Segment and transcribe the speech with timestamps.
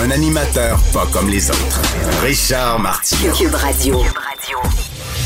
[0.00, 1.82] Un animateur pas comme les autres.
[2.22, 3.32] Richard Martineau.
[3.32, 4.00] Cube Radio.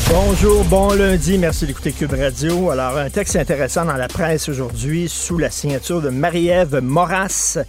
[0.09, 2.71] Bonjour, bon lundi, merci d'écouter Cube Radio.
[2.71, 7.59] Alors, un texte intéressant dans la presse aujourd'hui sous la signature de Marie-Ève Moras,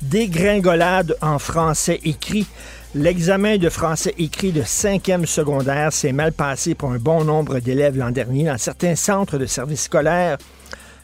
[0.00, 2.46] Dégringolade en français écrit.
[2.94, 7.98] L'examen de français écrit de cinquième secondaire s'est mal passé pour un bon nombre d'élèves
[7.98, 10.38] l'an dernier dans certains centres de services scolaires,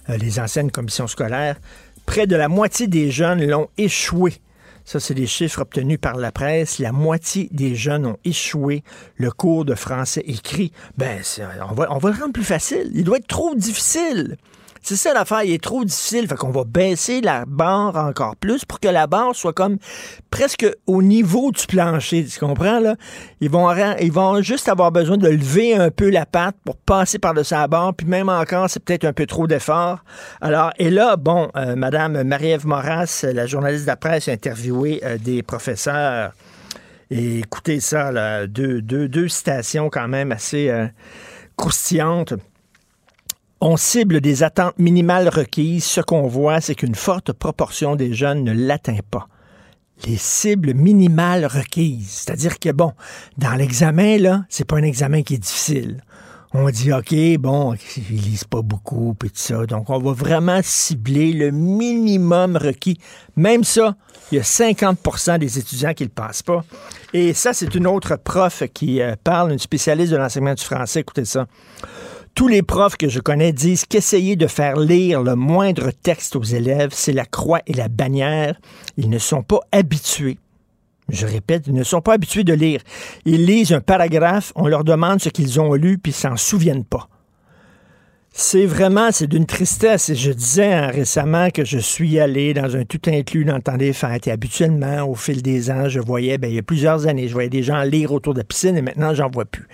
[0.09, 1.57] euh, les anciennes commissions scolaires.
[2.07, 4.41] Près de la moitié des jeunes l'ont échoué.
[4.91, 6.81] Ça, c'est des chiffres obtenus par la presse.
[6.81, 8.83] La moitié des jeunes ont échoué
[9.15, 10.73] le cours de français écrit.
[10.99, 11.21] Ben,
[11.71, 12.91] on va, on va le rendre plus facile.
[12.93, 14.37] Il doit être trop difficile.
[14.83, 16.27] C'est ça l'affaire, il est trop difficile.
[16.27, 19.77] Fait qu'on va baisser la barre encore plus pour que la barre soit comme
[20.31, 22.25] presque au niveau du plancher.
[22.25, 22.97] Tu comprends, là?
[23.41, 23.71] Ils vont,
[24.01, 27.69] ils vont juste avoir besoin de lever un peu la patte pour passer par-dessus la
[27.69, 27.95] barre.
[27.95, 30.03] Puis même encore, c'est peut-être un peu trop d'effort.
[30.41, 35.01] Alors, et là, bon, euh, Madame Marie-Ève Moras, la journaliste de la presse, a interviewé
[35.05, 36.33] euh, des professeurs.
[37.11, 40.87] Et écoutez ça, là, deux, deux, deux citations quand même assez euh,
[41.57, 42.35] croustillantes.
[43.63, 45.85] On cible des attentes minimales requises.
[45.85, 49.29] Ce qu'on voit, c'est qu'une forte proportion des jeunes ne l'atteint pas.
[50.07, 52.09] Les cibles minimales requises.
[52.09, 52.95] C'est-à-dire que, bon,
[53.37, 56.03] dans l'examen, là, c'est pas un examen qui est difficile.
[56.55, 59.67] On dit, OK, bon, ils lisent pas beaucoup, puis tout ça.
[59.67, 62.99] Donc, on va vraiment cibler le minimum requis.
[63.37, 63.95] Même ça,
[64.33, 66.65] il y a 50% des étudiants qui le passent pas.
[67.13, 71.01] Et ça, c'est une autre prof qui euh, parle, une spécialiste de l'enseignement du français.
[71.01, 71.47] Écoutez ça.
[72.41, 76.43] Tous les profs que je connais disent qu'essayer de faire lire le moindre texte aux
[76.43, 78.59] élèves, c'est la croix et la bannière.
[78.97, 80.39] Ils ne sont pas habitués.
[81.11, 82.81] Je répète, ils ne sont pas habitués de lire.
[83.27, 86.87] Ils lisent un paragraphe, on leur demande ce qu'ils ont lu, puis ils s'en souviennent
[86.87, 87.11] pas.
[88.43, 90.15] C'est vraiment, c'est d'une tristesse.
[90.15, 93.77] Je disais hein, récemment que je suis allé dans un tout inclus dans le temps
[93.77, 94.29] des fêtes.
[94.29, 97.35] Et habituellement, au fil des ans, je voyais, ben, il y a plusieurs années, je
[97.35, 99.69] voyais des gens lire autour de la piscine et maintenant, j'en vois plus.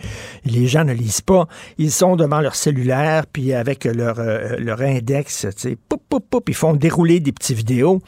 [0.45, 1.47] Les gens ne lisent pas.
[1.79, 6.25] Ils sont devant leur cellulaire, puis avec leur, euh, leur index, tu sais, poup, poup,
[6.29, 8.03] poup, ils font dérouler des petites vidéos.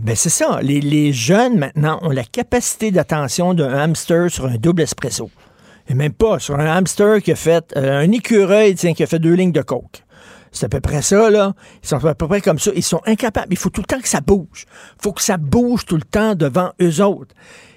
[0.00, 0.60] Ben c'est ça.
[0.62, 5.30] Les jeunes, maintenant, ont la capacité d'attention d'un hamster sur un double espresso.
[5.88, 9.06] Et même pas sur un hamster qui a fait euh, un écureuil, tiens, qui a
[9.06, 10.04] fait deux lignes de coke.
[10.50, 11.52] C'est à peu près ça, là.
[11.82, 12.70] Ils sont à peu près comme ça.
[12.74, 13.48] Ils sont incapables.
[13.50, 14.66] Il faut tout le temps que ça bouge.
[14.98, 17.34] Il faut que ça bouge tout le temps devant eux autres.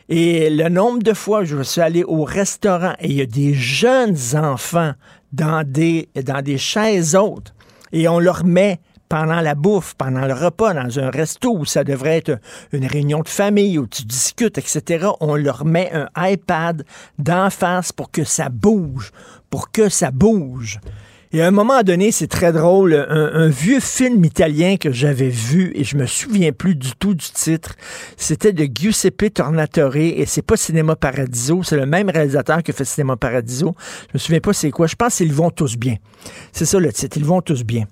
[0.10, 3.54] Et le nombre de fois je suis allé au restaurant et il y a des
[3.54, 4.94] jeunes enfants
[5.34, 7.54] dans des, dans des chaises hautes
[7.92, 8.80] et on leur met
[9.10, 12.40] pendant la bouffe, pendant le repas, dans un resto où ça devrait être
[12.72, 16.86] une réunion de famille où tu discutes, etc., on leur met un iPad
[17.18, 19.12] d'en face pour que ça bouge,
[19.50, 20.80] pour que ça bouge.
[21.34, 25.74] Et à un moment donné, c'est très drôle, un, vieux film italien que j'avais vu,
[25.76, 27.76] et je me souviens plus du tout du titre,
[28.16, 32.74] c'était de Giuseppe Tornatore, et c'est pas Cinéma Paradiso, c'est le même réalisateur qui a
[32.74, 33.76] fait Cinéma Paradiso.
[34.10, 35.98] Je me souviens pas c'est quoi, je pense qu'ils vont tous bien.
[36.54, 37.86] C'est ça le titre, ils vont tous bien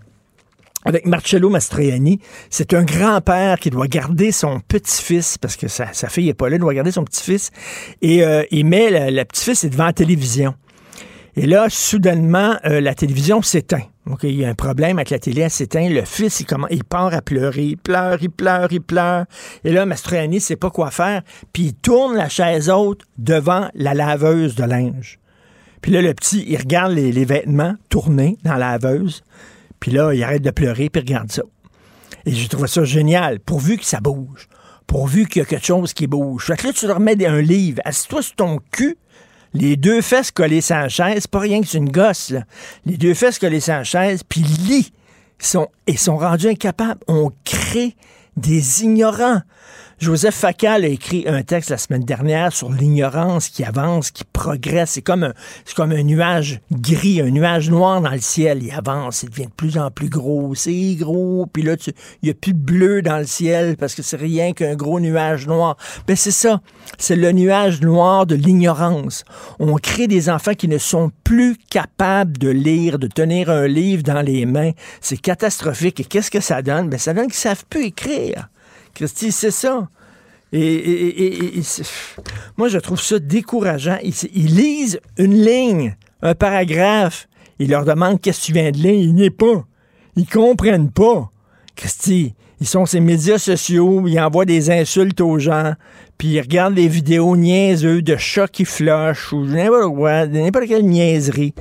[0.85, 2.19] avec Marcello Mastroianni.
[2.49, 6.55] C'est un grand-père qui doit garder son petit-fils, parce que sa, fille n'est pas là,
[6.55, 7.51] il doit garder son petit-fils,
[8.01, 10.55] et euh, il met le, petit-fils devant la télévision.
[11.35, 13.83] Et là, soudainement, euh, la télévision s'éteint.
[14.05, 15.89] Donc, il y a un problème avec la télé, elle s'éteint.
[15.89, 17.63] Le fils, il, commence, il part à pleurer.
[17.63, 19.25] Il pleure, il pleure, il pleure.
[19.63, 21.23] Et là, Mastroianni ne sait pas quoi faire.
[21.51, 25.19] Puis il tourne la chaise haute devant la laveuse de linge.
[25.81, 29.23] Puis là, le petit, il regarde les, les vêtements tournés dans la laveuse.
[29.79, 31.43] Puis là, il arrête de pleurer, puis regarde ça.
[32.25, 34.47] Et j'ai trouvé ça génial, pourvu que ça bouge.
[34.87, 36.45] Pourvu qu'il y a quelque chose qui bouge.
[36.45, 37.81] Fait que là, tu leur mets un livre.
[37.85, 38.97] Assis-toi sur ton cul,
[39.53, 42.43] les deux fesses collées sur la chaise, pas rien que c'est une gosse, là.
[42.85, 44.91] Les deux fesses collées la chaise, puis lis.
[45.39, 47.01] Ils sont, ils sont rendus incapables.
[47.07, 47.95] On crée
[48.37, 49.41] des ignorants.
[49.97, 54.91] Joseph Facal a écrit un texte la semaine dernière sur l'ignorance qui avance, qui progresse.
[54.91, 58.61] C'est comme un, nuage gris, un nuage noir dans le ciel.
[58.61, 60.53] Il avance, il devient de plus en plus gros.
[60.53, 61.93] C'est gros, puis là, il
[62.25, 65.47] n'y a plus de bleu dans le ciel parce que c'est rien qu'un gros nuage
[65.47, 65.77] noir.
[66.07, 66.59] Ben c'est ça.
[66.97, 69.23] C'est le nuage noir de l'ignorance.
[69.59, 74.03] On crée des enfants qui ne sont plus capables de lire, de tenir un livre
[74.03, 74.71] dans les mains.
[74.99, 76.01] C'est catastrophique.
[76.01, 76.89] Et qu'est-ce que ça donne?
[76.89, 78.49] Ben ça donne qu'ils ne savent plus écrire.
[78.95, 79.89] Christy, c'est ça.
[80.53, 81.61] Et,
[82.57, 83.97] moi, je trouve ça décourageant.
[84.01, 87.27] Ils, lisent une ligne, un paragraphe.
[87.59, 88.93] Ils leur demandent qu'est-ce que tu viens de lire.
[88.93, 89.65] Ils n'y pas.
[90.15, 91.29] Ils comprennent pas.
[91.75, 95.73] Christy, ils sont ces médias sociaux, ils envoient des insultes aux gens,
[96.17, 100.85] puis ils regardent des vidéos niaiseux de chats qui flushent ou n'importe quoi, n'importe quelle
[100.85, 101.53] niaiserie.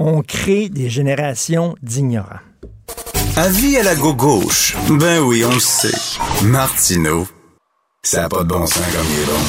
[0.00, 2.40] On crée des générations d'ignorants.
[3.42, 4.76] Avis à la gauche.
[4.90, 5.96] Ben oui, on le sait.
[6.42, 7.26] Martineau,
[8.02, 9.40] ça n'a pas de bon sens comme il est bon.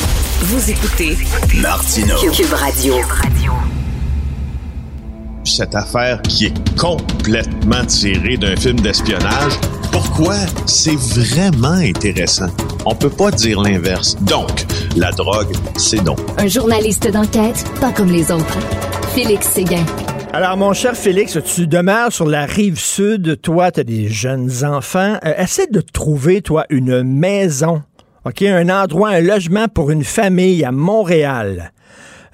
[0.44, 1.18] Vous écoutez
[1.62, 2.16] Martineau.
[2.32, 2.96] Cube Radio.
[5.44, 9.60] Cette affaire qui est complètement tirée d'un film d'espionnage
[9.92, 10.36] pourquoi
[10.68, 12.48] c'est vraiment intéressant?
[12.86, 14.16] On peut pas dire l'inverse.
[14.22, 14.66] Donc,
[14.96, 16.20] la drogue, c'est donc.
[16.38, 18.58] Un journaliste d'enquête, pas comme les autres.
[19.14, 19.84] Félix Séguin.
[20.34, 23.42] Alors, mon cher Félix, tu demeures sur la rive sud.
[23.42, 25.18] Toi, tu as des jeunes enfants.
[25.26, 27.82] Euh, essaie de trouver, toi, une maison.
[28.24, 28.42] OK?
[28.44, 31.74] Un endroit, un logement pour une famille à Montréal.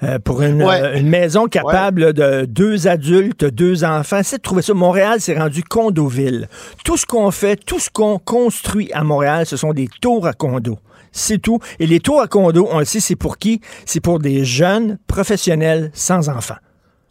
[0.04, 4.20] Euh, pour une, euh, une, maison capable de deux adultes, deux enfants.
[4.22, 4.74] C'est de trouver ça.
[4.74, 6.48] Montréal, c'est rendu condoville.
[6.84, 10.34] Tout ce qu'on fait, tout ce qu'on construit à Montréal, ce sont des tours à
[10.34, 10.78] condos.
[11.10, 11.58] C'est tout.
[11.80, 13.60] Et les tours à condos, on le sait, c'est pour qui?
[13.86, 16.58] C'est pour des jeunes professionnels sans enfants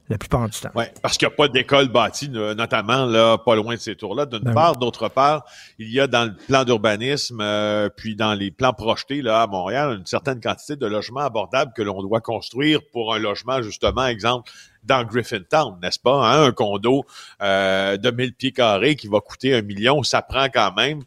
[0.09, 0.69] la plupart du temps.
[0.75, 4.25] Oui, parce qu'il n'y a pas d'école bâtie, notamment là, pas loin de ces tours-là.
[4.25, 5.43] D'une ben part, d'autre part,
[5.79, 9.47] il y a dans le plan d'urbanisme, euh, puis dans les plans projetés là à
[9.47, 14.05] Montréal, une certaine quantité de logements abordables que l'on doit construire pour un logement, justement,
[14.05, 14.49] exemple,
[14.83, 16.25] dans Griffintown, n'est-ce pas?
[16.25, 16.45] Hein?
[16.45, 17.05] Un condo
[17.41, 21.03] euh, de 1000 pieds carrés qui va coûter un million, ça prend quand même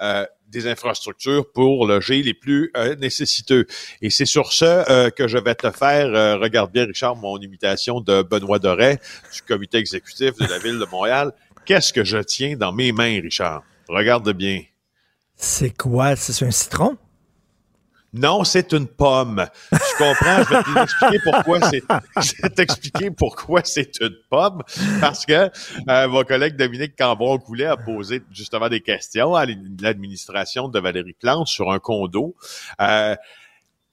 [0.00, 3.66] euh, des infrastructures pour loger les plus euh, nécessiteux.
[4.02, 7.38] Et c'est sur ce euh, que je vais te faire, euh, regarde bien Richard, mon
[7.38, 8.98] imitation de Benoît Doré
[9.32, 11.32] du comité exécutif de la ville de Montréal.
[11.64, 13.62] Qu'est-ce que je tiens dans mes mains, Richard?
[13.88, 14.62] Regarde bien.
[15.36, 16.16] C'est quoi?
[16.16, 16.96] C'est un citron?
[18.12, 19.46] Non, c'est une pomme.
[19.70, 20.42] Tu comprends?
[20.42, 21.82] Je vais t'expliquer pourquoi c'est.
[22.16, 24.62] Je vais t'expliquer pourquoi c'est une pomme.
[25.00, 25.50] Parce que
[25.88, 29.46] euh, mon collègue Dominique Cambron-Coulet a posé justement des questions à
[29.80, 32.34] l'administration de Valérie Plante sur un condo.
[32.80, 33.14] Euh,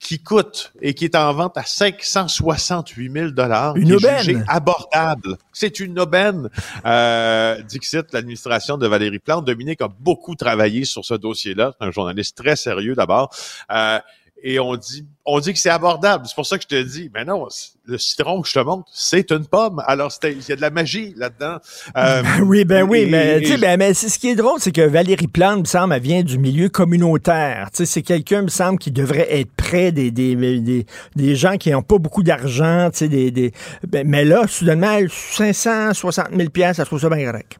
[0.00, 3.76] qui coûte et qui est en vente à 568 000 dollars.
[3.76, 4.44] Une aubaine.
[4.48, 5.36] abordable.
[5.52, 6.48] C'est une aubaine.
[6.86, 9.44] Euh, Dixit, l'administration de Valérie Plante.
[9.44, 11.72] Dominique a beaucoup travaillé sur ce dossier-là.
[11.78, 13.34] C'est un journaliste très sérieux d'abord.
[13.72, 13.98] Euh,
[14.42, 16.24] et on dit on dit que c'est abordable.
[16.26, 17.46] C'est pour ça que je te dis, mais non,
[17.84, 19.82] le citron que je te montre, c'est une pomme.
[19.86, 21.58] Alors, il y a de la magie là-dedans.
[21.96, 25.26] Euh, oui, ben oui, mais, sais, ben, mais ce qui est drôle, c'est que Valérie
[25.26, 27.68] Plante, me semble, elle vient du milieu communautaire.
[27.74, 31.82] C'est quelqu'un, me semble, qui devrait être près des, des, des, des gens qui n'ont
[31.82, 33.52] pas beaucoup d'argent, des, des,
[33.86, 37.58] ben, mais là, soudainement, 560 000 pièces, elle trouve ça bien correct.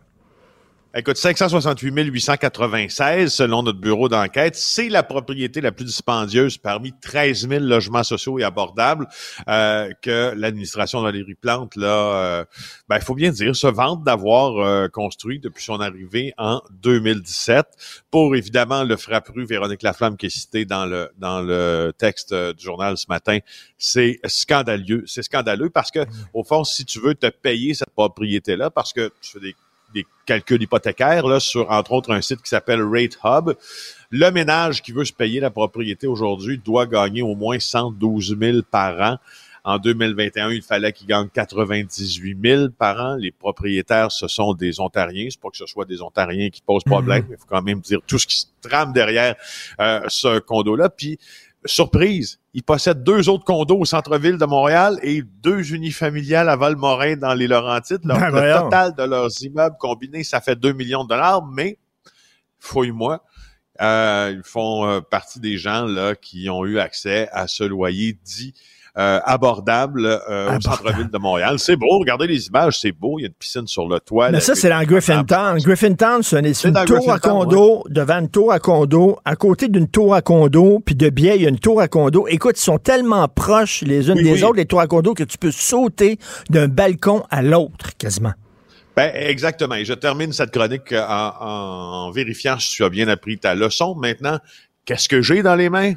[0.95, 7.47] Écoute, 568 896 selon notre bureau d'enquête, c'est la propriété la plus dispendieuse parmi 13
[7.47, 9.07] 000 logements sociaux et abordables
[9.49, 12.45] euh, que l'administration de Valérie Plante, là, euh,
[12.89, 17.67] ben, il faut bien dire, se vante d'avoir euh, construit depuis son arrivée en 2017
[18.11, 22.65] pour évidemment le frappru Véronique Laflamme qui est cité dans le dans le texte du
[22.65, 23.41] journal ce matin.
[23.77, 25.05] C'est scandaleux.
[25.07, 29.13] C'est scandaleux parce que, au fond, si tu veux te payer cette propriété-là, parce que
[29.21, 29.55] tu fais des
[29.95, 33.55] des calculs hypothécaires là, sur, entre autres, un site qui s'appelle Rate Hub.
[34.11, 38.59] Le ménage qui veut se payer la propriété aujourd'hui doit gagner au moins 112 000
[38.71, 39.19] par an.
[39.65, 43.17] En 2021, il fallait qu'il gagne 98 000 par an.
[43.17, 45.29] Les propriétaires, ce sont des Ontariens.
[45.31, 47.81] C'est pas que ce soit des Ontariens qui posent problème, mais il faut quand même
[47.81, 49.35] dire tout ce qui se trame derrière
[49.81, 50.89] euh, ce condo-là.
[50.89, 51.19] Puis
[51.67, 57.17] surprise, ils possèdent deux autres condos au centre-ville de Montréal et deux unifamiliales à Valmorin
[57.17, 58.01] dans les Laurentides.
[58.05, 61.79] Ben, le total de leurs immeubles combinés, ça fait 2 millions de dollars, mais
[62.59, 63.23] fouille-moi,
[63.81, 68.19] euh, ils font euh, partie des gens là qui ont eu accès à ce loyer
[68.25, 68.55] dit
[68.99, 71.59] euh, abordable, euh, au centre-ville de Montréal.
[71.59, 73.19] C'est beau, regardez les images, c'est beau.
[73.19, 74.31] Il y a une piscine sur le toit.
[74.31, 75.59] Mais ça, c'est dans Griffintown.
[75.59, 80.15] Griffintown, c'est une, tour à condo, devant une tour à condo, à côté d'une tour
[80.15, 82.27] à condo, puis de biais, il y a une tour à condo.
[82.29, 85.39] Écoute, ils sont tellement proches les unes des autres, les tours à condo, que tu
[85.39, 86.19] peux sauter
[86.51, 88.33] d'un balcon à l'autre, quasiment.
[88.97, 89.77] Ben, exactement.
[89.77, 93.95] Et je termine cette chronique en, en, vérifiant si tu as bien appris ta leçon.
[93.95, 94.41] Maintenant,
[94.89, 95.93] Qu'est-ce que j'ai dans les mains?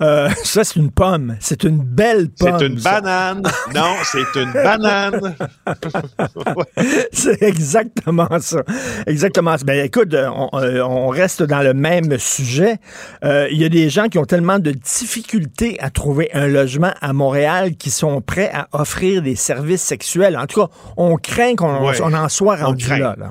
[0.00, 1.36] Euh, ça, c'est une pomme.
[1.40, 2.56] C'est une belle pomme.
[2.60, 3.42] C'est une banane.
[3.74, 5.34] non, c'est une banane.
[7.12, 8.62] c'est exactement ça.
[9.08, 9.56] Exactement.
[9.64, 12.76] Ben, écoute, euh, euh, on, reste dans le même sujet.
[13.24, 17.12] Il y a des gens qui ont tellement de difficultés à trouver un logement à
[17.12, 20.36] Montréal qui sont prêts à offrir des services sexuels.
[20.36, 23.16] En tout cas, on craint qu'on en soit rendu là.
[23.18, 23.30] là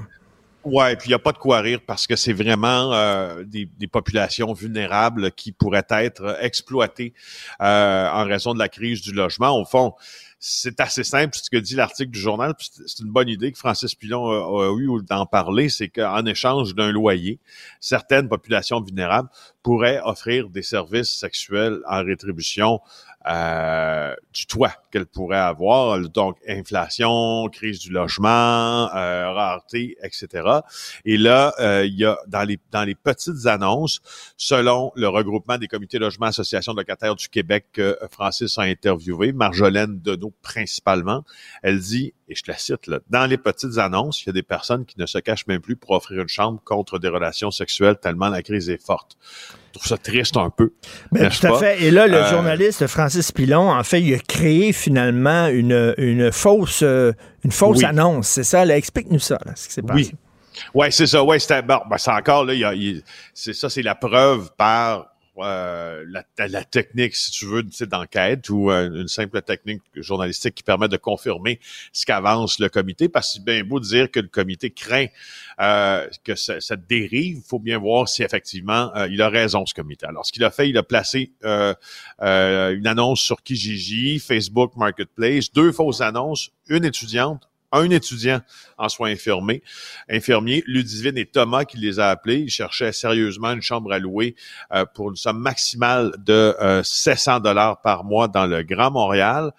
[0.66, 3.66] Ouais, puis il n'y a pas de quoi rire parce que c'est vraiment euh, des,
[3.66, 7.14] des, populations vulnérables qui pourraient être exploitées
[7.62, 9.60] euh, en raison de la crise du logement.
[9.60, 9.94] Au fond,
[10.40, 12.56] c'est assez simple ce que dit l'article du journal.
[12.60, 16.74] C'est une bonne idée que Francis Pilon a, a eu d'en parler, c'est qu'en échange
[16.74, 17.40] d'un loyer,
[17.80, 19.30] certaines populations vulnérables
[19.62, 22.80] pourraient offrir des services sexuels en rétribution
[23.28, 30.48] euh, du toit qu'elle pourrait avoir, donc inflation, crise du logement, euh, rareté, etc.
[31.06, 34.00] Et là, euh, il y a dans les dans les petites annonces,
[34.38, 39.32] selon le regroupement des comités logement associations de locataires du Québec que Francis a interviewé,
[39.32, 41.24] Marjolaine Deneau principalement,
[41.64, 44.44] elle dit et je la cite là, dans les petites annonces, il y a des
[44.44, 47.98] personnes qui ne se cachent même plus pour offrir une chambre contre des relations sexuelles
[48.02, 49.18] tellement la crise est forte.
[49.74, 50.74] Je trouve ça triste un peu.
[51.12, 51.84] Mais tout à fait.
[51.84, 56.82] Et là, le journaliste Francis Pilon, en fait, il a créé finalement une, une fausse,
[56.82, 58.28] une fausse annonce.
[58.28, 58.66] C'est ça?
[58.66, 60.12] Explique-nous ça, là, ce qui s'est passé.
[60.14, 60.16] Oui.
[60.74, 61.24] Ouais, c'est ça.
[61.24, 62.54] Ouais, c'était bon, ben, c'est encore là.
[62.54, 63.04] Il
[63.34, 68.72] c'est ça, c'est la preuve par euh, la, la, technique, si tu veux, d'enquête ou
[68.72, 71.60] euh, une simple technique journalistique qui permet de confirmer
[71.92, 75.08] ce qu'avance le comité, parce que c'est bien beau de dire que le comité craint
[75.60, 80.06] euh, que cette dérive, il faut bien voir si effectivement il a raison, ce comité.
[80.06, 85.72] Alors, ce qu'il a fait, il a placé une annonce sur Kijiji, Facebook Marketplace, deux
[85.72, 88.42] fausses annonces, une étudiante, un étudiant
[88.78, 89.62] en soins infirmiers,
[90.10, 92.40] infirmiers, Ludivine et Thomas qui les a appelés.
[92.40, 94.36] Ils cherchaient sérieusement une chambre à louer
[94.74, 99.52] euh, pour une somme maximale de 700 euh, dollars par mois dans le Grand Montréal.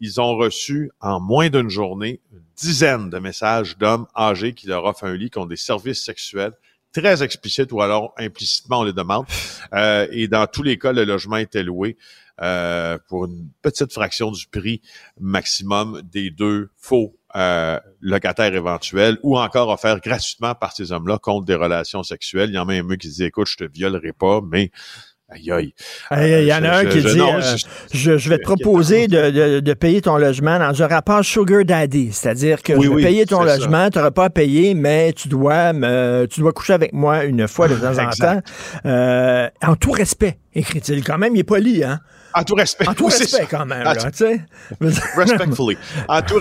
[0.00, 4.84] Ils ont reçu en moins d'une journée une dizaine de messages d'hommes âgés qui leur
[4.84, 6.52] offrent un lit qui ont des services sexuels
[6.92, 9.26] très explicites ou alors implicitement on les demande.
[9.74, 11.96] Euh, et dans tous les cas, le logement était loué
[13.08, 14.82] pour une petite fraction du prix
[15.18, 21.46] maximum des deux faux euh, locataire éventuel ou encore offert gratuitement par ces hommes-là contre
[21.46, 22.50] des relations sexuelles.
[22.50, 24.70] Il y en a même un qui dit, écoute, je te violerai pas, mais
[25.34, 25.74] Aïe, aïe.
[26.42, 27.40] Il y en a un qui dit euh,
[27.92, 32.12] je, je, vais te proposer de, de, payer ton logement dans un rapport Sugar Daddy.
[32.12, 35.72] C'est-à-dire que je vais payer ton logement, tu n'auras pas à payer, mais tu dois
[35.72, 38.40] me, tu dois coucher avec moi une fois de temps en temps.
[38.84, 41.02] Euh, en tout respect, écrit-il.
[41.02, 42.00] Quand même, il est poli, hein?
[42.34, 42.88] En tout respect.
[42.88, 43.84] En tout respect, quand même.
[43.84, 43.94] Là,
[45.16, 45.76] Respectfully.
[46.08, 46.40] En tout,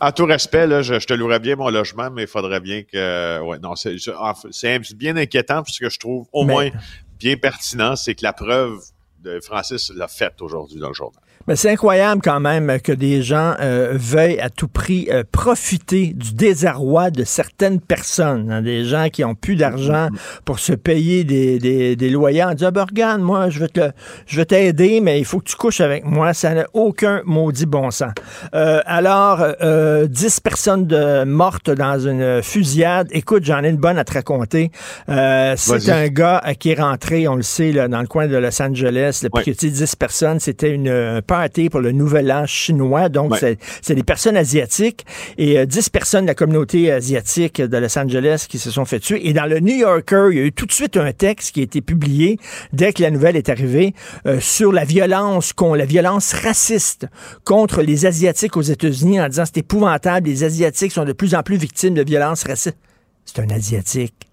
[0.00, 3.40] en tout respect, là, je, te louerais bien mon logement, mais il faudrait bien que.
[3.40, 6.70] Ouais, non, c'est bien inquiétant puisque je trouve au moins
[7.18, 8.80] bien pertinent, c'est que la preuve
[9.20, 11.22] de Francis l'a faite aujourd'hui dans le journal.
[11.46, 16.12] Mais c'est incroyable quand même que des gens euh, veuillent à tout prix euh, profiter
[16.14, 20.08] du désarroi de certaines personnes, hein, des gens qui ont plus d'argent
[20.44, 23.90] pour se payer des, des, des loyers en disant, ben, moi, je vais te,
[24.26, 26.34] je vais t'aider, mais il faut que tu couches avec moi.
[26.34, 28.12] Ça n'a aucun maudit bon sens.
[28.54, 33.08] Euh, alors, euh, 10 personnes de, mortes dans une fusillade.
[33.10, 34.70] Écoute, j'en ai une bonne à te raconter.
[35.08, 38.36] Euh, c'est un gars qui est rentré, on le sait, là, dans le coin de
[38.36, 39.26] Los Angeles.
[39.34, 39.70] Puis, ouais.
[39.70, 41.22] 10 personnes, c'était une
[41.70, 43.08] pour le nouvel an chinois.
[43.08, 43.34] Donc,
[43.82, 45.04] c'est des personnes asiatiques
[45.36, 49.00] et 10 euh, personnes de la communauté asiatique de Los Angeles qui se sont fait
[49.00, 49.28] tuer.
[49.28, 51.60] Et dans le New Yorker, il y a eu tout de suite un texte qui
[51.60, 52.38] a été publié
[52.72, 53.94] dès que la nouvelle est arrivée
[54.26, 57.06] euh, sur la violence, la violence raciste
[57.44, 61.42] contre les Asiatiques aux États-Unis en disant c'est épouvantable, les Asiatiques sont de plus en
[61.42, 62.76] plus victimes de vieillance raciste.
[63.24, 64.27] C'est un Asiatique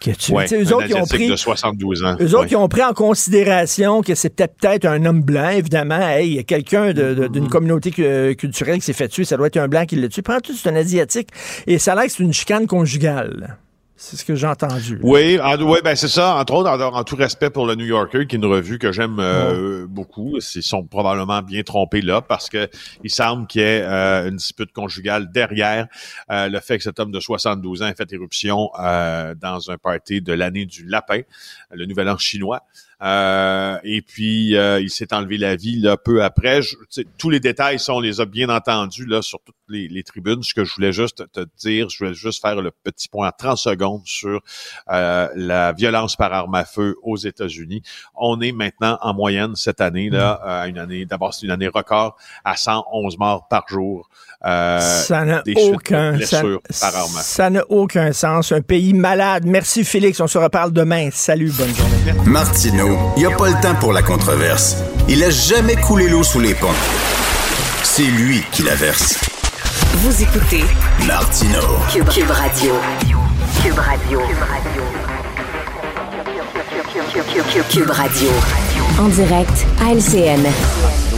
[0.00, 2.16] que tu ouais, eux autres qui ont pris de 72 ans.
[2.20, 6.00] Eux autres qui ont pris en considération que c'était peut-être un homme blanc, évidemment.
[6.00, 7.48] Hey, il y a quelqu'un d'une mm-hmm.
[7.48, 7.90] communauté
[8.34, 10.22] culturelle qui s'est fait tuer, ça doit être un blanc qui l'a tué.
[10.22, 11.28] Prends tout, c'est un asiatique.
[11.66, 13.58] Et ça a l'air que c'est une chicane conjugale.
[14.02, 14.98] C'est ce que j'ai entendu.
[15.02, 16.36] Oui, oui, ben c'est ça.
[16.36, 19.18] Entre autres, en, tout respect pour le New Yorker, qui est une revue que j'aime
[19.20, 20.38] euh, beaucoup.
[20.38, 22.70] Ils sont probablement bien trompés là parce que
[23.04, 25.86] il semble qu'il y ait euh, une dispute conjugale derrière
[26.30, 30.22] euh, le fait que cet homme de 72 ans ait fait éruption dans un party
[30.22, 31.20] de l'année du lapin,
[31.70, 32.62] le Nouvel An chinois.
[33.02, 36.60] Euh, et puis, euh, il s'est enlevé la vie là, peu après.
[37.16, 40.42] tous les détails sont, on les a bien entendus là, sur toutes les, tribunes.
[40.42, 43.32] Ce que je voulais juste te dire, je voulais juste faire le petit point en
[43.32, 44.40] 30 secondes sur
[44.90, 47.82] euh, la violence par arme à feu aux États-Unis.
[48.14, 50.70] On est maintenant en moyenne cette année, là, mm.
[50.70, 54.08] une année, d'abord c'est une année record, à 111 morts par jour.
[54.42, 56.18] ça n'a aucun
[56.70, 58.52] Ça n'a aucun sens.
[58.52, 59.44] Un pays malade.
[59.46, 60.20] Merci Félix.
[60.20, 61.10] On se reparle demain.
[61.12, 61.96] Salut, bonne journée.
[62.24, 64.76] Martino il n'y a pas le temps pour la controverse.
[65.08, 66.68] Il a jamais coulé l'eau sous les ponts.
[67.82, 69.18] C'est lui qui la verse.
[70.02, 70.62] Vous écoutez
[71.06, 71.58] Martino
[71.92, 72.74] Cube, Cube Radio.
[73.62, 74.20] Cube Radio.
[77.70, 78.28] Cube Radio.
[78.98, 80.42] En direct à LCN.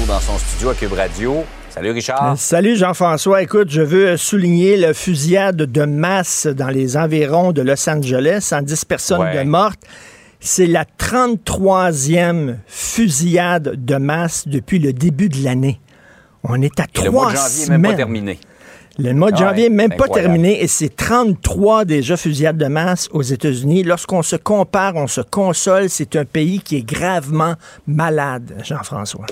[0.07, 2.35] Dans son studio à Cube Radio, Salut Richard.
[2.37, 3.43] Salut Jean-François.
[3.43, 8.85] Écoute, je veux souligner le fusillade de masse dans les environs de Los Angeles, 110
[8.85, 9.45] personnes Ouais.
[9.45, 9.81] de mortes.
[10.41, 15.81] C'est la 33e fusillade de masse depuis le début de l'année.
[16.45, 17.81] On est à Et le trois mois de janvier n'est semaines.
[17.81, 18.39] même pas terminé.
[18.99, 20.35] Le mois de Ah janvier même pas incroyable.
[20.35, 23.83] terminé et c'est 33 déjà fusillades de masse aux États-Unis.
[23.85, 27.55] Lorsqu'on se compare, on se console, c'est un pays qui est gravement
[27.87, 29.27] malade, Jean-François.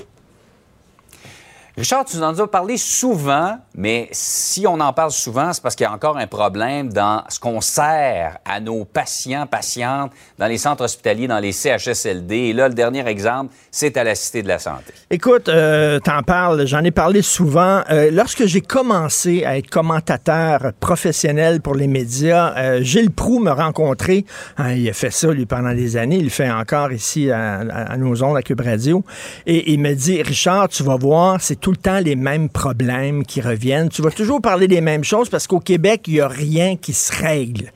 [1.77, 5.73] Richard, tu nous en as parlé souvent, mais si on en parle souvent, c'est parce
[5.75, 10.47] qu'il y a encore un problème dans ce qu'on sert à nos patients, patientes, dans
[10.47, 12.35] les centres hospitaliers, dans les CHSLD.
[12.35, 14.93] Et là, le dernier exemple, c'est à la Cité de la Santé.
[15.09, 17.83] Écoute, euh, t'en parles, j'en ai parlé souvent.
[17.89, 23.51] Euh, lorsque j'ai commencé à être commentateur professionnel pour les médias, euh, Gilles Proux me
[23.51, 24.25] rencontré.
[24.57, 26.17] Hein, il a fait ça, lui, pendant des années.
[26.17, 29.03] Il le fait encore ici à, à- à nos ondes, à Cube Radio.
[29.45, 33.23] Et il me dit, Richard, tu vas voir, c'est tout le temps les mêmes problèmes
[33.23, 33.89] qui reviennent.
[33.89, 36.93] Tu vas toujours parler des mêmes choses parce qu'au Québec, il n'y a rien qui
[36.93, 37.71] se règle.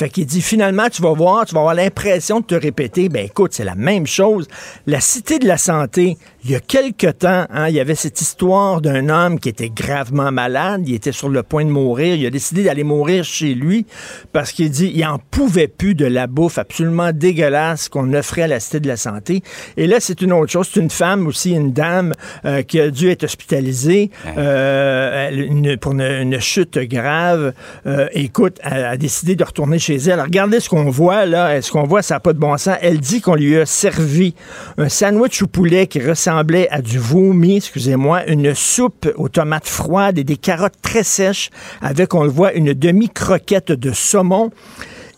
[0.00, 3.10] Fait qu'il dit, finalement, tu vas voir, tu vas avoir l'impression de te répéter.
[3.10, 4.48] Ben écoute, c'est la même chose.
[4.86, 8.18] La Cité de la Santé, il y a quelque temps, hein, il y avait cette
[8.22, 10.84] histoire d'un homme qui était gravement malade.
[10.86, 12.14] Il était sur le point de mourir.
[12.14, 13.84] Il a décidé d'aller mourir chez lui
[14.32, 18.46] parce qu'il dit il en pouvait plus de la bouffe absolument dégueulasse qu'on offrait à
[18.46, 19.42] la Cité de la Santé.
[19.76, 20.70] Et là, c'est une autre chose.
[20.72, 22.14] C'est une femme aussi, une dame
[22.46, 27.52] euh, qui a dû être hospitalisée euh, une- pour une, une chute grave.
[27.86, 30.12] Euh, écoute, elle a décidé de retourner chez elle.
[30.12, 31.60] Alors, regardez ce qu'on voit là.
[31.62, 32.76] Ce qu'on voit, ça n'a pas de bon sens.
[32.80, 34.34] Elle dit qu'on lui a servi
[34.78, 40.18] un sandwich au poulet qui ressemblait à du vomi, excusez-moi, une soupe aux tomates froides
[40.18, 44.50] et des carottes très sèches avec, on le voit, une demi-croquette de saumon.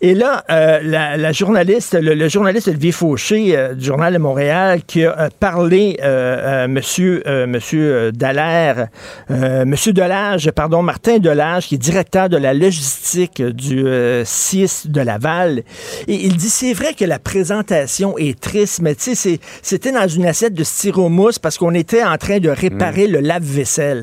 [0.05, 4.19] Et là, euh, la, la journaliste, le, le journaliste Olivier Fauché euh, du Journal de
[4.19, 8.89] Montréal, qui a euh, parlé euh, à Monsieur, euh, Monsieur euh, Dallaire,
[9.31, 14.89] euh, Monsieur Delage, pardon, Martin Delage, qui est directeur de la logistique du euh, CIS
[14.89, 15.63] de Laval,
[16.09, 20.09] et il dit c'est vrai que la présentation est triste, mais tu sais, c'était dans
[20.09, 24.03] une assiette de styromousse parce qu'on était en train de réparer le lave-vaisselle.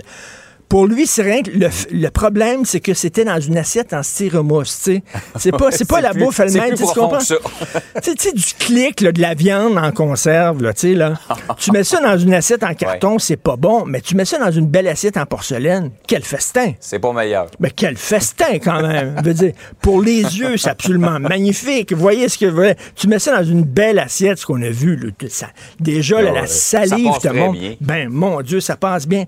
[0.69, 4.03] Pour lui, c'est rien que le, le problème, c'est que c'était dans une assiette en
[4.03, 5.03] styromousse, tu sais.
[5.37, 7.17] C'est pas, c'est pas la plus- bouffe elle-même, tu comprends?
[8.03, 11.13] Tu sais, du clic, là, de la viande en conserve, là, tu sais, là.
[11.57, 14.37] tu mets ça dans une assiette en carton, c'est pas bon, mais tu mets ça
[14.37, 16.73] dans une belle assiette en porcelaine, quel festin!
[16.79, 17.47] C'est pas meilleur.
[17.59, 19.15] Mais quel festin quand même!
[19.19, 21.91] Je veux dire, pour les yeux, c'est absolument magnifique.
[21.93, 22.61] Vous voyez ce que vous
[22.95, 24.95] Tu mets ça dans une belle assiette, ce qu'on a vu.
[24.95, 27.75] là, ça- déjà, là, Ah la salive te bien.
[27.81, 29.25] Ben, mon Dieu, ça passe bien.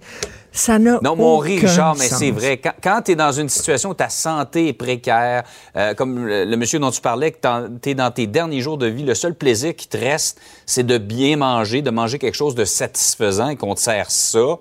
[0.52, 2.58] Ça n'a Non, mon rit, Richard, mais c'est vrai.
[2.58, 5.44] Quand, quand tu es dans une situation où ta santé est précaire,
[5.78, 8.78] euh, comme le, le monsieur dont tu parlais, que tu es dans tes derniers jours
[8.78, 12.36] de vie, le seul plaisir qui te reste, c'est de bien manger, de manger quelque
[12.36, 14.58] chose de satisfaisant et qu'on te sert ça.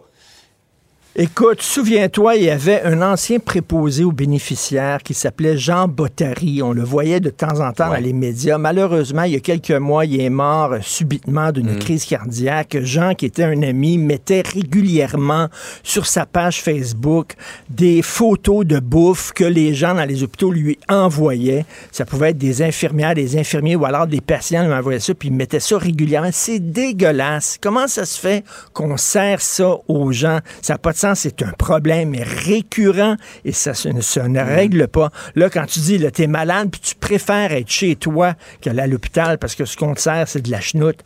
[1.16, 6.62] Écoute, souviens-toi, il y avait un ancien préposé aux bénéficiaires qui s'appelait Jean Bottary.
[6.62, 7.96] On le voyait de temps en temps Ouais.
[7.98, 8.58] dans les médias.
[8.58, 12.76] Malheureusement, il y a quelques mois, il est mort euh, subitement d'une crise cardiaque.
[12.82, 15.48] Jean, qui était un ami, mettait régulièrement
[15.82, 17.32] sur sa page Facebook
[17.68, 21.64] des photos de bouffe que les gens dans les hôpitaux lui envoyaient.
[21.90, 25.28] Ça pouvait être des infirmières, des infirmiers ou alors des patients lui envoyaient ça, puis
[25.28, 26.30] il mettait ça régulièrement.
[26.32, 27.58] C'est dégueulasse.
[27.60, 30.38] Comment ça se fait qu'on sert ça aux gens?
[30.62, 35.10] Ça n'a pas de C'est un problème récurrent et ça, ne règle pas.
[35.34, 38.86] Là, quand tu dis, là, t'es malade, puis tu préfères être chez toi qu'aller à
[38.86, 41.00] l'hôpital parce que ce qu'on te sert, c'est de la chenoute.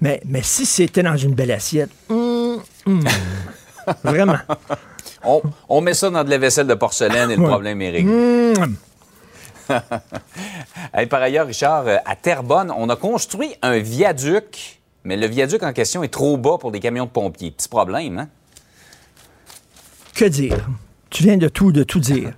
[0.00, 3.04] Mais, mais si c'était dans une belle assiette, hum, hum,
[4.04, 4.38] vraiment.
[5.24, 8.52] On, on met ça dans de la vaisselle de porcelaine et le problème est réglé.
[11.10, 15.72] Par ailleurs, Richard, euh, à Terrebonne, on a construit un viaduc, mais le viaduc en
[15.72, 17.50] question est trop bas pour des camions de pompiers.
[17.50, 18.28] Petit problème, hein?
[20.14, 20.68] Que dire?
[21.10, 22.32] Tu viens de tout, de tout dire.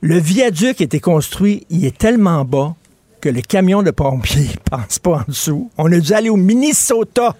[0.00, 2.74] Le viaduc a été construit, il est tellement bas
[3.20, 5.70] que le camion de pompiers ne passe pas en dessous.
[5.76, 7.36] On a dû aller au Minnesota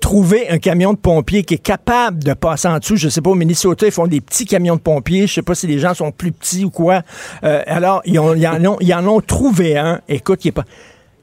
[0.00, 2.96] trouver un camion de pompiers qui est capable de passer en dessous.
[2.96, 5.26] Je sais pas, au Minnesota, ils font des petits camions de pompiers.
[5.26, 7.00] Je sais pas si les gens sont plus petits ou quoi.
[7.42, 10.02] Euh, alors, ils en ont, ils en ont trouvé un.
[10.08, 10.64] Écoute, il est pas...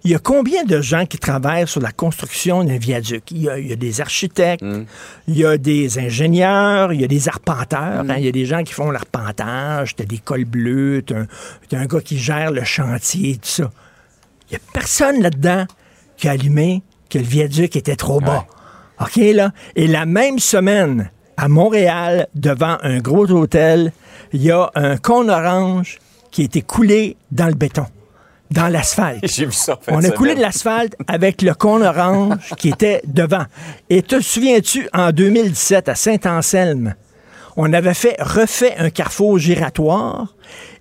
[0.03, 3.29] Il y a combien de gens qui travaillent sur la construction d'un viaduc?
[3.31, 4.63] Il y a, il y a des architectes,
[5.27, 8.03] il y a des ingénieurs, il y a des arpenteurs.
[8.09, 8.15] hein.
[8.17, 11.85] Il y a des gens qui font l'arpentage, t'as des cols bleus, t'as un, un
[11.85, 13.71] gars qui gère le chantier, tout ça.
[14.49, 15.65] Il n'y a personne là-dedans
[16.17, 18.45] qui a allumé que le viaduc était trop bas.
[18.99, 19.51] OK, là?
[19.75, 23.91] Et la même semaine, à Montréal, devant un gros hôtel,
[24.33, 25.99] il y a un cône orange
[26.31, 27.85] qui a été coulé dans le béton,
[28.51, 29.19] dans l'asphalte.
[29.27, 29.79] J'ai vu ça.
[29.87, 33.45] On de a coulé de l'asphalte avec le cône orange qui était devant.
[33.89, 36.95] Et te souviens-tu, en 2017, à Saint-Anselme,
[37.57, 40.35] on avait fait refait un carrefour giratoire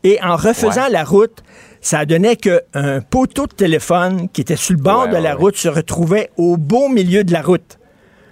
[0.05, 1.43] et en refaisant la route,
[1.81, 5.43] ça donnait qu'un poteau de téléphone qui était sur le bord Ouais, de la ouais,
[5.43, 7.79] route se retrouvait au beau milieu de la route.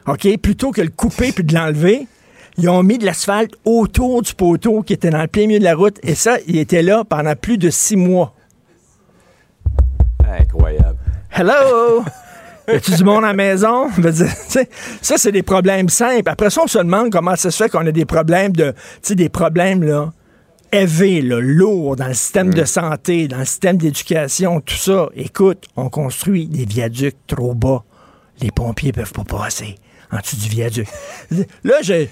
[0.06, 0.28] OK?
[0.38, 2.06] Plutôt que le couper puis de l'enlever,
[2.58, 5.64] ils ont mis de l'asphalte autour du poteau qui était dans le plein milieu de
[5.64, 5.98] la route.
[6.02, 8.34] Et ça, il était là pendant plus de six mois.
[10.28, 10.98] Incroyable.
[11.30, 12.04] Hello!
[12.68, 13.88] Y a-tu du monde à la maison?
[15.00, 16.28] Ça, c'est des problèmes simples.
[16.28, 18.76] Après ça, on se demande comment ça se fait qu'on a des problèmes de, tu
[19.00, 20.12] sais, des problèmes, là,
[20.70, 25.08] lourds dans le système de santé, dans le système d'éducation, tout ça.
[25.14, 27.84] Écoute, on construit des viaducs trop bas.
[28.42, 29.76] Les pompiers peuvent pas passer
[30.10, 30.88] en dessous du viaduc.
[31.64, 32.08] Là, il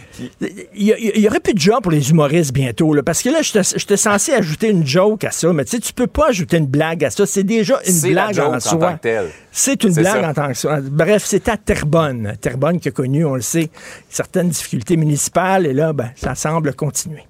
[0.74, 3.30] y, a- il y aurait plus de job pour les humoristes bientôt, là, parce que
[3.30, 6.59] là, j'étais censé ajouter une joke à ça, mais tu sais, tu peux pas ajouter
[6.59, 7.24] une blague à ça.
[7.26, 8.78] C'est déjà une blague en soi.
[8.78, 9.30] tant que telle.
[9.50, 10.28] C'est une blague ça.
[10.30, 10.78] en tant que ça.
[10.82, 12.37] Bref, c'est à Terrebonne.
[12.40, 13.70] Terrebonne qui a connu, on le sait,
[14.11, 17.24] certaines difficultés municipales, et là, ben, ça semble continuer.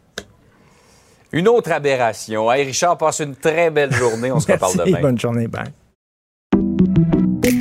[1.32, 2.50] Une autre aberration.
[2.50, 4.32] Hey, Richard, passe une très belle journée.
[4.32, 5.00] On se reparle demain.
[5.00, 5.64] bonne journée, bye.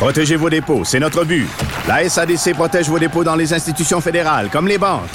[0.00, 1.46] Protégez vos dépôts, c'est notre but.
[1.86, 5.10] La SADC protège vos dépôts dans les institutions fédérales, comme les banques.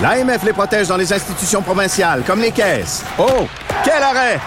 [0.00, 3.04] L'AMF les protège dans les institutions provinciales, comme les caisses.
[3.18, 3.46] Oh,
[3.84, 4.40] quel arrêt!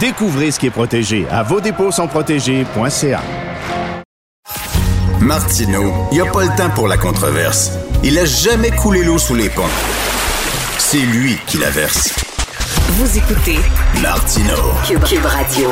[0.00, 3.20] Découvrez ce qui est protégé à vos dépôts sont protégés.ca.
[5.20, 7.72] Martineau, il n'y a pas le temps pour la controverse.
[8.02, 9.62] Il a jamais coulé l'eau sous les ponts.
[10.78, 12.14] C'est lui qui la verse.
[12.92, 13.58] Vous écoutez
[14.00, 14.72] Martineau.
[14.86, 15.68] Cube, Cube Radio.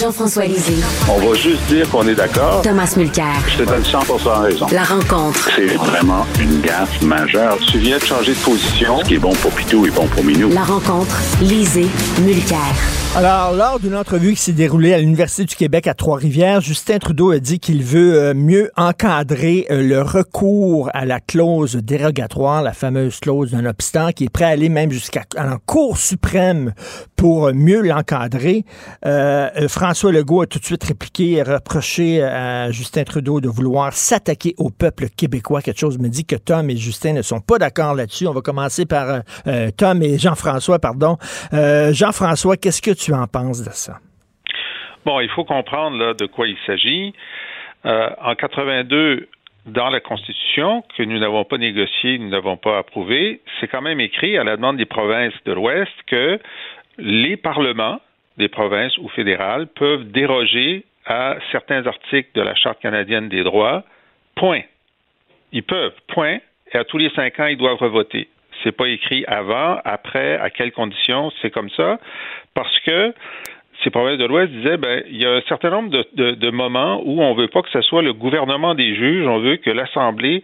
[0.00, 0.82] Jean-François Lisée.
[1.08, 2.62] On va juste dire qu'on est d'accord.
[2.62, 3.34] Thomas Mulcair.
[3.46, 4.00] Je te donne 100
[4.42, 4.66] raison.
[4.72, 5.50] La rencontre.
[5.54, 7.58] C'est vraiment une gaffe majeure.
[7.70, 8.98] Tu viens de changer de position.
[8.98, 10.50] Ce qui est bon pour Pitou est bon pour Minou.
[10.50, 11.16] La rencontre.
[11.40, 11.86] Lisée.
[12.22, 12.58] Mulcair.
[13.16, 17.30] Alors, lors d'une entrevue qui s'est déroulée à l'Université du Québec à Trois-Rivières, Justin Trudeau
[17.30, 22.72] a dit qu'il veut euh, mieux encadrer euh, le recours à la clause dérogatoire, la
[22.72, 26.72] fameuse clause d'un obstant, qui est prêt à aller même jusqu'à la Cour suprême
[27.14, 28.64] pour euh, mieux l'encadrer.
[29.06, 33.48] Euh, euh, François Legault a tout de suite répliqué et reproché à Justin Trudeau de
[33.48, 35.60] vouloir s'attaquer au peuple québécois.
[35.60, 38.26] Quelque chose me dit que Tom et Justin ne sont pas d'accord là-dessus.
[38.26, 41.18] On va commencer par euh, euh, Tom et Jean-François, pardon.
[41.52, 43.98] Euh, Jean-François, qu'est-ce que tu en penses de ça?
[45.04, 47.12] Bon, il faut comprendre là, de quoi il s'agit.
[47.84, 49.28] En 82,
[49.66, 54.00] dans la Constitution, que nous n'avons pas négociée, nous n'avons pas approuvée, c'est quand même
[54.00, 56.40] écrit à la demande des provinces de l'Ouest que
[56.96, 58.00] les parlements
[58.38, 63.84] des provinces ou fédérales peuvent déroger à certains articles de la Charte canadienne des droits.
[64.34, 64.62] Point.
[65.52, 65.94] Ils peuvent.
[66.08, 66.38] Point.
[66.72, 68.28] Et à tous les cinq ans, ils doivent revoter.
[68.62, 71.30] C'est pas écrit avant, après, à quelles conditions.
[71.42, 71.98] C'est comme ça
[72.54, 73.12] parce que
[73.82, 77.02] ces provinces de l'Ouest disaient ben il y a un certain nombre de, de, moments
[77.04, 80.42] où on veut pas que ce soit le gouvernement des juges, on veut que l'Assemblée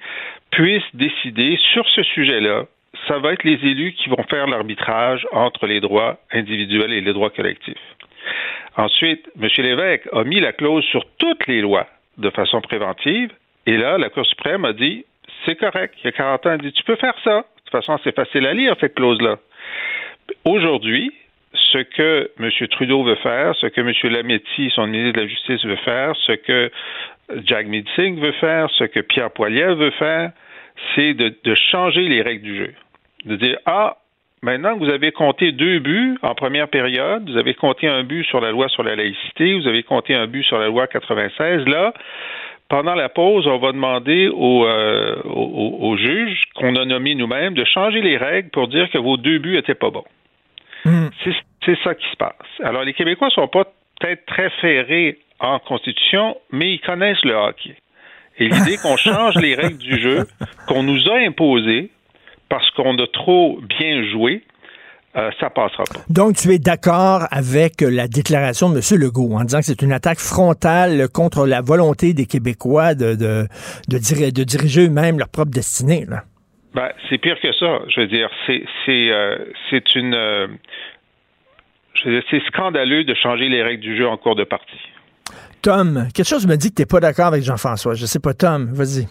[0.50, 2.64] puisse décider sur ce sujet-là.
[3.10, 7.12] Ça va être les élus qui vont faire l'arbitrage entre les droits individuels et les
[7.12, 7.74] droits collectifs.
[8.76, 9.48] Ensuite, M.
[9.58, 13.32] Lévesque a mis la clause sur toutes les lois de façon préventive,
[13.66, 15.04] et là, la Cour suprême a dit
[15.44, 15.94] c'est correct.
[15.98, 17.38] Il y a 40 ans, elle dit tu peux faire ça.
[17.38, 19.38] De toute façon, c'est facile à lire, cette clause-là.
[20.44, 21.12] Aujourd'hui,
[21.54, 22.68] ce que M.
[22.68, 23.92] Trudeau veut faire, ce que M.
[24.12, 26.70] Lametti, son ministre de la Justice, veut faire, ce que
[27.44, 30.30] Jack Singh veut faire, ce que Pierre Poilievre veut faire,
[30.94, 32.74] c'est de, changer les règles du jeu.
[33.24, 33.96] De dire, ah,
[34.42, 38.24] maintenant que vous avez compté deux buts en première période, vous avez compté un but
[38.24, 41.66] sur la loi sur la laïcité, vous avez compté un but sur la loi 96,
[41.66, 41.92] là,
[42.68, 47.54] pendant la pause, on va demander aux, euh, aux, aux juges qu'on a nommés nous-mêmes
[47.54, 50.04] de changer les règles pour dire que vos deux buts étaient pas bons.
[50.84, 51.08] Mmh.
[51.64, 52.32] C'est ça qui se passe.
[52.62, 53.64] Alors, les Québécois sont pas
[54.00, 57.74] peut-être très ferrés en Constitution, mais ils connaissent le hockey.
[58.38, 60.26] Et l'idée qu'on change les règles du jeu,
[60.66, 61.90] qu'on nous a imposées
[62.50, 64.42] parce qu'on a trop bien joué,
[65.16, 66.00] euh, ça passera pas.
[66.10, 69.00] Donc, tu es d'accord avec la déclaration de M.
[69.00, 73.46] Legault en disant que c'est une attaque frontale contre la volonté des Québécois de, de,
[73.88, 76.24] de, dir de diriger eux-mêmes leur propre destinée, là?
[76.74, 77.80] Ben, c'est pire que ça.
[77.88, 79.38] Je veux dire, c'est c'est euh,
[79.70, 80.46] c'est une euh,
[82.04, 84.78] c'est scandaleux de changer les règles du jeu en cours de partie.
[85.62, 87.94] Tom, quelque chose me dit que tu n'es pas d'accord avec Jean-François.
[87.94, 89.08] Je sais pas, Tom, vas-y.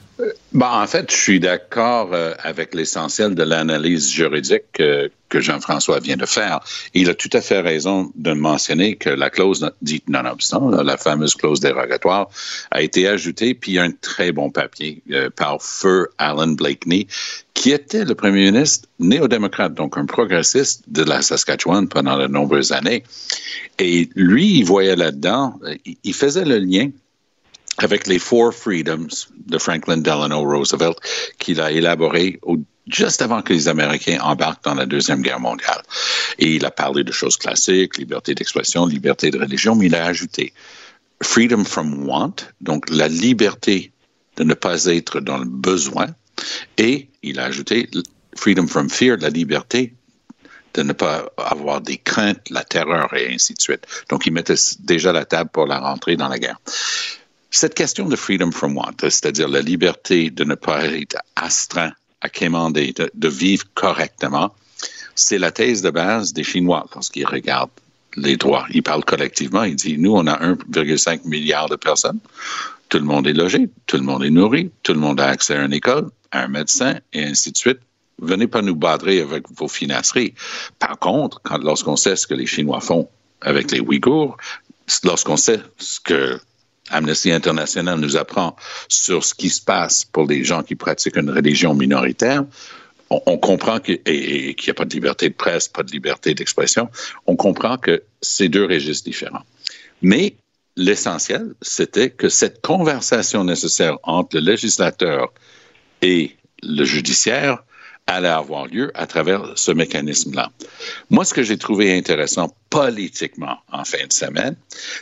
[0.59, 6.17] Bon, en fait, je suis d'accord euh, avec l'essentiel de l'analyse juridique que Jean-François vient
[6.17, 6.59] de faire.
[6.93, 11.35] Il a tout à fait raison de mentionner que la clause dite nonobstant, la fameuse
[11.35, 12.27] clause dérogatoire,
[12.71, 16.47] a été ajoutée, puis il y a un très bon papier euh, par Feu Alan
[16.47, 17.07] Blakeney,
[17.53, 22.73] qui était le premier ministre néo-démocrate, donc un progressiste de la Saskatchewan pendant de nombreuses
[22.73, 23.03] années.
[23.77, 25.57] Et lui, il voyait là-dedans,
[26.03, 26.89] il faisait le lien
[27.83, 29.07] avec les Four Freedoms
[29.47, 30.97] de Franklin Delano Roosevelt
[31.37, 32.39] qu'il a élaboré
[32.87, 35.81] juste avant que les Américains embarquent dans la Deuxième Guerre mondiale.
[36.39, 40.05] Et il a parlé de choses classiques, liberté d'expression, liberté de religion, mais il a
[40.05, 40.53] ajouté
[41.21, 43.91] Freedom from Want, donc la liberté
[44.37, 46.07] de ne pas être dans le besoin,
[46.77, 47.89] et il a ajouté
[48.35, 49.93] Freedom from Fear, la liberté
[50.73, 53.85] de ne pas avoir des craintes, la terreur et ainsi de suite.
[54.09, 56.59] Donc, il mettait déjà la table pour la rentrée dans la guerre.
[57.51, 62.29] Cette question de freedom from want, c'est-à-dire la liberté de ne pas être astreint à
[62.29, 64.53] quémander, de, vivre correctement,
[65.15, 67.71] c'est la thèse de base des Chinois lorsqu'ils regardent
[68.15, 68.65] les droits.
[68.71, 72.19] Ils parlent collectivement, ils disent, nous, on a 1,5 milliard de personnes,
[72.89, 75.55] tout le monde est logé, tout le monde est nourri, tout le monde a accès
[75.55, 77.79] à une école, à un médecin, et ainsi de suite.
[78.21, 80.33] Venez pas nous badrer avec vos financeries.
[80.77, 83.07] Par contre, lorsqu'on sait ce que les Chinois font
[83.41, 84.35] avec les Ouïghours,
[85.03, 86.39] lorsqu'on sait ce que
[86.89, 88.55] Amnesty International nous apprend
[88.87, 92.43] sur ce qui se passe pour les gens qui pratiquent une religion minoritaire,
[93.09, 96.89] on, comprend qu'il n'y a pas de liberté de presse, pas de liberté d'expression.
[97.25, 99.43] On comprend que c'est deux registres différents.
[100.01, 100.35] Mais
[100.75, 105.33] l'essentiel, c'était que cette conversation nécessaire entre le législateur
[106.01, 107.63] et le judiciaire
[108.07, 110.51] allait avoir lieu à travers ce mécanisme-là.
[111.09, 114.55] Moi, ce que j'ai trouvé intéressant politiquement en fin de semaine,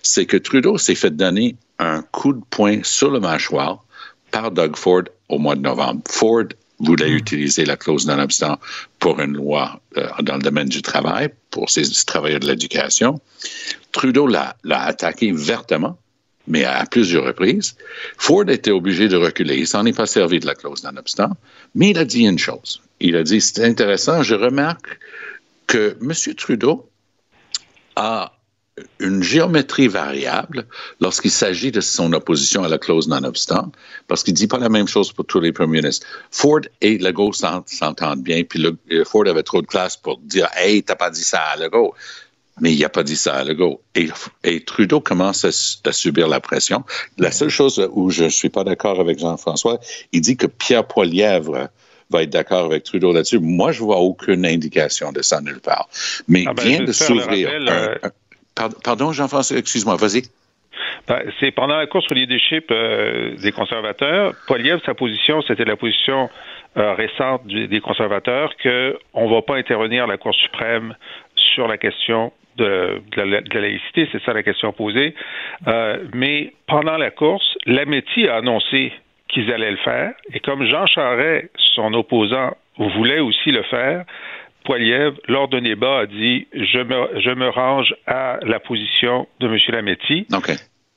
[0.03, 3.83] c'est que Trudeau s'est fait donner un coup de poing sur le mâchoire
[4.31, 6.01] par Doug Ford au mois de novembre.
[6.07, 6.45] Ford
[6.79, 7.17] voulait hmm.
[7.17, 8.25] utiliser la clause non
[8.99, 13.19] pour une loi euh, dans le domaine du travail, pour ses travailleurs de l'éducation.
[13.91, 15.97] Trudeau l'a attaqué vertement,
[16.47, 17.75] mais à plusieurs reprises.
[18.17, 19.57] Ford était obligé de reculer.
[19.57, 20.91] Il s'en est pas servi de la clause non
[21.75, 22.81] mais il a dit une chose.
[22.99, 24.99] Il a dit, c'est intéressant, je remarque
[25.67, 26.35] que M.
[26.35, 26.89] Trudeau
[27.95, 28.36] a
[28.99, 30.65] une géométrie variable
[31.01, 33.71] lorsqu'il s'agit de son opposition à la clause non-obstant,
[34.07, 36.05] parce qu'il ne dit pas la même chose pour tous les premiers ministres.
[36.31, 40.83] Ford et Legault s'entendent bien, puis euh, Ford avait trop de classe pour dire Hey,
[40.83, 41.93] t'as pas dit ça à Legault.
[42.59, 43.81] Mais il n'a pas dit ça à Legault.
[43.93, 44.09] Et,
[44.43, 46.83] et Trudeau commence à, subir la pression.
[47.19, 49.79] La seule chose où je ne suis pas d'accord avec Jean-François,
[50.11, 51.69] il dit que Pierre Poilièvre
[52.09, 53.37] va être d'accord avec Trudeau là-dessus.
[53.37, 55.87] Moi, je vois aucune indication de ça nulle part.
[56.27, 57.95] Mais ah ben, vient de s'ouvrir euh,
[58.83, 60.23] Pardon, Jean-François, excuse-moi, vas-y.
[61.07, 65.75] Ben, c'est pendant la course au leadership euh, des conservateurs, Poiliev, sa position, c'était la
[65.75, 66.29] position
[66.77, 70.95] euh, récente des conservateurs qu'on ne va pas intervenir à la Cour suprême
[71.35, 75.15] sur la question de, la, laïcité, c'est ça la question posée.
[75.67, 78.91] Euh, mais pendant la course, l'Améti a annoncé
[79.27, 84.05] qu'ils allaient le faire, et comme Jean Charest, son opposant, voulait aussi le faire,
[84.67, 89.47] Poiliev, lors d'un débat, a dit je me, je me range à la position de
[89.47, 89.57] M.
[89.69, 90.27] Lametti.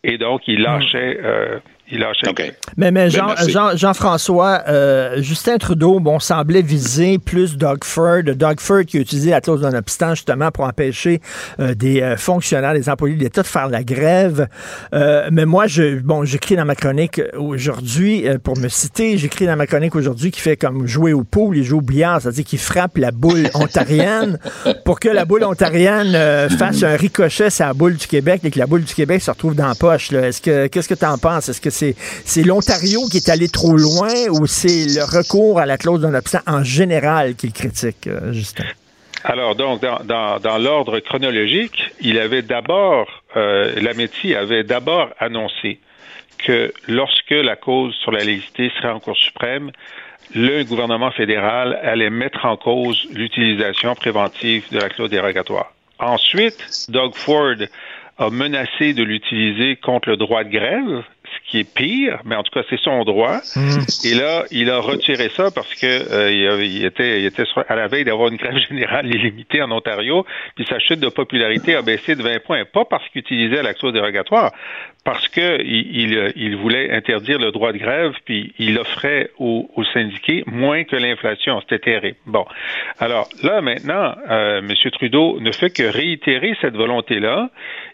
[0.03, 1.61] Et donc, il lâchait, euh,
[1.93, 2.05] il
[2.77, 3.35] Mais, mais Jean,
[3.75, 8.23] Jean, françois euh, Justin Trudeau, bon, semblait viser plus Doug Ford.
[8.23, 11.21] Doug Ford qui a utilisé la clause d'un obstant justement pour empêcher
[11.59, 14.47] euh, des euh, fonctionnaires, des employés de l'État de faire la grève.
[14.93, 19.67] mais moi, je, bon, j'écris dans ma chronique aujourd'hui, pour me citer, j'écris dans ma
[19.67, 22.99] chronique aujourd'hui qui fait comme jouer au pool, il joue au billard, c'est-à-dire qu'il frappe
[22.99, 24.39] la boule ontarienne
[24.85, 28.59] pour que la boule ontarienne fasse un ricochet sur la boule du Québec et que
[28.59, 30.13] la boule du Québec se retrouve dans la poche.
[30.13, 31.49] Est-ce que, qu'est-ce que tu en penses?
[31.49, 31.71] Est-ce que
[32.25, 36.15] c'est l'Ontario qui est allé trop loin ou c'est le recours à la clause d'un
[36.15, 38.65] absent en général qu'il critique, euh, Justin?
[39.25, 43.75] Alors, donc, dans, l'ordre chronologique, il avait d'abord, euh,
[44.37, 45.79] avait d'abord annoncé
[46.39, 49.73] que lorsque la cause sur la laïcité serait en Cour suprême,
[50.35, 55.73] le gouvernement fédéral allait mettre en cause l'utilisation préventive de la clause dérogatoire.
[55.99, 57.57] Ensuite, Doug Ford
[58.19, 61.03] a menacé de l'utiliser contre le droit de grève
[61.35, 63.41] ce qui est pire, mais en tout cas, c'est son droit.
[63.57, 63.85] Mhm.
[64.05, 67.87] Et là, il a retiré ça parce que euh, il, était, il était à la
[67.87, 72.15] veille d'avoir une grève générale illimitée en Ontario, puis sa chute de popularité a baissé
[72.15, 74.53] de 20 points, pas parce qu'il utilisait l'action dérogatoire,
[75.05, 79.85] parce que il, il, voulait interdire le droit de grève, puis il offrait aux, aux
[79.85, 81.61] syndiqués moins que l'inflation.
[81.61, 82.19] C'était terrible.
[82.27, 82.45] Bon.
[82.99, 84.75] Alors là, maintenant, euh, M.
[84.93, 87.51] Trudeau ne fait que réitérer cette volonté-là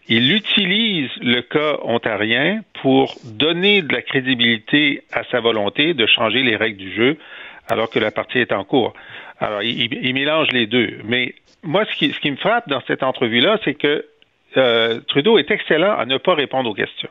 [0.09, 6.43] il utilise le cas ontarien pour donner de la crédibilité à sa volonté de changer
[6.43, 7.19] les règles du jeu
[7.69, 8.95] alors que la partie est en cours.
[9.41, 10.99] Alors, il, mélange les deux.
[11.05, 14.07] Mais moi, ce qui, ce qui me frappe dans cette entrevue-là, c'est que
[14.57, 17.11] euh, Trudeau est excellent à ne pas répondre aux questions.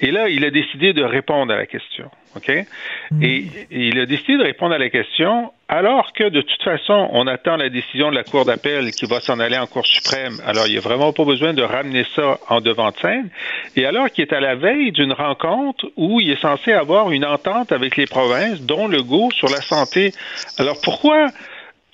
[0.00, 2.10] Et là, il a décidé de répondre à la question.
[2.36, 2.48] OK?
[2.48, 7.26] Et, il a décidé de répondre à la question alors que de toute façon, on
[7.26, 10.34] attend la décision de la Cour d'appel qui va s'en aller en Cour suprême.
[10.46, 13.30] Alors, il n'y a vraiment pas besoin de ramener ça en devant de scène.
[13.76, 17.24] Et alors qu'il est à la veille d'une rencontre où il est censé avoir une
[17.24, 20.12] entente avec les provinces, dont le goût sur la santé.
[20.58, 21.28] Alors, pourquoi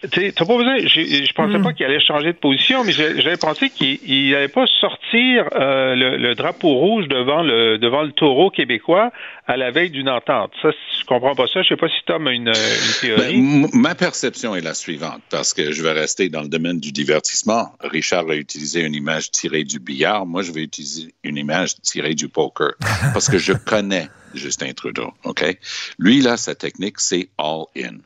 [0.03, 0.79] T'as pas besoin.
[0.81, 1.63] Je, je pensais hmm.
[1.63, 6.35] pas qu'il allait changer de position, mais j'avais pensé qu'il n'allait pas sortir euh, le,
[6.35, 9.11] drapeau rouge devant le devant le taureau québécois
[9.47, 10.53] à la veille d'une entente.
[10.61, 11.63] Ça, je comprends pas ça.
[11.63, 13.41] Je sais pas si Tom a une, une théorie.
[13.41, 16.93] Ben, ma perception est la suivante, parce que je vais rester dans le domaine du
[16.93, 17.73] divertissement.
[17.81, 20.27] Richard a utilisé une image tirée du billard.
[20.27, 22.73] Moi, je vais utiliser une image tirée du poker,
[23.15, 25.15] parce que je connais Justin Trudeau.
[25.25, 25.57] Ok,
[25.99, 27.97] lui là, sa technique, c'est all in.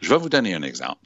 [0.00, 0.98] Je vais vous donner un exemple.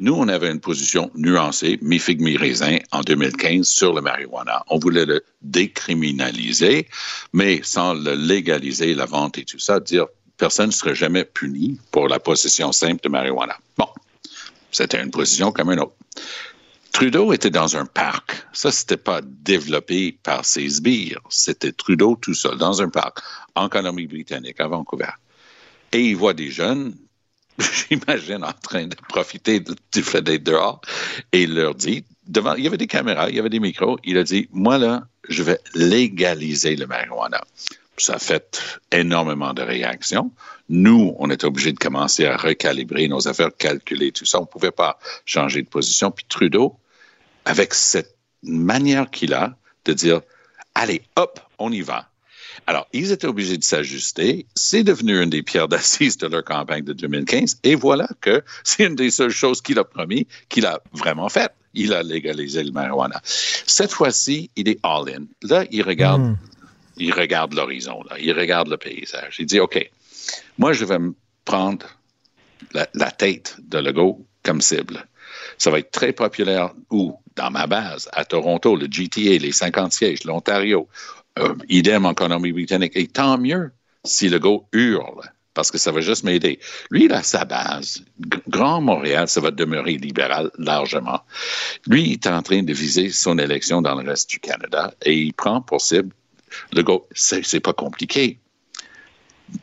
[0.00, 4.64] Nous, on avait une position nuancée, mi-figue, mi-raisin, en 2015 sur le marijuana.
[4.70, 6.88] On voulait le décriminaliser,
[7.34, 10.06] mais sans le légaliser, la vente et tout ça, dire
[10.38, 13.58] personne ne serait jamais puni pour la possession simple de marijuana.
[13.76, 13.88] Bon,
[14.70, 15.96] c'était une position comme une autre.
[16.92, 18.46] Trudeau était dans un parc.
[18.54, 21.20] Ça, c'était pas développé par ses sbires.
[21.28, 23.18] C'était Trudeau tout seul, dans un parc,
[23.54, 25.12] en Colombie-Britannique, à Vancouver.
[25.92, 26.94] Et il voit des jeunes
[27.88, 30.80] j'imagine, en train de profiter du fait d'être dehors,
[31.32, 33.98] et il leur dit, devant, il y avait des caméras, il y avait des micros,
[34.04, 37.40] il a dit, moi là, je vais légaliser le marijuana.
[37.96, 40.32] Ça a fait énormément de réactions.
[40.70, 44.38] Nous, on est obligé de commencer à recalibrer nos affaires, calculer tout ça.
[44.38, 46.10] On ne pouvait pas changer de position.
[46.10, 46.78] Puis Trudeau,
[47.44, 50.22] avec cette manière qu'il a de dire,
[50.74, 52.09] allez, hop, on y va.
[52.66, 54.46] Alors, ils étaient obligés de s'ajuster.
[54.54, 57.58] C'est devenu une des pierres d'assises de leur campagne de 2015.
[57.64, 61.52] Et voilà que c'est une des seules choses qu'il a promis qu'il a vraiment fait.
[61.74, 63.20] Il a légalisé le marijuana.
[63.24, 65.24] Cette fois-ci, il est all-in.
[65.42, 66.36] Là, il regarde, hmm.
[66.96, 68.02] il regarde l'horizon.
[68.20, 69.36] Il regarde le paysage.
[69.38, 69.90] Il dit, OK,
[70.58, 71.86] moi, je vais me prendre
[72.72, 75.06] la, la tête de Legault comme cible.
[75.58, 77.16] Ça va être très populaire où?
[77.36, 80.88] Dans ma base, à Toronto, le GTA, les 50 sièges, l'Ontario,
[81.40, 82.92] euh, idem en Colombie-Britannique.
[82.94, 83.70] Et tant mieux
[84.04, 84.40] si le
[84.72, 86.58] hurle, parce que ça va juste m'aider.
[86.90, 88.02] Lui, il a sa base.
[88.48, 91.20] Grand Montréal, ça va demeurer libéral largement.
[91.86, 95.14] Lui, il est en train de viser son élection dans le reste du Canada et
[95.14, 96.14] il prend pour cible
[96.72, 96.84] le.
[97.14, 98.38] C'est pas compliqué.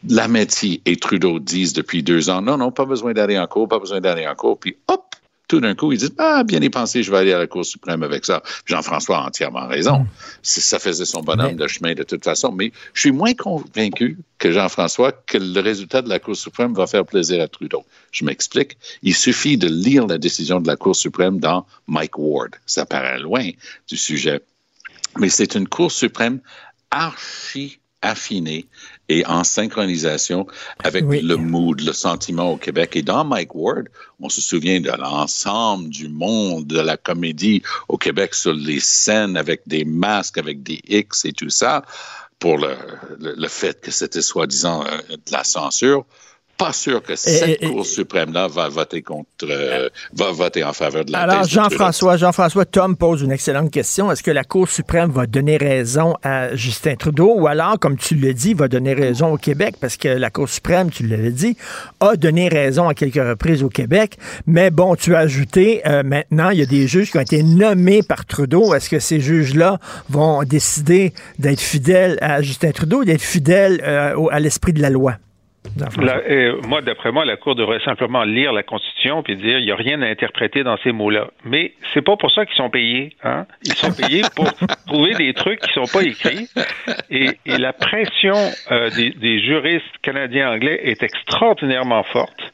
[0.07, 3.79] Lametti et Trudeau disent depuis deux ans, non, non, pas besoin d'aller en cours, pas
[3.79, 4.59] besoin d'aller en cours.
[4.59, 5.15] Puis hop,
[5.47, 7.65] tout d'un coup, ils disent Ah, bien y penser, je vais aller à la Cour
[7.65, 8.43] suprême avec ça.
[8.65, 9.99] Jean-François a entièrement raison.
[9.99, 10.07] Mm.
[10.43, 12.51] Ça faisait son bonhomme de chemin de toute façon.
[12.51, 16.85] Mais je suis moins convaincu que Jean-François que le résultat de la Cour suprême va
[16.87, 17.85] faire plaisir à Trudeau.
[18.11, 18.77] Je m'explique.
[19.03, 22.55] Il suffit de lire la décision de la Cour suprême dans Mike Ward.
[22.65, 23.49] Ça paraît loin
[23.87, 24.41] du sujet.
[25.17, 26.39] Mais c'est une Cour suprême
[26.91, 28.65] archi affinée
[29.09, 30.47] et en synchronisation
[30.83, 32.95] avec le mood, le sentiment au Québec.
[32.95, 33.87] Et dans Mike Ward,
[34.19, 39.37] on se souvient de l'ensemble du monde de la comédie au Québec sur les scènes
[39.37, 41.83] avec des masques, avec des X et tout ça,
[42.39, 42.75] pour le,
[43.19, 46.05] le fait que c'était soi-disant euh, de la censure
[46.57, 51.11] pas sûr que cette Cour suprême-là va voter contre, euh, va voter en faveur de
[51.11, 54.11] la Alors, Jean-François, Jean-François, Tom pose une excellente question.
[54.11, 58.15] Est-ce que la Cour suprême va donner raison à Justin Trudeau ou alors, comme tu
[58.15, 59.75] le dis, va donner raison au Québec?
[59.79, 61.55] Parce que la Cour suprême, tu l'avais dit,
[61.99, 64.17] a donné raison à quelques reprises au Québec.
[64.47, 67.43] Mais bon, tu as ajouté, euh, maintenant, il y a des juges qui ont été
[67.43, 68.73] nommés par Trudeau.
[68.73, 74.39] Est-ce que ces juges-là vont décider d'être fidèles à Justin Trudeau, d'être fidèles euh, à
[74.39, 75.17] l'esprit de la loi?
[76.67, 79.75] Moi, d'après moi, la Cour devrait simplement lire la Constitution puis dire il n'y a
[79.75, 81.29] rien à interpréter dans ces mots-là.
[81.45, 83.13] Mais c'est pas pour ça qu'ils sont payés.
[83.23, 83.45] Hein?
[83.63, 84.47] Ils sont payés pour
[84.87, 86.47] trouver des trucs qui sont pas écrits.
[87.09, 88.35] Et, la pression
[88.71, 92.53] euh, des, juristes canadiens-anglais est extraordinairement forte.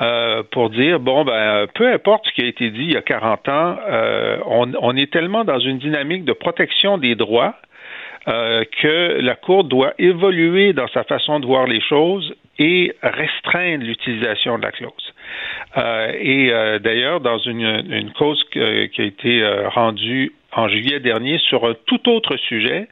[0.00, 3.02] Euh, pour dire bon ben peu importe ce qui a été dit il y a
[3.02, 7.56] 40 ans, euh, on, on est tellement dans une dynamique de protection des droits
[8.28, 13.84] euh, que la Cour doit évoluer dans sa façon de voir les choses et restreindre
[13.84, 15.14] l'utilisation de la clause.
[15.76, 21.38] Euh, et euh, d'ailleurs, dans une, une cause qui a été rendue en juillet dernier
[21.38, 22.88] sur un tout autre sujet,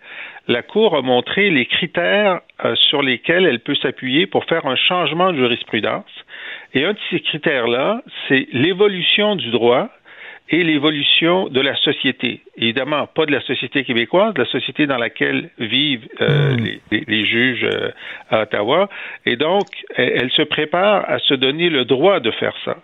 [0.48, 2.40] la Cour a montré les critères
[2.74, 6.04] sur lesquels elle peut s'appuyer pour faire un changement de jurisprudence.
[6.74, 9.88] Et un de ces critères-là, c'est l'évolution du droit
[10.49, 12.40] et l'évolution de la société.
[12.57, 16.64] Évidemment, pas de la société québécoise, de la société dans laquelle vivent euh, Hmm.
[16.90, 17.90] les, les, juges euh,
[18.30, 18.88] à Ottawa.
[19.24, 22.76] Et donc, elle, elle, se prépare à se donner le droit de faire ça.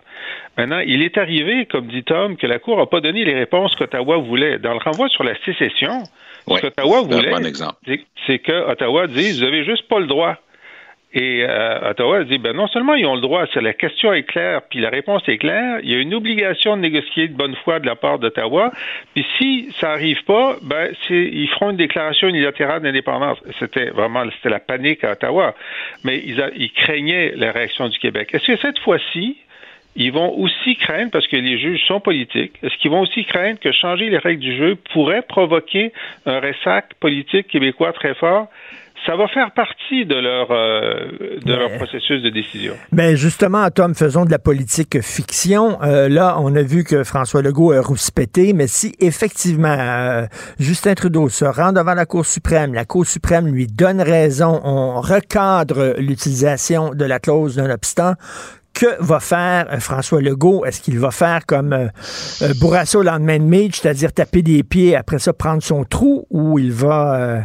[0.57, 3.75] Maintenant, il est arrivé, comme dit Tom, que la Cour n'a pas donné les réponses
[3.75, 4.59] qu'Ottawa voulait.
[4.59, 6.03] Dans le renvoi sur la sécession,
[6.47, 7.31] ce qu'Ottawa voulait,
[8.27, 10.37] c'est que Ottawa dise, vous avez juste pas le droit.
[11.15, 14.23] Et euh, Ottawa dit, ben non seulement ils ont le droit, c'est la question est
[14.23, 17.55] claire, puis la réponse est claire, il y a une obligation de négocier de bonne
[17.63, 18.71] foi de la part d'Ottawa,
[19.13, 23.37] puis si ça arrive pas, ben ils feront une déclaration unilatérale d'indépendance.
[23.59, 25.53] C'était vraiment, c'était la panique à Ottawa,
[26.03, 28.29] mais ils, a, ils craignaient la réaction du Québec.
[28.33, 29.37] Est-ce que cette fois-ci,
[29.95, 33.59] ils vont aussi craindre, parce que les juges sont politiques, est-ce qu'ils vont aussi craindre
[33.59, 35.93] que changer les règles du jeu pourrait provoquer
[36.25, 38.47] un ressac politique québécois très fort?
[39.05, 42.73] Ça va faire partie de leur euh, de leur processus de décision.
[42.91, 45.81] Ben justement, Tom, faisons de la politique fiction.
[45.83, 50.25] Euh, là, on a vu que François Legault a rouspété, mais si effectivement euh,
[50.59, 55.01] Justin Trudeau se rend devant la Cour suprême, la Cour suprême lui donne raison, on
[55.01, 58.13] recadre l'utilisation de la clause d'un obstant,
[58.73, 60.65] que va faire euh, François Legault?
[60.65, 61.87] Est-ce qu'il va faire comme euh,
[62.41, 66.25] euh, Bourrasso au lendemain de match, c'est-à-dire taper des pieds, après ça prendre son trou,
[66.29, 67.41] ou il va, euh,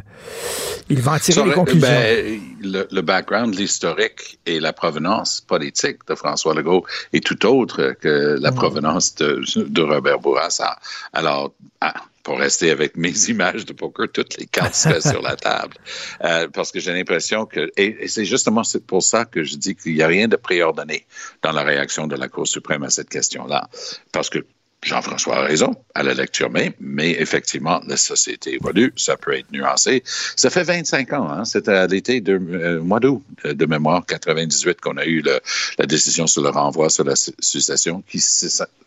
[0.89, 1.89] il va en tirer les le, conclusions?
[1.89, 7.95] Ben, le, le, background, l'historique et la provenance politique de François Legault est tout autre
[8.01, 8.55] que la mmh.
[8.55, 10.77] provenance de, de, Robert Bourassa.
[11.13, 11.95] Alors, ah,
[12.29, 15.79] pour rester avec mes images de poker, toutes les cartes seraient sur la table.
[16.23, 19.75] Euh, parce que j'ai l'impression que, et, et c'est justement pour ça que je dis
[19.75, 21.07] qu'il n'y a rien de préordonné
[21.41, 23.71] dans la réaction de la Cour suprême à cette question-là.
[24.13, 24.45] Parce que
[24.83, 29.51] Jean-François a raison à la lecture même, mais effectivement, la société évolue, ça peut être
[29.51, 30.05] nuancé.
[30.37, 34.07] Ça fait 25 ans, hein, c'était à l'été de euh, mois d'août de, de, mémoire
[34.07, 35.41] 98 qu'on a eu le,
[35.79, 38.05] la décision sur le renvoi sur la succession.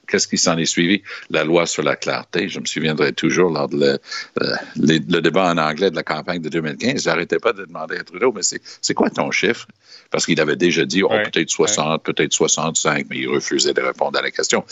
[0.07, 1.03] Qu'est-ce qui s'en est suivi?
[1.29, 2.49] La loi sur la clarté.
[2.49, 3.99] Je me souviendrai toujours lors de le,
[4.41, 7.03] euh, le débat en anglais de la campagne de 2015.
[7.03, 9.67] J'arrêtais pas de demander à Trudeau, mais c'est quoi ton chiffre?
[10.09, 12.13] Parce qu'il avait déjà dit, oh, ouais, peut-être 60, ouais.
[12.13, 14.65] peut-être 65, mais il refusait de répondre à la question.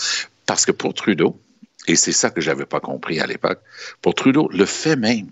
[0.50, 1.39] Parce que pour Trudeau,
[1.88, 3.60] et c'est ça que j'avais pas compris à l'époque,
[4.02, 5.30] pour Trudeau, le fait même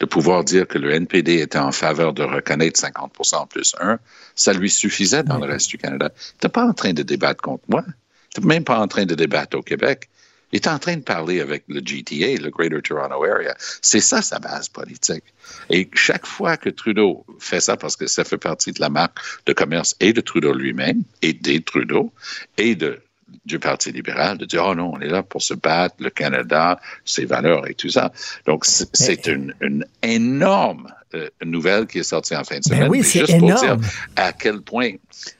[0.00, 3.98] de pouvoir dire que le NPD était en faveur de reconnaître 50% plus 1,
[4.34, 6.12] ça lui suffisait dans le reste du Canada.
[6.14, 7.82] Il n'était pas en train de débattre contre moi.
[7.86, 10.10] Il n'était même pas en train de débattre au Québec.
[10.52, 13.56] Il est en train de parler avec le GTA, le Greater Toronto Area.
[13.80, 15.24] C'est ça sa base politique.
[15.70, 19.16] Et chaque fois que Trudeau fait ça, parce que ça fait partie de la marque
[19.46, 22.12] de commerce et de Trudeau lui-même, et des Trudeau,
[22.58, 23.00] et de
[23.44, 26.80] du Parti libéral, de dire, oh non, on est là pour se battre, le Canada,
[27.04, 28.12] ses valeurs et tout ça.
[28.46, 32.82] Donc, c'est une, une, énorme euh, nouvelle qui est sortie en fin de semaine.
[32.82, 33.50] Ben oui, c'est juste énorme.
[33.50, 34.92] pour dire à quel point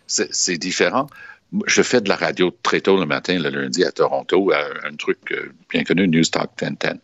[0.06, 1.08] c'est différent.
[1.66, 4.94] Je fais de la radio très tôt le matin, le lundi à Toronto, à un
[4.94, 7.00] truc euh, bien connu, News Talk 1010.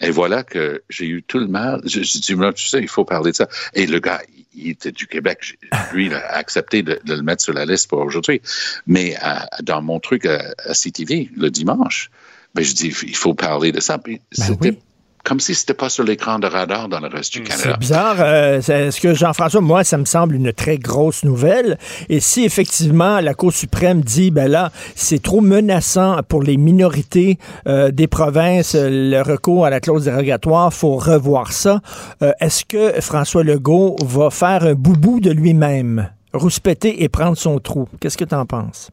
[0.00, 1.80] Et voilà que j'ai eu tout le mal.
[1.84, 3.48] Je, je dis, tu sais, il faut parler de ça.
[3.74, 4.22] Et le gars,
[4.54, 5.58] il était du Québec.
[5.92, 8.40] Lui, il a accepté de, de le mettre sur la liste pour aujourd'hui.
[8.86, 12.10] Mais à, dans mon truc à, à, CTV, le dimanche,
[12.54, 13.98] ben, je dis, il faut parler de ça.
[13.98, 14.78] Puis ben c'était oui.
[15.24, 17.70] Comme si c'était pas sur l'écran de radar dans le reste du Canada.
[17.72, 18.16] C'est bizarre.
[18.18, 21.78] Euh, ce que Jean-François, moi, ça me semble une très grosse nouvelle.
[22.08, 27.38] Et si effectivement la Cour suprême dit, ben là, c'est trop menaçant pour les minorités
[27.66, 31.80] euh, des provinces, le recours à la clause dérogatoire, faut revoir ça.
[32.22, 37.58] Euh, Est-ce que François Legault va faire un boubou de lui-même, rouspéter et prendre son
[37.58, 37.88] trou?
[38.00, 38.90] Qu'est-ce que tu en penses?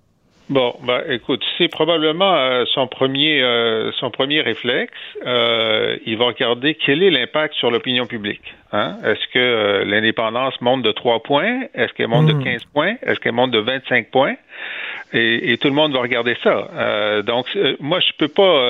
[0.49, 4.91] Bon, bah, écoute, c'est probablement euh, son premier euh, son premier réflexe.
[5.23, 8.55] Euh, il va regarder quel est l'impact sur l'opinion publique.
[8.71, 8.97] Hein?
[9.05, 11.61] Est-ce que l'indépendance monte de 3 points?
[11.75, 12.39] Est-ce qu'elle monte mmh.
[12.39, 12.95] de 15 points?
[13.03, 14.35] Est-ce qu'elle monte de 25 points?
[15.13, 17.21] Et, et, tout le monde va regarder ça.
[17.23, 17.47] donc,
[17.79, 18.65] moi, je peux pas,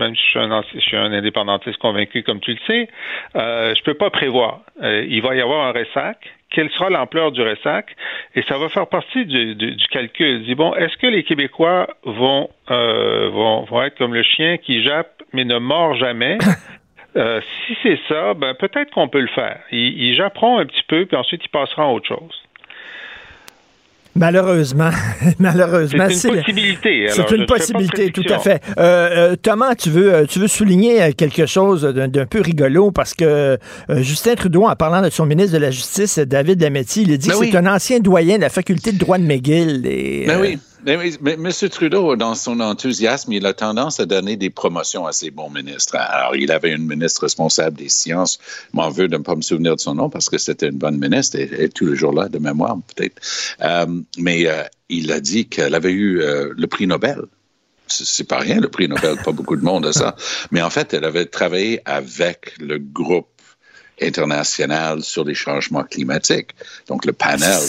[0.00, 2.88] même si je suis, un, je suis un indépendantiste convaincu, comme tu le sais,
[3.34, 4.62] je peux pas prévoir.
[4.82, 6.18] il va y avoir un ressac
[6.50, 7.94] quelle sera l'ampleur du ressac
[8.34, 10.42] et ça va faire partie du, du, du calcul.
[10.44, 14.82] Dis bon, est-ce que les Québécois vont, euh, vont vont être comme le chien qui
[14.82, 16.38] jappe mais ne mord jamais?
[17.16, 19.58] Euh, Si c'est ça, ben peut-être qu'on peut le faire.
[19.72, 22.42] Ils, ils japperont un petit peu puis ensuite ils passeront à autre chose.
[24.16, 24.90] Malheureusement,
[25.38, 27.06] malheureusement, c'est une possibilité.
[27.10, 28.62] C'est une possibilité, tout à fait.
[28.78, 33.24] Euh, euh, Thomas, tu veux, tu veux souligner quelque chose d'un peu rigolo parce que
[33.24, 37.16] euh, Justin Trudeau, en parlant de son ministre de la Justice, David Lametti, il a
[37.16, 37.48] dit ben que oui.
[37.52, 39.86] c'est un ancien doyen de la faculté de droit de McGill.
[39.86, 40.58] Et, ben oui.
[40.84, 41.50] Mais, mais, M.
[41.68, 45.96] Trudeau, dans son enthousiasme, il a tendance à donner des promotions à ses bons ministres.
[45.96, 48.38] Alors, il avait une ministre responsable des sciences.
[48.72, 50.98] M'en veux de ne pas me souvenir de son nom parce que c'était une bonne
[50.98, 53.20] ministre et, et tous les jours-là de mémoire, peut-être.
[53.60, 53.86] Euh,
[54.18, 57.22] mais euh, il a dit qu'elle avait eu euh, le prix Nobel
[57.92, 60.14] c'est pas rien le prix Nobel, pas beaucoup de monde a ça.
[60.52, 63.26] Mais en fait, elle avait travaillé avec le groupe
[64.00, 66.50] international sur les changements climatiques,
[66.86, 67.60] donc le panel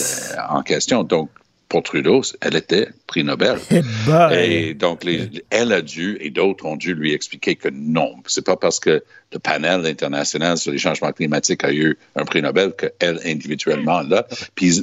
[0.48, 1.02] en question.
[1.02, 1.30] Donc,
[1.72, 3.56] pour Trudeau, elle était prix Nobel.
[3.70, 4.30] Eh ben.
[4.32, 5.20] Et donc, les,
[5.50, 9.02] elle a dû, et d'autres ont dû lui expliquer que non, c'est pas parce que
[9.32, 14.26] le panel international sur les changements climatiques a eu un prix Nobel qu'elle individuellement là.
[14.54, 14.82] Puis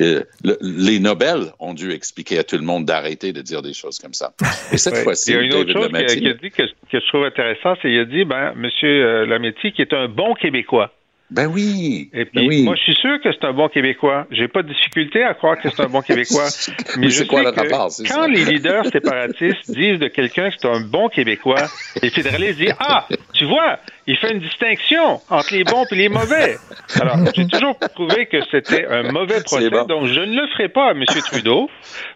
[0.00, 3.72] euh, le- les Nobel ont dû expliquer à tout le monde d'arrêter de dire des
[3.74, 4.32] choses comme ça.
[4.72, 5.02] Et cette Ouais.
[5.04, 7.74] fois-ci, Il y a une autre chose a, a dit que, que je trouve intéressant,
[7.80, 10.92] c'est qu'il a dit, ben, Monsieur euh, Lametti, qui est un bon Québécois.
[11.32, 12.10] Ben oui.
[12.12, 12.62] Et puis, ben oui.
[12.64, 14.26] moi, je suis sûr que c'est un bon Québécois.
[14.30, 16.48] J'ai pas de difficulté à croire que c'est un bon Québécois.
[16.98, 18.28] Mais je c'est quoi sais le que rapport, Quand ça?
[18.28, 21.68] les leaders séparatistes disent de quelqu'un que c'est un bon Québécois,
[22.02, 26.08] les fédéralistes disent Ah, tu vois, il fait une distinction entre les bons et les
[26.08, 26.58] mauvais.
[27.00, 29.84] Alors, j'ai toujours trouvé que c'était un mauvais procès, bon.
[29.84, 31.04] donc je ne le ferai pas à M.
[31.04, 31.68] Trudeau,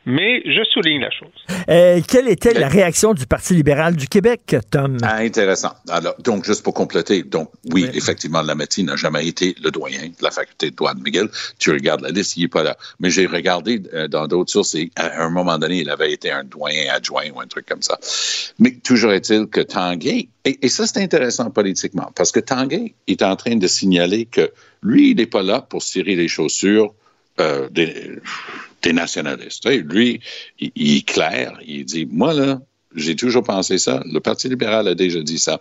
[0.04, 1.28] mais je souligne la chose.
[1.68, 4.98] Euh, quelle était la réaction du Parti libéral du Québec, Tom?
[5.02, 5.72] Ah, intéressant.
[5.88, 10.22] Alors, donc, juste pour compléter, donc, oui, effectivement, Lametti n'a jamais été le doyen de
[10.22, 11.28] la faculté de droit de McGill.
[11.58, 12.76] Tu regardes la liste, il n'est pas là.
[13.00, 16.30] Mais j'ai regardé euh, dans d'autres sources et à un moment donné, il avait été
[16.30, 17.98] un doyen adjoint ou un truc comme ça.
[18.58, 21.50] Mais toujours est-il que Tanguay, et, et ça, c'est intéressant
[22.14, 24.52] parce que Tanguay est en train de signaler que
[24.82, 26.94] lui, il n'est pas là pour cirer les chaussures
[27.40, 28.20] euh, des,
[28.92, 29.68] nationalistes.
[29.68, 30.20] Lui,
[30.60, 32.60] il, il est clair, il dit, moi, là,
[32.94, 34.02] j'ai toujours pensé ça.
[34.06, 35.60] Le Parti libéral a déjà dit ça.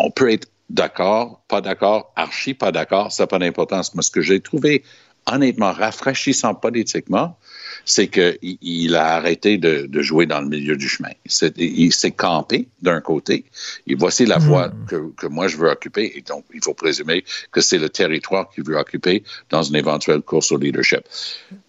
[0.00, 3.94] On peut être d'accord, pas d'accord, archi pas d'accord, ça n'a pas d'importance.
[3.94, 4.82] Mais ce que j'ai trouvé
[5.26, 7.38] honnêtement rafraîchissant politiquement,
[7.84, 11.10] c'est qu'il il a arrêté de, de jouer dans le milieu du chemin.
[11.26, 13.44] C'est- il s'est campé d'un côté,
[13.86, 17.24] et voici la voie que, que moi je veux occuper, et donc il faut présumer
[17.52, 21.00] que c'est le territoire qu'il veut occuper dans une éventuelle course au leadership.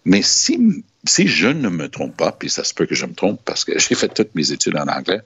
[0.04, 3.14] Mais si, si je ne me trompe pas, puis ça se peut que je me
[3.14, 5.20] trompe parce que j'ai fait toutes mes études en anglais,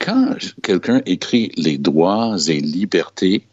[0.00, 3.44] quand quelqu'un écrit les droits et libertés,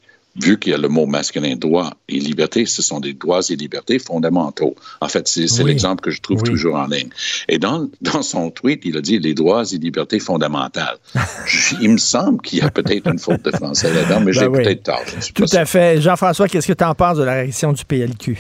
[0.42, 3.56] vu qu'il y a le mot masculin droit et liberté, ce sont des droits et
[3.56, 4.76] libertés fondamentaux.
[5.02, 5.70] En fait, c'est Oui.
[5.72, 6.50] l'exemple que je trouve Oui.
[6.50, 7.10] toujours en ligne.
[7.48, 10.98] Et dans, dans son tweet, il a dit les droits et libertés fondamentales.
[11.82, 14.48] Il me semble qu'il y a peut-être une faute de français là-dedans, mais Ben j'ai
[14.48, 14.64] oui.
[14.64, 15.02] peut-être tort.
[15.36, 16.02] Tout à fait.
[16.02, 18.38] Jean-François, qu'est-ce que tu en penses de la réaction du PLQ?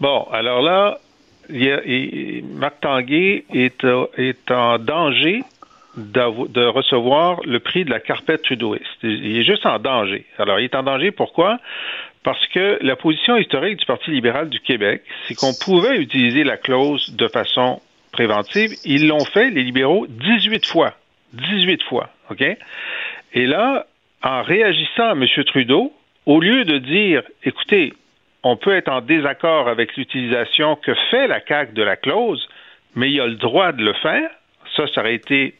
[0.00, 0.98] Bon, alors là,
[1.48, 5.42] il y a- il- Marc Tanguay est, euh, est en danger
[5.96, 8.86] de recevoir le prix de la carpette trudeauiste.
[9.02, 10.24] Il est juste en danger.
[10.38, 11.58] Alors, il est en danger pourquoi?
[12.22, 16.56] Parce que la position historique du Parti libéral du Québec, c'est qu'on pouvait utiliser la
[16.56, 17.80] clause de façon
[18.12, 18.70] préventive.
[18.84, 20.94] Ils l'ont fait, les libéraux, 18 fois.
[21.32, 22.44] 18 fois, OK?
[23.34, 23.86] Et là,
[24.22, 25.26] en réagissant à M.
[25.46, 25.92] Trudeau,
[26.26, 27.92] au lieu de dire, écoutez,
[28.42, 32.48] on peut être en désaccord avec l'utilisation que fait la CAQ de la clause,
[32.94, 34.30] mais il a le droit de le faire,
[34.76, 35.54] ça, ça aurait été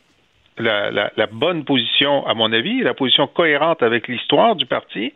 [0.63, 5.13] la, bonne position, à mon avis, la position cohérente avec l'histoire du parti.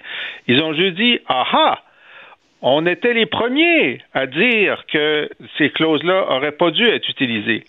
[0.47, 1.79] Ils ont juste dit, ah ah,
[2.63, 5.29] on était les premiers à dire que
[5.59, 7.65] ces clauses-là auraient pas dû être utilisées.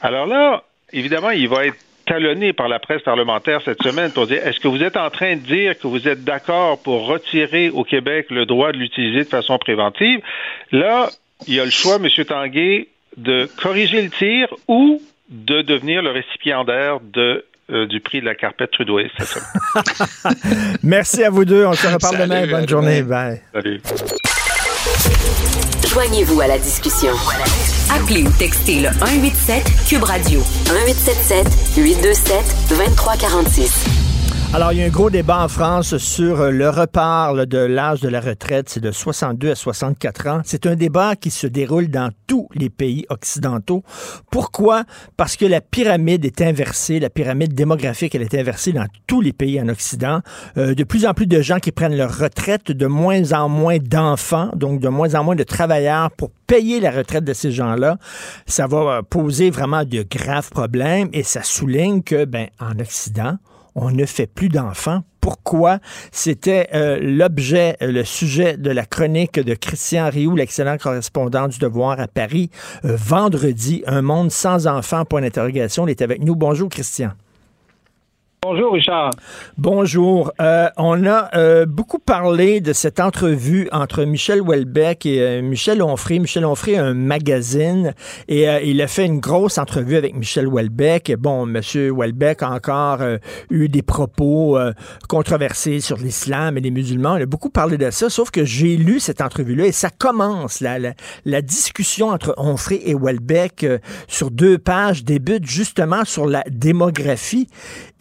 [0.00, 4.44] Alors là, évidemment, il va être talonné par la presse parlementaire cette semaine pour dire
[4.44, 7.84] est-ce que vous êtes en train de dire que vous êtes d'accord pour retirer au
[7.84, 10.20] Québec le droit de l'utiliser de façon préventive?
[10.72, 11.08] Là,
[11.46, 12.08] il y a le choix, M.
[12.24, 15.00] Tanguay, de corriger le tir ou
[15.30, 20.76] de devenir le récipiendaire de, euh, du prix de la carpette trudeauiste cette semaine.
[20.82, 21.64] Merci à vous deux.
[21.64, 22.40] On se reparle Salut, demain.
[22.42, 22.66] Bonne demain.
[22.66, 23.02] journée.
[23.02, 23.40] Bye.
[23.52, 23.80] Salut.
[25.92, 27.12] Joignez-vous à la discussion.
[27.92, 34.09] Appelez ou textez le 187 Cube Radio 1877 827 2346.
[34.52, 38.00] Alors, il y a un gros débat en France sur euh, le repart de l'âge
[38.00, 38.68] de la retraite.
[38.68, 40.40] C'est de 62 à 64 ans.
[40.44, 43.84] C'est un débat qui se déroule dans tous les pays occidentaux.
[44.32, 44.82] Pourquoi?
[45.16, 46.98] Parce que la pyramide est inversée.
[46.98, 50.20] La pyramide démographique, elle est inversée dans tous les pays en Occident.
[50.58, 53.78] Euh, de plus en plus de gens qui prennent leur retraite, de moins en moins
[53.78, 57.98] d'enfants, donc de moins en moins de travailleurs pour payer la retraite de ces gens-là.
[58.46, 63.36] Ça va euh, poser vraiment de graves problèmes et ça souligne que, ben, en Occident,
[63.74, 65.02] on ne fait plus d'enfants.
[65.20, 65.78] Pourquoi?
[66.12, 71.58] C'était euh, l'objet, euh, le sujet de la chronique de Christian Rioux, l'excellent correspondant du
[71.58, 72.50] Devoir à Paris,
[72.84, 75.86] euh, vendredi, Un monde sans enfants, point d'interrogation.
[75.86, 76.36] Il est avec nous.
[76.36, 77.10] Bonjour, Christian.
[78.42, 79.10] Bonjour, Richard.
[79.58, 80.32] Bonjour.
[80.40, 85.82] Euh, on a euh, beaucoup parlé de cette entrevue entre Michel Houellebecq et euh, Michel
[85.82, 86.20] Onfray.
[86.20, 87.92] Michel Onfray a un magazine
[88.28, 91.16] et il a fait une grosse entrevue avec Michel Houellebecq.
[91.18, 93.00] Bon, Monsieur Houellebecq a encore
[93.50, 94.58] eu des propos
[95.06, 97.18] controversés sur l'islam et les musulmans.
[97.18, 100.60] Il a beaucoup parlé de ça, sauf que j'ai lu cette entrevue-là et ça commence.
[100.62, 100.94] La, la,
[101.26, 103.66] la discussion entre Onfray et Houellebecq
[104.08, 107.46] sur deux pages débute justement sur la démographie.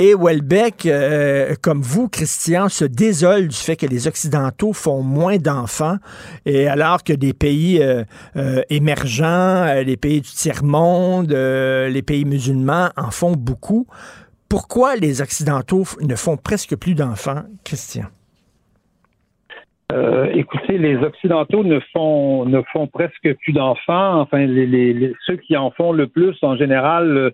[0.01, 5.35] Et Houellebecq, euh, comme vous, Christian, se désole du fait que les Occidentaux font moins
[5.35, 5.97] d'enfants,
[6.45, 8.03] et alors que des pays euh,
[8.37, 13.87] euh, émergents, les pays du tiers-monde, les pays musulmans en font beaucoup.
[14.49, 18.05] Pourquoi les Occidentaux ne font presque plus d'enfants, Christian?
[20.35, 24.21] écoutez, les Occidentaux ne font ne font presque plus d'enfants.
[24.21, 24.47] Enfin,
[25.25, 27.33] ceux qui en font le plus, en général,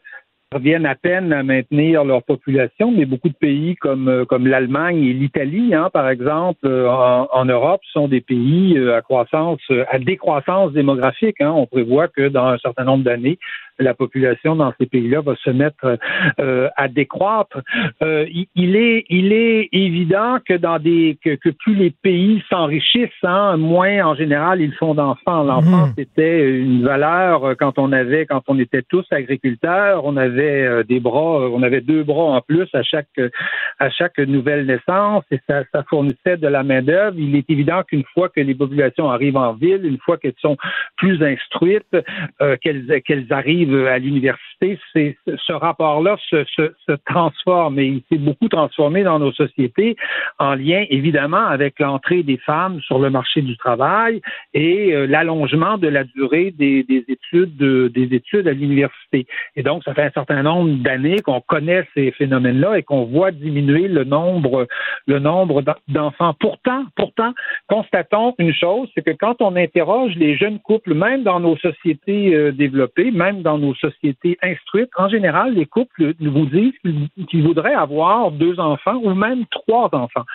[0.56, 5.04] parviennent à peine à maintenir leur population, mais beaucoup de pays comme, euh, comme l'Allemagne
[5.04, 10.00] et l'Italie, hein, par exemple, euh, en, Europe, sont des pays euh, à croissance, à
[10.00, 11.42] décroissance démographique.
[11.42, 11.52] Hein.
[11.52, 13.38] On prévoit que dans un certain nombre d'années,
[13.80, 15.98] la population dans ces pays-là va se mettre
[16.40, 17.62] euh, à décroître.
[18.02, 23.10] Euh, il, est, il est évident que dans des que, que plus les pays s'enrichissent,
[23.24, 25.44] hein, moins en général ils font d'enfants.
[25.44, 25.94] L'enfant mhm.
[25.98, 31.00] c'était une valeur quand on avait quand on était tous agriculteurs, on avait euh, des
[31.00, 33.20] bras, on avait deux bras en plus à chaque
[33.80, 37.18] à chaque nouvelle naissance et ça, ça fournissait de la main d'œuvre.
[37.18, 40.58] Il est évident qu'une fois que les populations arrivent en ville, une fois qu'elles sont
[40.98, 41.96] plus instruites,
[42.62, 49.20] qu'elles qu'elles arrivent à l'université, ce rapport-là se, transforme et il s'est beaucoup transformé dans
[49.20, 49.96] nos sociétés
[50.40, 54.22] en lien évidemment avec l'entrée des femmes sur le marché du travail
[54.54, 59.28] et euh, l'allongement de la durée des, des études des études à l'université.
[59.56, 63.32] Et donc, ça fait un certain nombre d'années qu'on connaît ces phénomènes-là et qu'on voit
[63.32, 64.68] diminuer le nombre
[65.08, 66.34] le nombre d'enfants.
[66.40, 67.34] Pourtant, pourtant,
[67.68, 72.34] constatons une chose, c'est que quand on interroge les jeunes couples, même dans nos sociétés
[72.34, 76.74] euh, développées, même dans nos sociétés instruites, en général, les couples vous disent
[77.30, 80.26] qu'ils voudraient avoir deux enfants ou même trois enfants.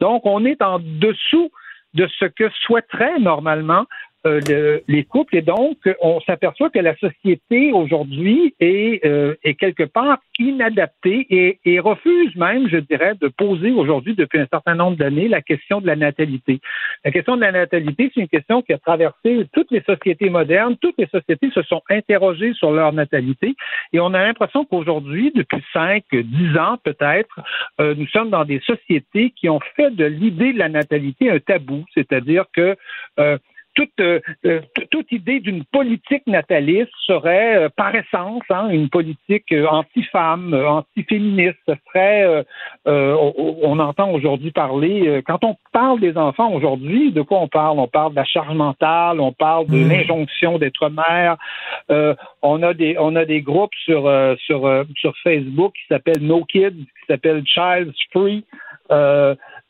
[0.00, 1.50] Donc, on est en dessous
[1.94, 3.86] de ce que souhaiterait normalement
[4.26, 9.84] euh, les couples et donc on s'aperçoit que la société aujourd'hui est, euh, est quelque
[9.84, 14.96] part inadaptée et, et, refuse même, je dirais, de poser aujourd'hui depuis un certain nombre
[14.96, 16.60] d'années la question de la natalité.
[17.04, 20.76] La question de la natalité, c'est une question qui a traversé toutes les sociétés modernes.
[20.80, 23.54] Toutes les sociétés se sont interrogées sur leur natalité
[23.92, 27.40] et on a l'impression qu'aujourd'hui, depuis cinq, dix ans peut-être,
[27.80, 31.38] euh, nous sommes dans des sociétés qui ont fait de l'idée de la natalité un
[31.38, 32.76] tabou, c'est-à-dire que
[33.18, 33.38] euh,
[33.74, 34.60] toute, euh, euh,
[34.90, 41.58] toute idée d'une politique nataliste serait euh, par essence hein, une politique anti-femme, anti-féministe.
[41.68, 42.44] Ce serait,
[42.86, 47.78] on, entend aujourd'hui parler, quand on parle des enfants aujourd'hui, de quoi on parle?
[47.78, 49.88] On parle de la charge mentale, on parle de mmh.
[49.88, 51.36] l'injonction d'être mère.
[52.42, 56.76] on a des, on a des groupes sur sur sur Facebook qui s'appellent No Kids,
[56.76, 58.44] qui s'appellent Child's Free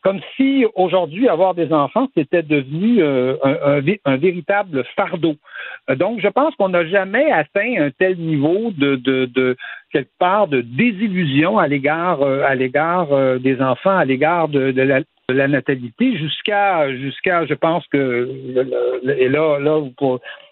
[0.03, 5.36] comme si aujourd'hui avoir des enfants c'était devenu euh, un, un, véritable fardeau.
[5.88, 9.57] Euh, donc, je pense qu'on n'a jamais atteint un tel niveau de, de, de
[9.92, 13.09] quelque part de désillusion à l'égard euh, à l'égard
[13.40, 18.28] des enfants, à l'égard de, de, la, la natalité, jusqu'à jusqu'à, je pense que
[19.18, 19.80] et là là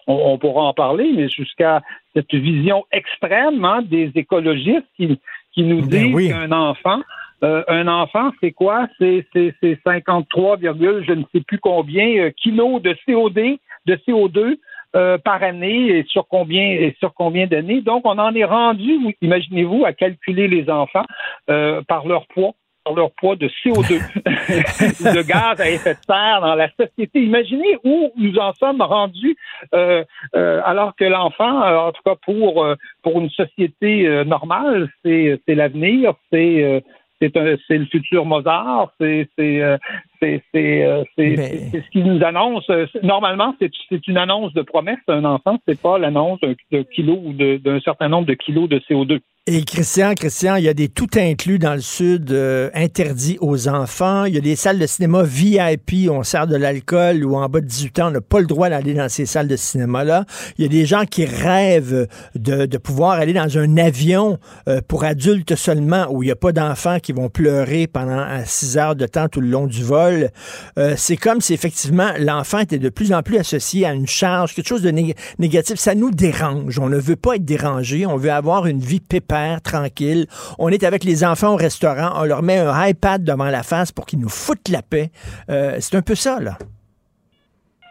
[0.07, 1.81] on, pourra en parler, mais jusqu'à
[2.15, 5.19] cette vision extrême hein, des écologistes qui,
[5.53, 7.01] qui nous ben disent qu'un enfant
[7.43, 8.87] euh, un enfant, c'est quoi?
[8.99, 9.25] C'est
[9.85, 14.57] 53, je ne sais plus combien euh, kilos de CO2, de CO2
[14.95, 17.81] euh, par année et sur combien et sur combien d'années.
[17.81, 21.05] Donc, on en est rendu, imaginez-vous, à calculer les enfants
[21.47, 22.53] par leur poids
[22.85, 23.99] par leur poids de CO2,
[25.13, 27.21] de gaz à effet de serre dans la société.
[27.21, 29.35] Imaginez où nous en sommes rendus,
[30.33, 32.65] alors que l'enfant, en tout cas pour
[33.03, 36.81] pour une société normale, c'est l'avenir, c'est
[37.19, 39.61] c'est le futur Mozart, c'est c'est
[40.21, 42.69] ce qui nous annonce.
[42.69, 47.33] Euh, normalement, c'est une annonce de promesse un enfant, c'est pas l'annonce d'un kilo ou
[47.33, 49.19] d'un certain nombre de kilos de CO2.
[49.51, 53.67] Et Christian, Christian, il y a des tout inclus dans le Sud euh, interdits aux
[53.67, 54.25] enfants.
[54.25, 57.49] Il y a des salles de cinéma VIP où on sert de l'alcool ou en
[57.49, 60.25] bas de 18 ans, on n'a pas le droit d'aller dans ces salles de cinéma-là.
[60.59, 64.37] Il y a des gens qui rêvent de, de pouvoir aller dans un avion
[64.67, 68.77] euh, pour adultes seulement où il n'y a pas d'enfants qui vont pleurer pendant 6
[68.77, 70.29] heures de temps tout le long du vol.
[70.77, 74.53] Euh, c'est comme si effectivement l'enfant était de plus en plus associé à une charge,
[74.53, 74.91] quelque chose de
[75.39, 75.79] négatif.
[75.79, 76.77] Ça nous dérange.
[76.77, 78.05] On ne veut pas être dérangé.
[78.05, 80.27] On veut avoir une vie pépère, tranquille.
[80.57, 82.11] On est avec les enfants au restaurant.
[82.15, 85.11] On leur met un iPad devant la face pour qu'ils nous foutent la paix.
[85.49, 86.57] Euh, c'est un peu ça, là.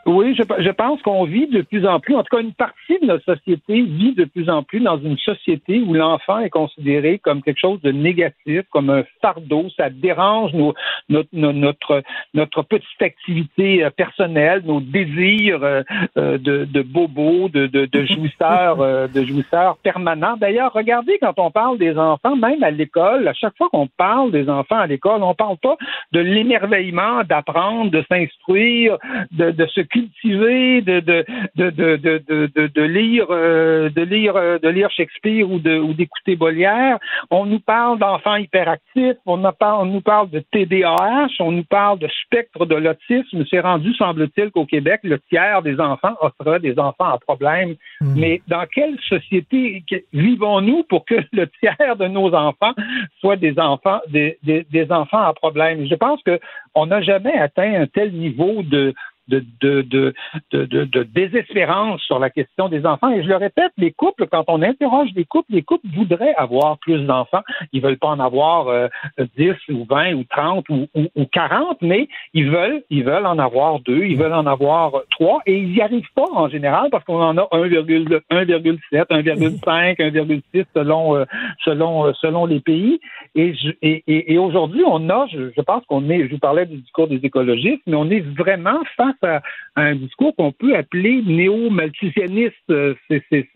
[0.08, 2.98] Oui, je, je pense qu'on vit de plus en plus, en tout cas une partie
[3.02, 7.18] de notre société vit de plus en plus dans une société où l'enfant est considéré
[7.18, 10.72] comme quelque chose de négatif, comme un fardeau, ça dérange nos,
[11.10, 12.02] notre, notre,
[12.32, 15.82] notre petite activité euh, personnelle, nos désirs euh,
[16.16, 18.78] euh, de, de bobo, de, de, de jouisseurs,
[19.08, 20.38] de jouisseurs permanents.
[20.38, 24.30] D'ailleurs, regardez quand on parle des enfants, même à l'école, à chaque fois qu'on parle
[24.30, 25.76] des enfants à l'école, on parle pas
[26.12, 28.96] de l'émerveillement d'apprendre, de s'instruire,
[29.32, 31.24] de, de se cultiver, de de
[31.56, 36.98] de de lire euh, de lire euh, de lire Shakespeare ou d'écouter Molière.
[37.30, 42.08] On nous parle d'enfants hyperactifs, on, on nous parle de TDAH, on nous parle de
[42.24, 43.44] spectre de l'autisme.
[43.50, 47.74] C'est rendu, semble-t-il, qu'au Québec, le tiers des enfants offrent des enfants à problème.
[48.00, 48.14] Hmm.
[48.16, 52.74] Mais dans quelle société vivons-nous pour que le tiers de nos enfants
[53.20, 55.86] soient des enfants des, des, des enfants à problème?
[55.86, 56.38] Je pense que
[56.74, 58.94] on n'a jamais atteint un tel niveau de
[59.28, 60.14] de, de, de,
[60.52, 63.10] de, de désespérance sur la question des enfants.
[63.10, 66.78] Et je le répète, les couples, quand on interroge les couples, les couples voudraient avoir
[66.78, 67.42] plus d'enfants.
[67.72, 68.88] Ils veulent pas en avoir euh,
[69.36, 73.38] 10 ou 20 ou 30 ou, ou, ou, 40, mais ils veulent, ils veulent en
[73.38, 77.04] avoir deux, ils veulent en avoir trois et ils n'y arrivent pas en général parce
[77.04, 81.24] qu'on en a 1,7, 1,5, 1,6 selon, euh,
[81.64, 83.00] selon, euh, selon les pays.
[83.34, 86.78] Et, et, et, aujourd'hui, on a, je, je pense qu'on est, je vous parlais du
[86.78, 89.42] discours des écologistes, mais on est vraiment face à,
[89.76, 92.54] un discours qu'on peut appeler néo-malthusianiste.
[92.70, 92.94] Euh,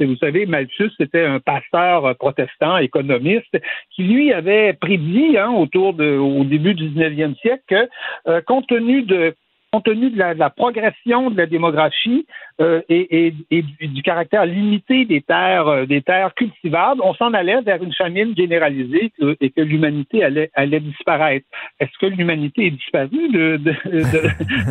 [0.01, 3.57] vous savez, Malthus, c'était un pasteur euh, protestant, économiste,
[3.91, 7.89] qui lui avait prédit hein, autour de, au début du 19e siècle que,
[8.29, 9.35] euh, compte tenu de
[9.73, 12.27] compte tenu de la, progression de la démographie
[12.61, 17.83] euh, et, du, caractère limité des terres, euh, des terres cultivables, on s'en allait vers
[17.83, 21.47] une famine généralisée et que l'humanité allait, allait disparaître.
[21.81, 23.61] Est-ce que l'humanité est disparue de,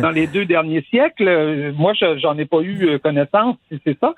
[0.02, 1.72] dans les deux derniers siècles?
[1.76, 4.14] Moi, j'en ai pas eu euh, connaissance, si c'est ça.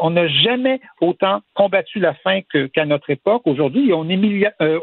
[0.00, 2.40] on n'a jamais autant combattu la faim
[2.72, 3.42] qu'à notre époque.
[3.44, 4.22] Aujourd'hui, on est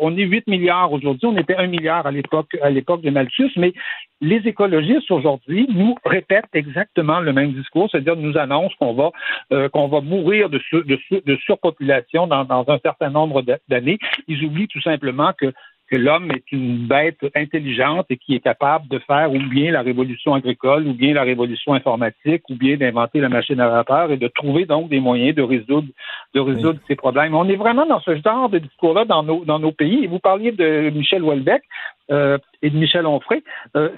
[0.02, 1.28] on est 8 milliards aujourd'hui.
[1.28, 3.74] On était 1 milliard à l'époque à l'époque de Malthus, mais
[4.22, 9.12] les écologistes aujourd'hui nous répètent exactement le même discours, c'est-à-dire nous annoncent qu'on va
[9.52, 14.00] euh, qu'on va mourir de, de, surpopulation dans, dans, un certain nombre d'années.
[14.28, 15.54] Ils oublient tout simplement que
[15.90, 19.82] que l'homme est une bête intelligente et qui est capable de faire ou bien la
[19.82, 24.18] révolution agricole, ou bien la révolution informatique, ou bien d'inventer la machine à vapeur et
[24.18, 25.88] de trouver donc des moyens de résoudre,
[26.34, 27.34] de résoudre ces problèmes.
[27.34, 30.04] On est vraiment dans ce genre de discours-là dans nos, dans nos pays.
[30.04, 31.64] Et vous parliez de Michel Houellebecq.
[32.12, 33.44] Euh, et de Michel Onfray.
[33.76, 33.90] Euh,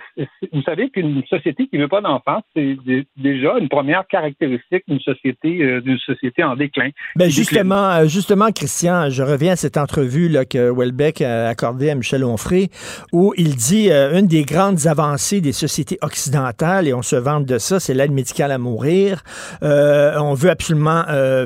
[0.53, 2.77] vous savez qu'une société qui ne veut pas d'enfants, c'est
[3.17, 6.89] déjà une première caractéristique d'une société, euh, d'une société en déclin.
[7.15, 11.95] Ben justement, justement, Christian, je reviens à cette entrevue là, que Welbeck a accordée à
[11.95, 12.69] Michel Onfray,
[13.11, 17.57] où il dit une des grandes avancées des sociétés occidentales, et on se vante de
[17.57, 19.23] ça, c'est l'aide médicale à mourir.
[19.61, 21.03] on veut absolument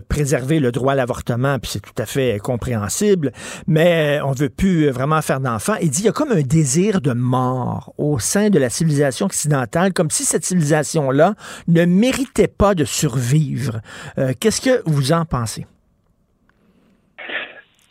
[0.09, 3.32] préserver le droit à l'avortement, puis c'est tout à fait compréhensible,
[3.68, 5.76] mais on veut plus vraiment faire d'enfants.
[5.82, 9.27] Il dit il y a comme un désir de mort au sein de la civilisation
[9.27, 11.35] occidentale, comme si cette civilisation-là
[11.67, 13.79] ne méritait pas de survivre.
[14.17, 15.65] Euh, qu'est-ce que vous en pensez?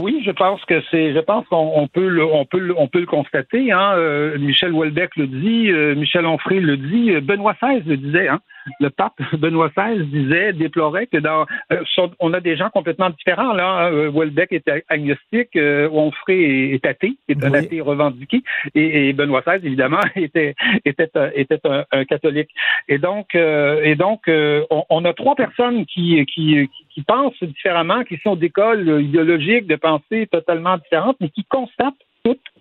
[0.02, 3.00] Oui, je pense que c'est, je pense qu'on peut le, on peut le, on peut
[3.00, 3.70] le constater.
[3.70, 3.92] Hein.
[3.94, 8.28] Euh, Michel Houellebecq le dit, euh, Michel Onfray le dit, Benoît XVI le disait.
[8.28, 8.40] Hein
[8.80, 11.82] le pape Benoît XVI disait, déplorait que dans, euh,
[12.20, 13.52] on a des gens complètement différents.
[13.52, 14.10] Là, hein.
[14.10, 18.42] Welbeck est agnostique, euh, Onfray est athée, est un athée revendiqué,
[18.74, 20.54] et, Benoît XVI évidemment était
[20.84, 22.50] était était un, catholique.
[22.88, 28.04] Et donc euh, et donc on, on, a trois personnes qui, qui qui pensent différemment,
[28.04, 31.94] qui sont d'écoles idéologiques de pensée totalement différentes, mais qui constatent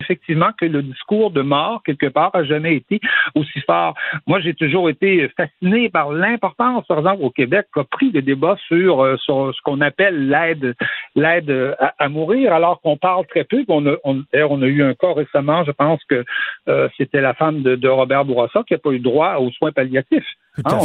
[0.02, 3.00] effectivement que le discours de mort, quelque part, a jamais été
[3.36, 3.96] aussi fort.
[4.28, 8.58] Moi, j'ai toujours été fasciné par l'importance, par exemple, au Québec, qu'a pris le débat
[8.68, 10.76] sur, euh, ce qu'on appelle l'aide
[11.16, 13.64] l'aide à, mourir, alors qu'on parle très peu.
[13.68, 16.24] On a, on, on a eu un cas récemment, je pense que
[16.68, 19.72] euh, c'était la femme de, de Robert Bourassa qui n'a pas eu droit aux soins
[19.72, 20.28] palliatifs.
[20.66, 20.78] Hein,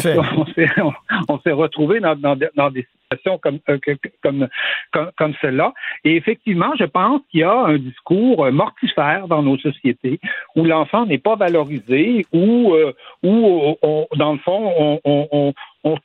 [1.29, 3.79] on, s'est retrouvé dans, dans, dans, des situations comme, euh,
[4.23, 4.49] comme,
[4.93, 5.75] comme, comme celle-là.
[6.05, 10.21] Et effectivement, je pense qu'il y a un discours euh, mortifère dans nos sociétés
[10.57, 15.53] où l'enfant n'est pas valorisé, où, euh, où on, dans le fond, on, on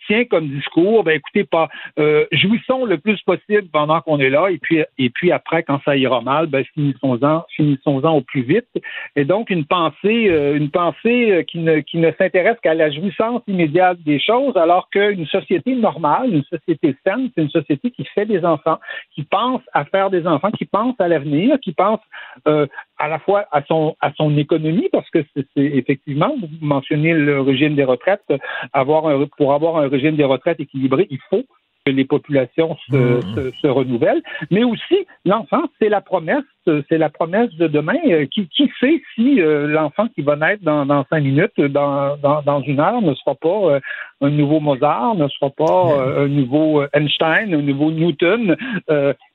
[0.08, 1.70] tient comme discours, ben écoutez, pas
[2.00, 5.80] euh, jouissons le plus possible pendant qu'on est là, et puis et puis après, quand
[5.84, 8.68] ça ira mal, ben finissons-en, finissons-en au plus vite.
[9.16, 12.92] Et donc une pensée, euh, une pensée euh, qui ne qui ne s'intéresse qu'à la
[12.92, 18.06] jouissance immédiate des choses, alors qu'une société normale, une société saine, c'est une société qui
[18.06, 18.80] fait des enfants,
[19.14, 22.00] qui pense à faire des enfants, qui pense à l'avenir, qui pense
[22.48, 22.68] euh,
[23.04, 25.46] à la fois à son à son économie, parce que c'est
[25.82, 28.32] effectivement, vous mentionnez le régime des retraites,
[28.72, 31.44] avoir un, pour avoir un régime des retraites équilibré, il faut
[31.86, 33.52] que les populations se, mmh.
[33.62, 34.22] se, renouvellent,
[34.52, 37.94] mais aussi l'enfant, c'est la promesse, c'est la promesse de demain.
[38.08, 42.18] Euh, qui, qui sait si euh, l'enfant qui va naître dans, dans cinq minutes, dans,
[42.18, 43.80] dans, dans, une heure, ne sera pas euh,
[44.22, 48.56] un nouveau Mozart, ne sera pas un nouveau Einstein, un nouveau Newton,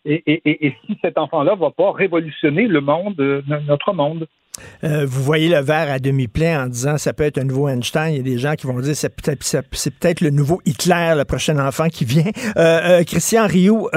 [0.05, 4.26] et, et, et, si cet enfant-là va pas révolutionner le monde, notre monde.
[4.84, 7.68] Euh, vous voyez le verre à demi plein en disant ça peut être un nouveau
[7.68, 8.12] Einstein.
[8.12, 11.14] Il y a des gens qui vont dire c'est peut-être c'est peut-être le nouveau Hitler,
[11.16, 12.24] le prochain enfant qui vient.
[12.57, 13.88] Euh, euh, Christian Rioux,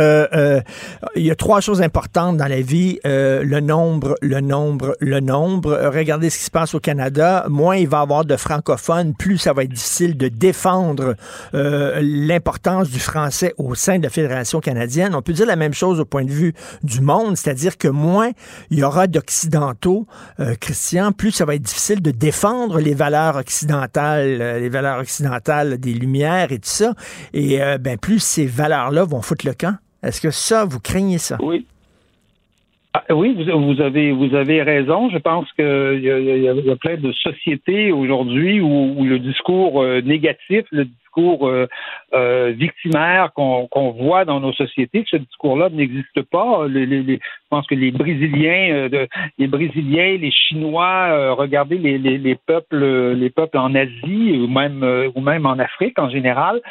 [1.16, 5.90] il y a trois choses importantes dans la vie le nombre, le nombre, le nombre.
[5.94, 7.46] regardez ce qui se passe au Canada.
[7.50, 11.16] Moins il va y avoir de francophones, plus ça va être difficile de défendre
[11.54, 15.16] l'importance du français au sein de la fédération canadienne.
[15.16, 18.32] On peut dire la même chose au point de vue du monde, c'est-à-dire que moins
[18.70, 20.08] il y aura d'occidentaux
[20.52, 25.00] euh, Christian, plus ça va être difficile de défendre les valeurs occidentales, euh, les valeurs
[25.00, 26.94] occidentales des Lumières et tout ça.
[27.34, 29.76] Et euh, ben, plus ces valeurs-là vont foutre le camp.
[30.04, 31.38] Est-ce que ça, vous craignez ça?
[31.42, 31.66] Oui.
[32.94, 35.10] Ah, oui, vous, avez vous avez raison.
[35.10, 40.86] Je pense qu'il y, y, a plein de sociétés aujourd'hui où, le discours négatif, le
[41.12, 41.68] discours euh,
[42.14, 45.04] euh, victimaire qu'on voit dans nos sociétés.
[45.10, 46.68] Ce discours-là n'existe pas.
[46.68, 47.18] je
[47.50, 53.58] pense que les Brésiliens, euh, les Brésiliens, les Chinois, regardez les, les, peuples, les peuples
[53.58, 54.84] en Asie ou même
[55.16, 56.62] ou même en Afrique en général,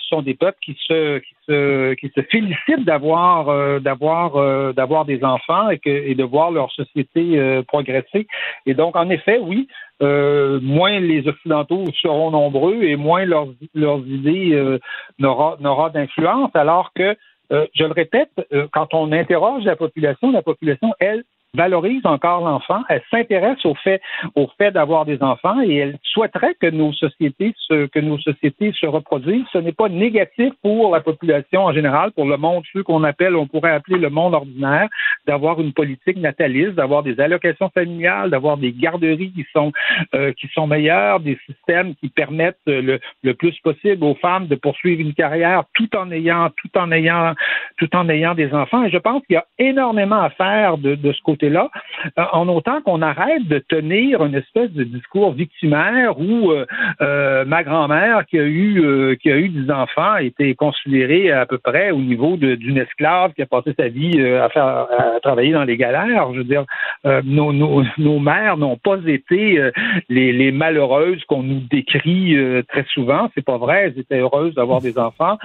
[0.00, 5.22] ce sont des peuples qui se qui se qui se félicitent d'avoir d'avoir d'avoir des
[5.24, 8.26] enfants et de voir leur société progresser.
[8.66, 9.68] Et donc en effet, oui,
[10.02, 14.78] euh, moins les Occidentaux seront nombreux et moins leurs, leurs idées euh,
[15.18, 17.16] n'aura d'influence, alors que,
[17.52, 18.30] euh, je le répète,
[18.72, 21.24] quand on interroge la population, la population, elle,
[21.54, 24.00] valorise encore l'enfant, elle s'intéresse au fait,
[24.34, 28.72] au fait d'avoir des enfants et elle souhaiterait que nos sociétés se, que nos sociétés
[28.72, 29.46] se reproduisent.
[29.52, 33.36] Ce n'est pas négatif pour la population en général, pour le monde, ceux qu'on appelle,
[33.36, 34.88] on pourrait appeler le monde ordinaire,
[35.26, 39.72] d'avoir une politique nataliste, d'avoir des allocations familiales, d'avoir des garderies qui sont,
[40.14, 44.54] euh, qui sont meilleures, des systèmes qui permettent le, le plus possible aux femmes de
[44.56, 47.34] poursuivre une carrière tout en ayant, tout en ayant,
[47.78, 48.84] tout en ayant des enfants.
[48.84, 51.70] Et je pense qu'il y a énormément à faire de, de ce côté là
[52.18, 56.66] euh, en autant qu'on arrête de tenir une espèce de discours victimaire où euh,
[57.00, 61.46] euh, ma grand-mère qui a eu qui a eu des enfants a été considérée à
[61.46, 65.52] peu près au niveau d'une esclave qui a passé sa vie à faire à travailler
[65.52, 66.32] dans les galères.
[66.32, 66.64] Je veux dire,
[67.04, 69.70] nos, nos, nos, mères n'ont pas été
[70.08, 72.36] les, les, malheureuses qu'on nous décrit
[72.68, 73.30] très souvent.
[73.34, 73.84] C'est pas vrai.
[73.86, 75.38] Elles étaient heureuses d'avoir des enfants.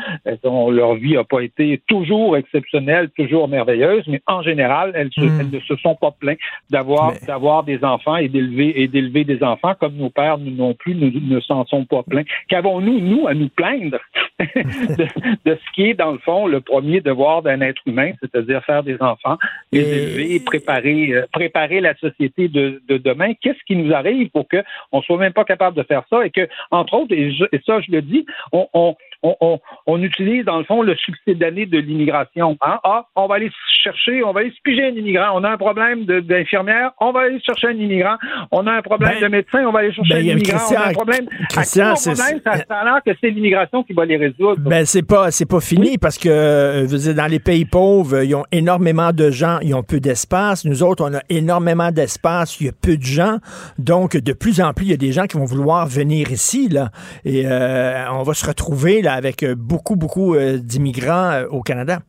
[0.43, 5.39] leur vie n'a pas été toujours exceptionnelle, toujours merveilleuse, mais en général, elles, se, hmm.
[5.39, 6.35] elles ne se sont pas plein
[6.69, 10.95] d'avoir d'avoir des enfants et d'élever et d'élever des enfants comme nos pères non plus
[10.95, 12.23] ne, ne s'en sont pas pleins.
[12.47, 13.99] Qu'avons-nous nous à nous plaindre
[14.39, 15.07] de,
[15.45, 19.01] ce qui est dans le fond le premier devoir d'un être humain, c'est-à-dire faire des
[19.01, 19.37] enfants,
[19.71, 23.33] les élever, préparer euh, préparer la société de, de demain?
[23.41, 26.29] Qu'est-ce qui nous arrive pour que on soit même pas capable de faire ça et
[26.29, 27.31] que entre autres et,
[27.65, 31.65] ça je le dis, on, on on, on, utilise dans le fond le succès d'année
[31.65, 32.57] de l'immigration.
[32.61, 32.79] Hein?
[32.83, 33.51] Ah, on va aller
[33.83, 35.31] chercher, on va aller piger un immigrant.
[35.35, 38.15] On a un problème d'infirmière, on va aller chercher un immigrant.
[38.51, 40.59] On a un problème ben, de médecin, on va aller chercher ben, un immigrant.
[40.69, 41.25] on a un problème.
[41.49, 42.29] Christian, c'est ça,
[42.69, 44.61] a l'air que c'est l'immigration qui va les résoudre?
[44.61, 48.23] Ben c'est pas c'est pas fini parce que euh, vous dire, dans les pays pauvres,
[48.23, 50.65] ils ont énormément de gens, ils ont peu d'espace.
[50.65, 53.37] Nous autres, on a énormément d'espace, il y a peu de gens.
[53.77, 56.69] Donc de plus en plus, il y a des gens qui vont vouloir venir ici
[56.69, 56.89] là
[57.25, 61.99] et euh, on va se retrouver là avec euh, beaucoup beaucoup d'immigrants au Canada.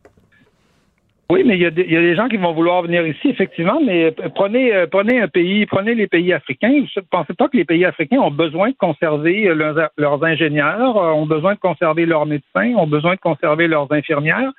[1.32, 4.74] Oui, mais il y, a des, gens qui vont vouloir venir ici, effectivement, mais prenez,
[4.74, 6.68] euh, prenez un pays, prenez les pays africains.
[6.68, 11.12] Ne pensez pas que les pays africains ont besoin de conserver euh, leurs, ingénieurs, euh,
[11.12, 14.52] ont besoin de conserver leurs médecins, ont besoin de conserver leurs infirmières?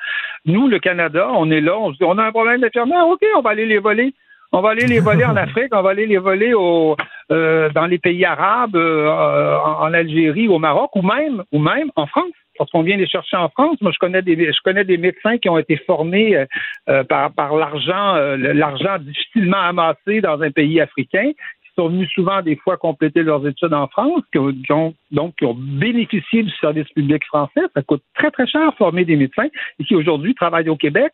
[0.48, 3.22] Nous, le Canada, on est là, on se dit, on a un problème d'infirmières, OK,
[3.38, 4.12] on va aller les voler.
[4.54, 6.96] On va aller les voler en Afrique, on va aller les voler au,
[7.30, 12.32] dans les pays arabes, en, en Algérie, au Maroc, ou même, ou même en France
[12.60, 15.50] lorsqu'on vient les chercher en France, moi je connais des je connais des médecins qui
[15.50, 16.46] ont été formés euh,
[16.90, 21.32] euh, par, par l'argent euh, l'argent difficilement amassé dans un pays africain
[21.76, 25.56] sont venus souvent des fois compléter leurs études en France, qui ont, donc qui ont
[25.58, 27.62] bénéficié du service public français.
[27.74, 29.48] Ça coûte très, très cher former des médecins
[29.80, 31.12] et qui aujourd'hui travaillent au Québec.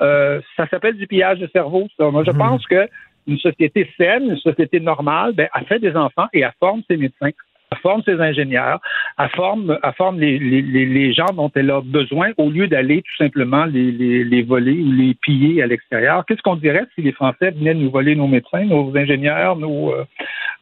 [0.00, 1.88] Euh, ça s'appelle du pillage de cerveau.
[1.98, 2.38] Moi, je mmh.
[2.38, 2.88] pense que
[3.26, 6.96] une société saine, une société normale, ben, elle fait des enfants et elle forme ses
[6.96, 7.30] médecins
[7.78, 8.80] forme ses ingénieurs,
[9.18, 13.16] elle forme, forme les, les, les, gens dont elle a besoin au lieu d'aller tout
[13.16, 16.24] simplement les, les, voler ou les piller à l'extérieur.
[16.26, 20.04] Qu'est-ce qu'on dirait si les Français venaient nous voler nos médecins, nos ingénieurs, nos euh,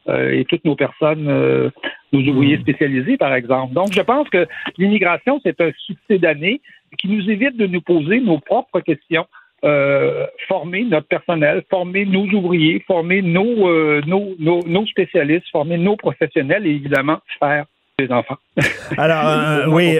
[0.07, 1.69] euh, et toutes nos personnes, euh,
[2.13, 2.61] nos ouvriers hmm.
[2.61, 3.73] spécialisés, par exemple?
[3.73, 4.47] Donc, je pense que
[4.77, 6.61] l'immigration, c'est un succès d'année
[6.97, 9.25] qui nous évite de nous poser nos propres questions
[9.63, 15.97] euh, former notre personnel, former nos ouvriers, former nos, euh, nos, nos, spécialistes, former nos
[15.97, 17.65] professionnels et évidemment faire
[17.97, 18.37] des enfants.
[18.97, 19.99] Alors, euh, oui,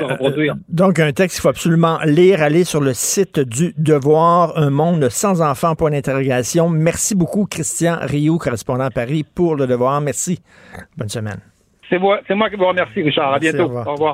[0.69, 5.09] donc un texte qu'il faut absolument lire, aller sur le site du Devoir, Un monde
[5.09, 6.69] sans enfants, point d'interrogation.
[6.69, 9.99] Merci beaucoup, Christian Rioux, correspondant à Paris, pour le Devoir.
[9.99, 10.41] Merci.
[10.97, 11.39] Bonne semaine.
[11.89, 13.33] C'est moi, moi qui vous remercie, Richard.
[13.33, 13.71] À bientôt.
[13.71, 14.13] Au revoir.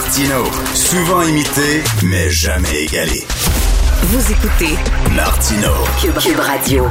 [0.00, 3.22] Martino, souvent imité, mais jamais égalé.
[4.04, 4.74] Vous écoutez
[5.14, 5.68] Martino,
[6.00, 6.86] Cube, Radio.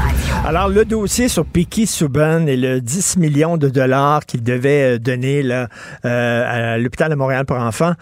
[0.45, 4.99] Alors, le dossier sur Piki Subban et le 10 millions de dollars qu'il devait euh,
[4.99, 5.69] donner là,
[6.05, 7.93] euh, à l'hôpital de Montréal pour enfants,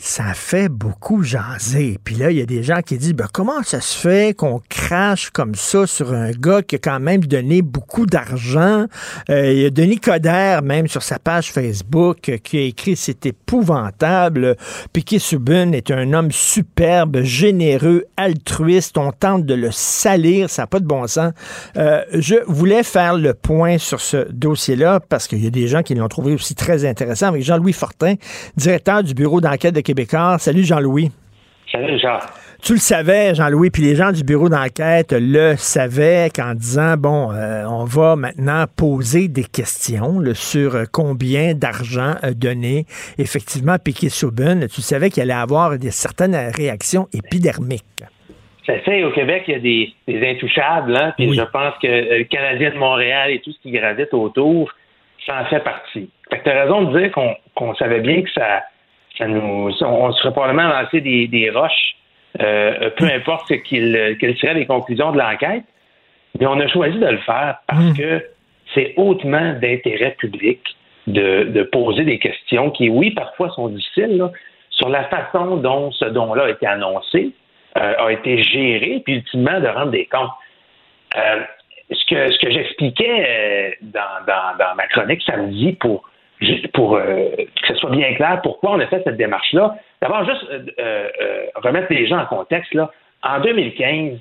[0.00, 1.98] ça fait beaucoup jaser.
[2.02, 4.60] Puis là, il y a des gens qui disent ben, comment ça se fait qu'on
[4.68, 8.86] crache comme ça sur un gars qui a quand même donné beaucoup d'argent?
[9.28, 13.26] Euh, il y a Denis Coderre, même sur sa page Facebook, qui a écrit C'est
[13.26, 14.56] épouvantable.
[14.92, 18.96] Piquet Subin est un homme superbe, généreux, altruiste.
[18.96, 21.32] On tente de le salir, ça n'a pas de bon sens.
[21.76, 25.82] Euh, je voulais faire le point sur ce dossier-là parce qu'il y a des gens
[25.82, 28.14] qui l'ont trouvé aussi très intéressant avec Jean-Louis Fortin,
[28.56, 30.38] directeur du bureau d'enquête de québécois.
[30.38, 31.10] Salut Jean-Louis.
[31.72, 32.18] Salut Jean.
[32.62, 37.32] Tu le savais, Jean-Louis, puis les gens du bureau d'enquête le savaient qu'en disant, bon,
[37.32, 42.84] euh, on va maintenant poser des questions sur combien d'argent donné
[43.18, 44.68] effectivement Piquet Souben.
[44.68, 48.04] Tu savais qu'il allait avoir des, certaines réactions épidermiques.
[48.66, 52.18] Ça fait, au Québec, il y a des, intouchables, hein, puis je pense que euh,
[52.18, 54.70] le Canadien de Montréal et tout ce qui gravite autour,
[55.26, 56.10] ça en fait partie.
[56.30, 58.62] Fait tu as raison de dire qu'on savait bien que ça
[59.20, 61.96] on serait probablement lancé des, des roches,
[62.40, 65.64] euh, peu importe ce qu'il, quelles seraient les conclusions de l'enquête.
[66.38, 67.96] Mais on a choisi de le faire parce hmm.
[67.96, 68.24] que
[68.74, 70.60] c'est hautement d'intérêt public
[71.06, 74.22] de, poser des questions qui, oui, parfois sont difficiles,
[74.70, 77.32] sur la façon dont ce don-là a été annoncé,
[77.76, 80.30] euh, a été géré, puis ultimement de rendre des comptes.
[81.16, 81.40] Euh,
[81.90, 86.08] ce que, ce que j'expliquais dans, dans, dans, ma chronique samedi pour
[86.72, 89.76] pour euh, que ce soit bien clair pourquoi on a fait cette démarche-là.
[90.00, 92.72] D'abord, juste euh, euh, remettre les gens en contexte.
[92.74, 92.90] Là.
[93.22, 94.18] En 2015,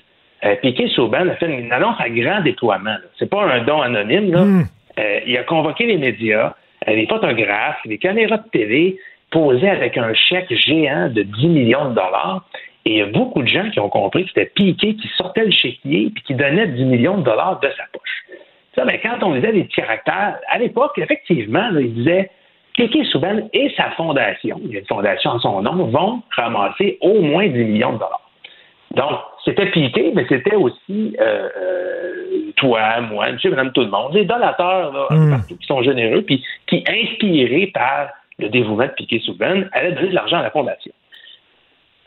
[0.62, 2.96] Piquet Souban a fait une annonce à grand déploiement.
[3.18, 4.32] C'est pas un don anonyme.
[4.32, 4.44] Là.
[4.44, 4.64] Hmm.
[5.26, 6.54] il a convoqué les médias,
[6.88, 8.98] les photographes, les caméras de télé,
[9.32, 12.46] posé avec un chèque géant de 10 millions de dollars.
[12.86, 15.46] Et il y a beaucoup de gens qui ont compris que c'était Piquet qui sortait
[15.46, 18.24] le chéquier et qui donnait 10 millions de dollars de sa poche.
[18.80, 22.32] Ça, ben, quand on lisait les petits caractères, à l'époque, effectivement, il disait
[22.76, 26.98] Kéké Souban et sa fondation, il y a une fondation en son nom, vont ramasser
[27.02, 28.30] au moins 10 millions de dollars.
[28.92, 34.14] Donc, c'était piqué, mais c'était aussi euh, euh, toi, moi, monsieur, madame, tout le monde,
[34.14, 35.30] des donateurs là, hmm.
[35.30, 40.08] partout qui sont généreux, puis qui, inspirés par le dévouement de Piquet Souban, allaient donner
[40.08, 40.94] de l'argent à la fondation.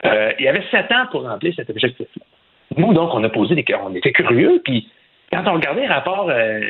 [0.06, 2.24] Euh, il y avait sept ans pour remplir cet objectif-là.
[2.78, 4.88] Nous, donc, on a posé des on était curieux, puis
[5.32, 6.60] quand on regardait les rapports, euh,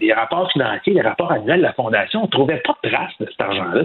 [0.00, 3.12] les rapports financiers, les rapports annuels de la Fondation, on ne trouvait pas de trace
[3.18, 3.82] de cet argent-là.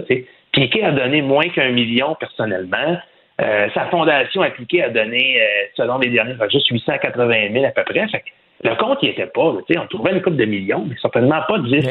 [0.52, 2.98] Piquet a donné moins qu'un million personnellement.
[3.40, 5.44] Euh, sa fondation appliquée a donné, euh,
[5.76, 8.06] selon les derniers juste 880 000 à peu près.
[8.62, 9.40] le compte n'y était pas.
[9.42, 11.90] on trouvait une coupe de millions, mais certainement pas de 10.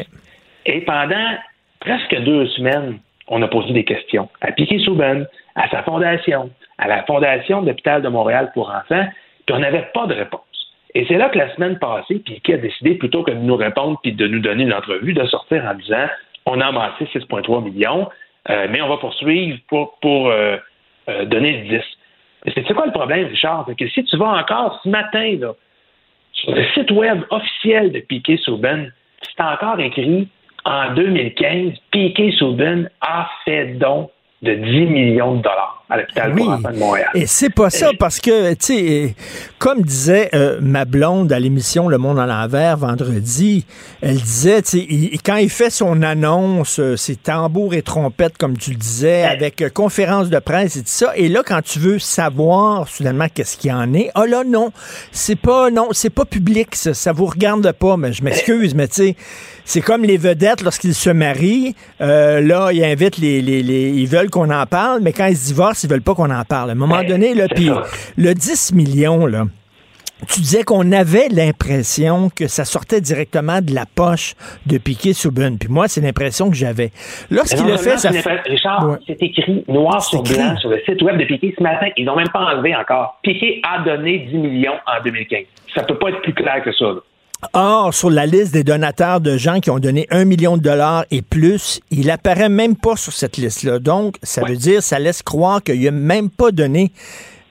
[0.66, 1.36] Et pendant
[1.80, 6.88] presque deux semaines, on a posé des questions à Piquet Souben, à sa fondation, à
[6.88, 9.06] la Fondation d'Hôpital de Montréal pour enfants,
[9.46, 10.45] puis on n'avait pas de réponse.
[10.94, 13.98] Et c'est là que la semaine passée, Piquet a décidé, plutôt que de nous répondre
[14.02, 16.06] puis de nous donner une entrevue, de sortir en disant
[16.46, 18.08] on a amassé 6,3 millions,
[18.48, 20.56] euh, mais on va poursuivre pour, pour euh,
[21.08, 21.84] euh, donner le 10.
[22.54, 23.64] C'est quoi le problème, Richard?
[23.66, 25.54] C'est que si tu vas encore ce matin là,
[26.32, 30.28] sur le site web officiel de Piquet Souben, c'est encore écrit
[30.64, 34.10] en 2015, Piquet Souben a fait don
[34.42, 34.62] de 10
[34.92, 36.42] millions de dollars à l'hôpital Oui.
[36.42, 37.08] pour enfants de Montréal.
[37.14, 39.14] Et c'est pas ça parce que, tu sais,
[39.58, 43.64] comme disait euh, ma blonde à l'émission Le Monde en l'envers vendredi,
[44.02, 48.58] elle disait, tu sais, quand il fait son annonce, euh, ses tambours et trompettes, comme
[48.58, 51.78] tu le disais, avec euh, conférence de presse et tout ça, et là, quand tu
[51.78, 54.70] veux savoir soudainement qu'est-ce qu'il y en est, oh là, non,
[55.12, 58.88] c'est pas, non, c'est pas public, ça, ça vous regarde pas, mais je m'excuse, mais
[58.88, 59.16] tu sais,
[59.66, 64.06] c'est comme les vedettes lorsqu'ils se marient, euh, là, ils invitent les, les, les- ils
[64.06, 66.70] veulent qu'on en parle, mais quand ils se divorcent, ils veulent pas qu'on en parle.
[66.70, 67.68] À un moment donné, là, puis
[68.16, 69.44] le 10 millions, là,
[70.32, 75.58] tu disais qu'on avait l'impression que ça sortait directement de la poche de Piquet Souben.
[75.58, 76.90] Puis moi, c'est l'impression que j'avais.
[77.30, 78.40] Lorsqu'il le fait, ça fait...
[78.46, 78.96] Richard, Ouais.
[79.06, 80.34] c'est écrit noir sur écrit.
[80.36, 81.88] blanc sur le site web de Piquet ce matin.
[81.98, 83.18] Ils n'ont même pas enlevé encore.
[83.22, 85.40] Piquet a donné 10 millions en 2015.
[85.74, 86.86] Ça peut pas être plus clair que ça.
[86.86, 87.00] là.
[87.52, 91.04] Or, sur la liste des donateurs de gens qui ont donné un million de dollars
[91.10, 93.78] et plus, il apparaît même pas sur cette liste-là.
[93.78, 96.92] Donc, ça veut dire, ça laisse croire qu'il n'a même pas donné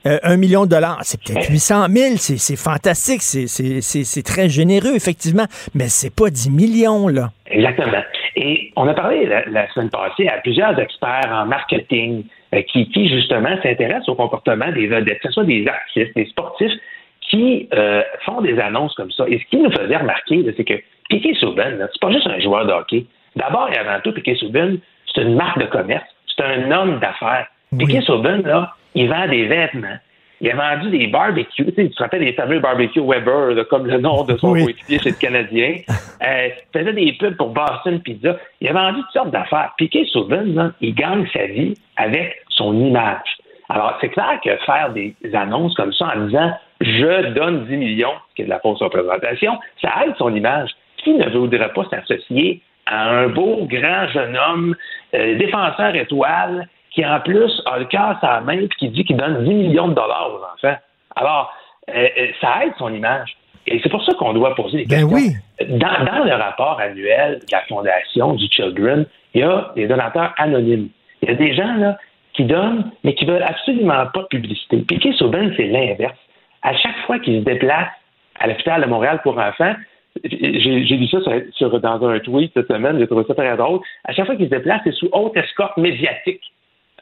[0.07, 0.99] euh, un million de dollars.
[1.03, 7.07] C'est peut-être 800 000, c'est fantastique, c'est- très généreux, effectivement, mais c'est pas 10 millions,
[7.07, 7.31] là.
[7.47, 8.03] Exactement.
[8.35, 12.23] Et on a parlé la, la semaine passée à plusieurs experts en marketing
[12.53, 16.25] euh, qui, qui, justement, s'intéressent au comportement des vedettes, que ce soit des artistes, des
[16.27, 16.71] sportifs,
[17.35, 19.25] qui euh, font des annonces comme ça.
[19.27, 20.75] Et ce qui nous faisait remarquer, c'est que
[21.09, 23.05] Piquet Souben, c'est pas juste un joueur de hockey.
[23.35, 24.79] D'abord et avant tout, Piquet Souben,
[25.13, 26.05] c'est une marque de commerce.
[26.35, 27.47] C'est un homme d'affaires.
[27.77, 29.97] Piquet Souben, là, il vend des vêtements.
[30.41, 31.49] Il a vendu des barbecues.
[31.55, 34.51] Tu, sais, tu te rappelles des fameux barbecues Weber, là, comme le nom de son
[34.51, 34.63] Oui.
[34.65, 35.75] coéquipier chez le Canadien.
[36.25, 38.37] Euh, il faisait des pubs pour Boston Pizza.
[38.61, 39.73] Il a vendu toutes sortes d'affaires.
[39.77, 43.37] Piquet Souben, là, il gagne sa vie avec son image.
[43.67, 46.51] Alors, c'est clair que faire des annonces comme ça en disant
[46.85, 50.71] je donne 10 millions, ce qui est de la fausse représentation, ça aide son image.
[50.97, 54.75] Qui ne voudrait pas s'associer à un beau, grand jeune homme,
[55.13, 59.03] euh, défenseur étoile, qui en plus a le cœur à la main et qui dit
[59.03, 60.77] qu'il donne 10 millions de dollars aux enfants?
[61.15, 61.53] Alors,
[61.89, 63.35] euh, euh, ça aide son image.
[63.67, 65.15] Et c'est pour ça qu'on doit poser des Ben questions.
[65.15, 65.67] oui.
[65.77, 70.33] Dans, dans le rapport annuel de la Fondation du Children, il y a des donateurs
[70.37, 70.89] anonymes.
[71.21, 71.97] Il y a des gens là,
[72.33, 74.77] qui donnent, mais qui veulent absolument pas de publicité.
[74.77, 76.17] Piquet Souben, c'est l'inverse.
[76.65, 77.89] À chaque fois qu'il se déplace
[78.39, 79.75] à l'hôpital de Montréal pour enfants,
[80.23, 83.79] j'ai lu ça sur, sur- dans un tweet cette semaine, j'ai trouvé ça très drôle.
[84.05, 86.41] À chaque fois qu'il se déplace, c'est sous haute escorte médiatique.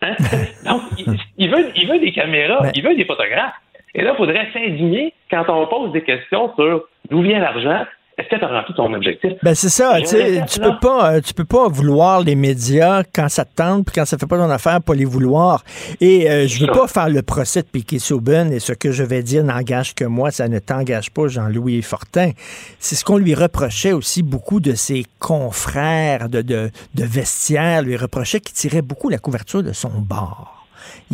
[0.01, 0.15] Hein?
[0.65, 1.05] Donc, il,
[1.37, 3.53] il veut, il veut des caméras, il veut des photographes.
[3.95, 7.85] Et là, il faudrait s'indigner quand on pose des questions sur d'où vient l'argent.
[8.15, 9.31] Est-ce que tu as rempli ton objectif?
[9.41, 13.43] Ben c'est ça, tu peux pas, euh, tu peux pas vouloir les médias quand ça
[13.43, 15.63] te tente, puis quand ça fait pas ton affaire, pas les vouloir.
[15.99, 19.03] Et euh, je veux pas faire le procès de Piquet Souben, et ce que je
[19.03, 22.31] vais dire n'engage que moi, ça ne t'engage pas, Jean-Louis Fortin.
[22.79, 27.97] C'est ce qu'on lui reprochait aussi beaucoup de ses confrères de, de, de vestiaire, lui
[27.97, 30.52] reprochait qu'il tirait beaucoup la couverture de son bar.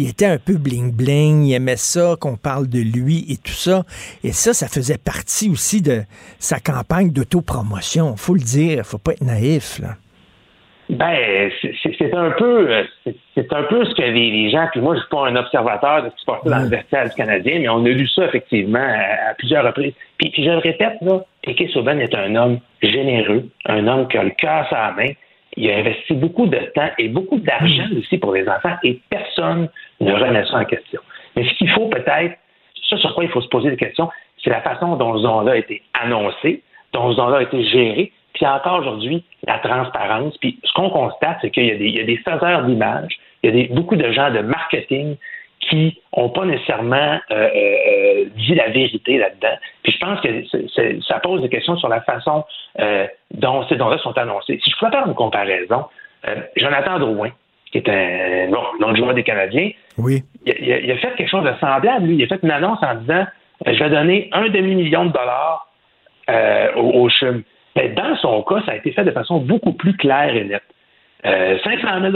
[0.01, 3.83] Il était un peu bling-bling, il aimait ça, qu'on parle de lui et tout ça.
[4.23, 6.03] Et ça, ça faisait partie aussi de
[6.39, 8.15] sa campagne d'autopromotion.
[8.15, 9.89] Faut le dire, faut pas être naïf, là.
[10.89, 12.83] Ben, c'est- un peu, euh,
[13.35, 14.67] c'est- un peu ce que les, les gens.
[14.71, 17.03] Puis moi, je suis pas un observateur de ce qui se passait dans le vestiaire
[17.09, 19.93] du Canadien, mais on a lu ça effectivement à, à plusieurs reprises.
[20.17, 24.23] Puis, puis je le répète là, Piquet est un homme généreux, un homme qui a
[24.23, 25.11] le cœur sur la main.
[25.57, 29.67] Il a investi beaucoup de temps et beaucoup d'argent aussi pour les enfants, et personne
[29.99, 31.01] ne remet ça en question.
[31.35, 32.37] Mais ce qu'il faut peut-être,
[32.89, 34.09] ça sur quoi il faut se poser des questions,
[34.43, 38.11] c'est la façon dont ce don-là a été annoncé, dont ce don-là a été géré,
[38.33, 40.37] puis encore aujourd'hui, la transparence.
[40.37, 43.95] Puis ce qu'on constate, c'est qu'il y a des, faiseurs d'images, il y a beaucoup
[43.95, 45.17] de gens de marketing
[45.61, 49.57] qui n'ont pas nécessairement euh, euh, euh, dit la vérité là-dedans.
[49.83, 52.45] Puis je pense que ça pose des questions sur la façon
[53.31, 54.59] dont ces dons-là sont annoncés.
[54.63, 55.85] Si je peux faire une comparaison,
[56.55, 57.31] Jonathan Drouin,
[57.71, 58.47] qui est un
[58.79, 60.23] non joueur des Canadiens, Oui.
[60.45, 62.15] il a, il a- il a fait quelque chose de semblable, lui.
[62.15, 63.25] Il a fait une annonce en disant
[63.67, 65.67] euh, Je vais donner un demi-million de dollars
[66.29, 67.43] euh, au, au CHUM.
[67.75, 70.63] Mais dans son cas, ça a été fait de façon beaucoup plus claire et nette.
[71.25, 72.11] Euh, 500 000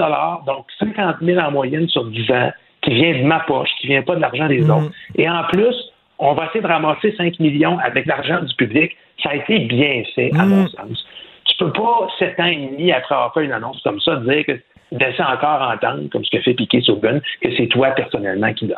[0.47, 2.51] donc 50 000 en moyenne sur 10 ans,
[2.81, 4.91] qui vient de ma poche, qui vient pas de l'argent des autres.
[5.15, 5.75] Et en plus,
[6.19, 8.95] on va essayer de ramasser 5 millions avec l'argent du public.
[9.21, 11.05] Ça a été bien fait, à mon sens.
[11.57, 14.45] Tu peux pas, sept ans et demi après avoir fait une annonce comme ça, dire
[14.45, 14.59] que
[14.91, 18.77] laisser encore entendre, comme ce que fait Piquet Souben, que c'est toi personnellement qui donne.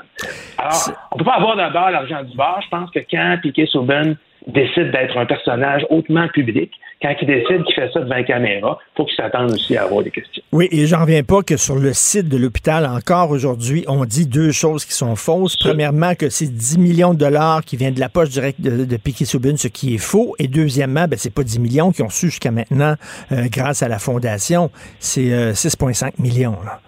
[0.57, 2.61] Alors, on peut pas avoir d'abord l'argent du bar.
[2.61, 4.17] Je pense que quand Piquet Souben
[4.47, 6.71] décide d'être un personnage hautement public,
[7.01, 9.83] quand il décide qu'il fait ça devant la caméra, il faut qu'il s'attende aussi à
[9.83, 10.41] avoir des questions.
[10.51, 14.25] Oui, et j'en reviens pas que sur le site de l'hôpital, encore aujourd'hui, on dit
[14.27, 15.57] deux choses qui sont fausses.
[15.57, 18.97] Premièrement, que c'est 10 millions de dollars qui viennent de la poche directe de, de
[18.97, 20.35] Piquet ce qui est faux.
[20.39, 22.95] Et deuxièmement, ben, c'est pas 10 millions qu'ils ont reçus jusqu'à maintenant
[23.31, 24.71] euh, grâce à la fondation.
[24.99, 26.57] C'est euh, 6,5 millions.
[26.65, 26.79] Là.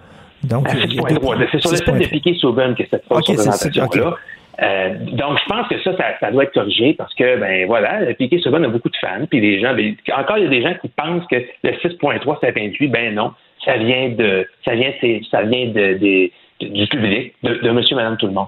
[0.44, 1.48] Donc, Ah, il y a deux- 6.3.
[1.52, 1.99] C'est sur le site 6,3.
[1.99, 4.10] de Piquet Souben que cette fausse Ok, c'est- c'est- représentation-là.
[4.11, 4.18] ok.
[4.62, 8.14] Euh, donc, je pense que ça, ça, ça doit être corrigé parce que, ben voilà,
[8.16, 10.62] Piquet Souben a beaucoup de fans, puis les gens, ben, encore il y a des
[10.64, 14.92] gens qui pensent que le 6.3 c'est 28, ben non, ça vient de, ça vient,
[15.30, 16.32] ça vient de, des-
[16.62, 18.48] de- du public, de, Monsieur, Madame, tout le monde.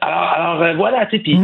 [0.00, 1.38] Alors, alors euh, voilà, tu sais, puis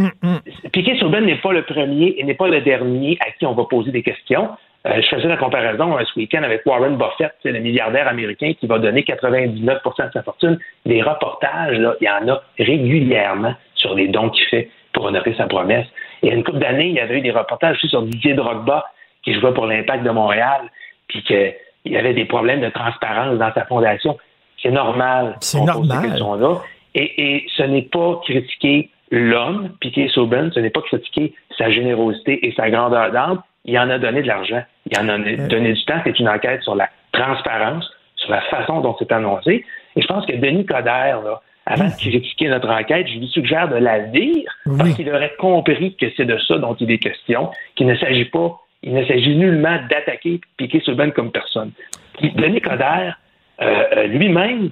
[0.72, 3.64] Piquet Souben n'est pas le premier et n'est pas le dernier à qui on va
[3.64, 4.48] poser des questions.
[4.84, 8.52] Euh, je faisais la comparaison euh, ce week-end avec Warren Buffett, c'est le milliardaire américain
[8.58, 10.58] qui va donner 99% de sa fortune.
[10.84, 15.34] Les reportages, là, il y en a régulièrement sur les dons qu'il fait pour honorer
[15.36, 15.86] sa promesse.
[16.22, 18.02] Et il y a une couple d'années, il y avait eu des reportages aussi sur
[18.02, 18.86] Didier Drogba
[19.22, 20.62] qui jouait pour l'Impact de Montréal,
[21.08, 21.54] puis qu'il
[21.84, 24.16] y avait des problèmes de transparence dans sa fondation.
[24.62, 25.36] C'est normal.
[25.40, 26.02] C'est normal.
[26.08, 26.60] questions-là.
[26.94, 32.46] Et, et ce n'est pas critiquer l'homme, Piquet Souben, ce n'est pas critiquer sa générosité
[32.46, 33.42] et sa grandeur d'âme.
[33.64, 34.62] Il en a donné de l'argent.
[34.90, 36.00] Il en a donné du temps.
[36.04, 39.64] C'est une enquête sur la transparence, sur la façon dont c'est annoncé.
[39.94, 43.68] Et je pense que Denis Coderre, là, avant de critiquer notre enquête, je lui suggère
[43.68, 47.50] de la lire parce qu'il aurait compris que c'est de ça dont il est question,
[47.76, 51.70] qu'il ne s'agit pas, il ne s'agit nullement d'attaquer Piquet Souben comme personne.
[52.18, 53.16] Puis Denis Coderre,
[53.60, 54.70] euh, euh, lui-même,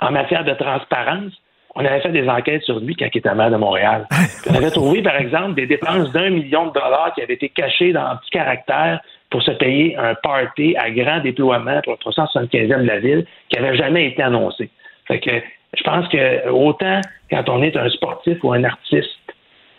[0.00, 1.32] en matière de transparence,
[1.76, 4.06] on avait fait des enquêtes sur lui quand il était maire de Montréal.
[4.48, 7.92] On avait trouvé, par exemple, des dépenses d'un million de dollars qui avaient été cachées
[7.92, 9.00] dans un petit caractère
[9.30, 13.60] pour se payer un party à grand déploiement pour le 375e de la ville qui
[13.60, 14.70] n'avait jamais été annoncé.
[15.08, 15.30] Fait que
[15.76, 19.08] je pense que autant quand on est un sportif ou un artiste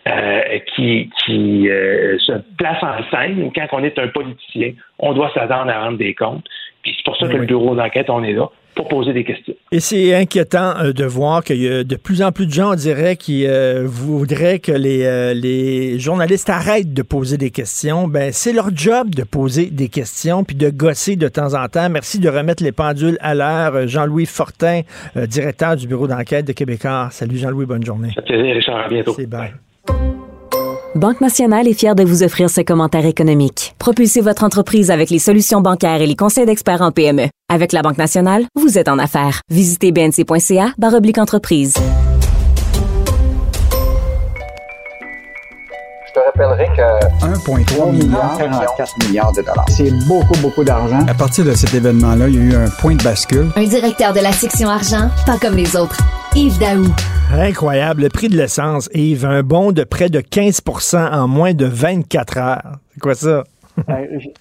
[0.08, 5.12] euh, qui, qui euh, se place en scène ou quand on est un politicien, on
[5.14, 6.46] doit s'attendre à rendre des comptes.
[6.82, 9.54] Puis c'est pour ça que le bureau d'enquête, on est là pour poser des questions.
[9.72, 12.72] Et c'est inquiétant euh, de voir qu'il y a de plus en plus de gens,
[12.72, 18.06] on dirait, qui euh, voudraient que les, euh, les journalistes arrêtent de poser des questions.
[18.06, 21.88] Ben, c'est leur job de poser des questions puis de gosser de temps en temps.
[21.88, 23.88] Merci de remettre les pendules à l'heure.
[23.88, 24.82] Jean-Louis Fortin,
[25.16, 27.08] directeur du bureau d'enquête de Québécois.
[27.10, 28.10] Salut Jean-Louis, bonne journée.
[28.14, 28.76] Ça fait plaisir, Richard.
[28.84, 29.14] À bientôt.
[29.16, 29.50] C'est bien.
[30.96, 33.74] Banque Nationale est fière de vous offrir ce commentaire économique.
[33.78, 37.28] Propulsez votre entreprise avec les solutions bancaires et les conseils d'experts en PME.
[37.52, 39.42] Avec la Banque Nationale, vous êtes en affaires.
[39.50, 41.74] Visitez bnc.ca baroblique entreprise.
[46.16, 49.66] Te rappellerai que 1,3 milliard, 44 milliards de dollars.
[49.68, 51.00] C'est beaucoup, beaucoup d'argent.
[51.06, 53.48] À partir de cet événement-là, il y a eu un point de bascule.
[53.54, 55.98] Un directeur de la section argent, pas comme les autres.
[56.34, 56.86] Yves Daou.
[57.38, 58.02] Incroyable.
[58.02, 62.38] Le prix de l'essence, Yves, un bond de près de 15% en moins de 24
[62.38, 62.72] heures.
[62.94, 63.44] C'est quoi ça?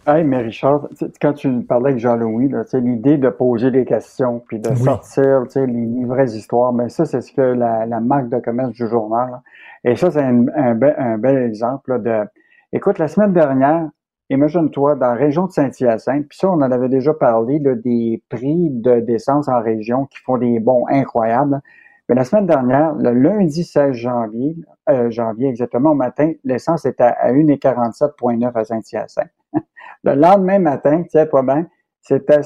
[0.08, 0.88] Hey, mais Richard,
[1.22, 4.78] quand tu parlais avec Jean-Louis, l'idée de poser des questions puis de Oui.
[4.86, 8.72] sortir les, les vraies histoires, mais ça, c'est ce que la, la marque de commerce
[8.72, 9.42] du journal.
[9.86, 12.30] Et ça, c'est un, un, bel- un bel exemple là, de.
[12.74, 13.88] Écoute, la semaine dernière,
[14.30, 18.22] imagine-toi, dans la région de Saint-Hyacinthe, puis ça, on en avait déjà parlé, là, des
[18.30, 21.62] prix de d'essence en région qui font des bons incroyables.
[22.10, 24.56] Mais la semaine dernière, le lundi 16 janvier,
[24.90, 29.32] euh, janvier exactement, au matin, l'essence était à 1,47,9 à Saint-Hyacinthe.
[30.04, 31.68] le lendemain matin, tu sais pas bien,
[32.02, 32.42] c'était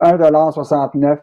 [0.00, 1.18] 1,69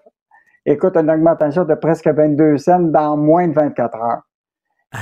[0.66, 4.22] Écoute, une augmentation de presque 22 cents dans moins de 24 heures.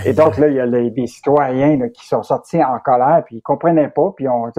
[0.05, 3.23] Et donc, là, il y a les- des citoyens là, qui sont sortis en colère,
[3.25, 4.49] puis ils comprenaient pas, puis on,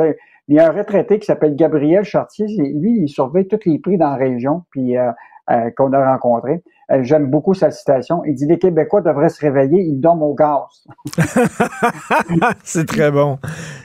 [0.48, 3.96] il y a un retraité qui s'appelle Gabriel Chartier, lui, il surveille tous les prix
[3.98, 5.10] dans la région, puis euh,
[5.50, 6.62] euh, qu'on a rencontré.
[6.90, 8.24] Euh, J'aime beaucoup sa citation.
[8.24, 10.84] Il dit les Québécois devraient se réveiller, ils dorment au gaz.
[12.64, 13.38] c'est très bon.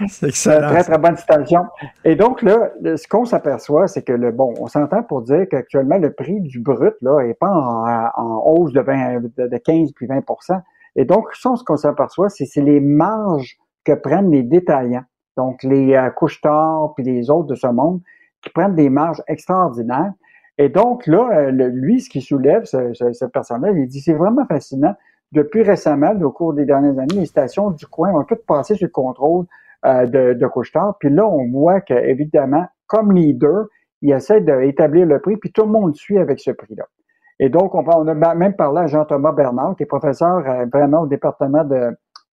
[0.08, 0.70] C'est C'est une excellent.
[0.70, 1.62] très, très bonne citation.
[2.04, 5.98] Et donc, là, ce qu'on s'aperçoit, c'est que le bon, on s'entend pour dire qu'actuellement,
[5.98, 9.92] le prix du brut, là, est pas en, en hausse de, 20 de, de 15
[9.96, 10.22] puis 20
[10.96, 15.04] Et donc, ça, ce qu'on s'aperçoit, c'est c'est les marges que prennent les détaillants.
[15.38, 18.02] Donc, les euh, couche-tard puis les autres de ce monde
[18.42, 20.14] qui prennent des marges extraordinaires.
[20.58, 24.14] Et donc, là, euh, lui, ce qui soulève, ce- ce- cette personne-là, il dit, c'est
[24.14, 24.94] vraiment fascinant.
[25.34, 28.88] Depuis récemment, au cours des dernières années, les stations du coin ont toutes passé sur
[28.88, 29.46] le contrôle
[29.86, 30.96] euh, de, de couche-tard.
[31.00, 33.66] Puis là, on voit que évidemment, comme leader,
[34.02, 36.86] il essaie d'établir le prix, puis tout le monde suit avec ce prix-là.
[37.40, 41.08] Et donc, on, a même parlé à Jean-Thomas Bernard, qui est professeur euh, vraiment au
[41.08, 41.76] département de,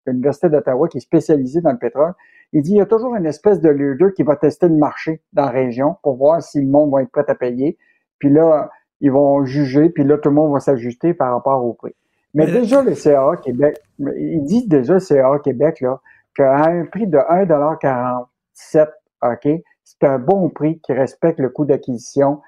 [0.06, 2.12] de l'Université d'Ottawa, qui est spécialisé dans le pétrole.
[2.52, 5.22] Il dit, il y a toujours une espèce de leader qui va tester le marché
[5.32, 7.78] dans la région pour voir si le monde va être prêt à payer.
[8.18, 8.70] Puis là,
[9.00, 11.94] ils vont juger, puis là, tout le monde va s'ajuster par rapport au prix.
[12.34, 16.00] Mais déjà, le CA Québec, ils disent déjà le CA Québec, là,
[16.36, 18.88] qu'à un prix de 1,47
[19.22, 19.48] OK,
[19.84, 22.40] c'est un bon prix qui respecte le coût d'acquisition.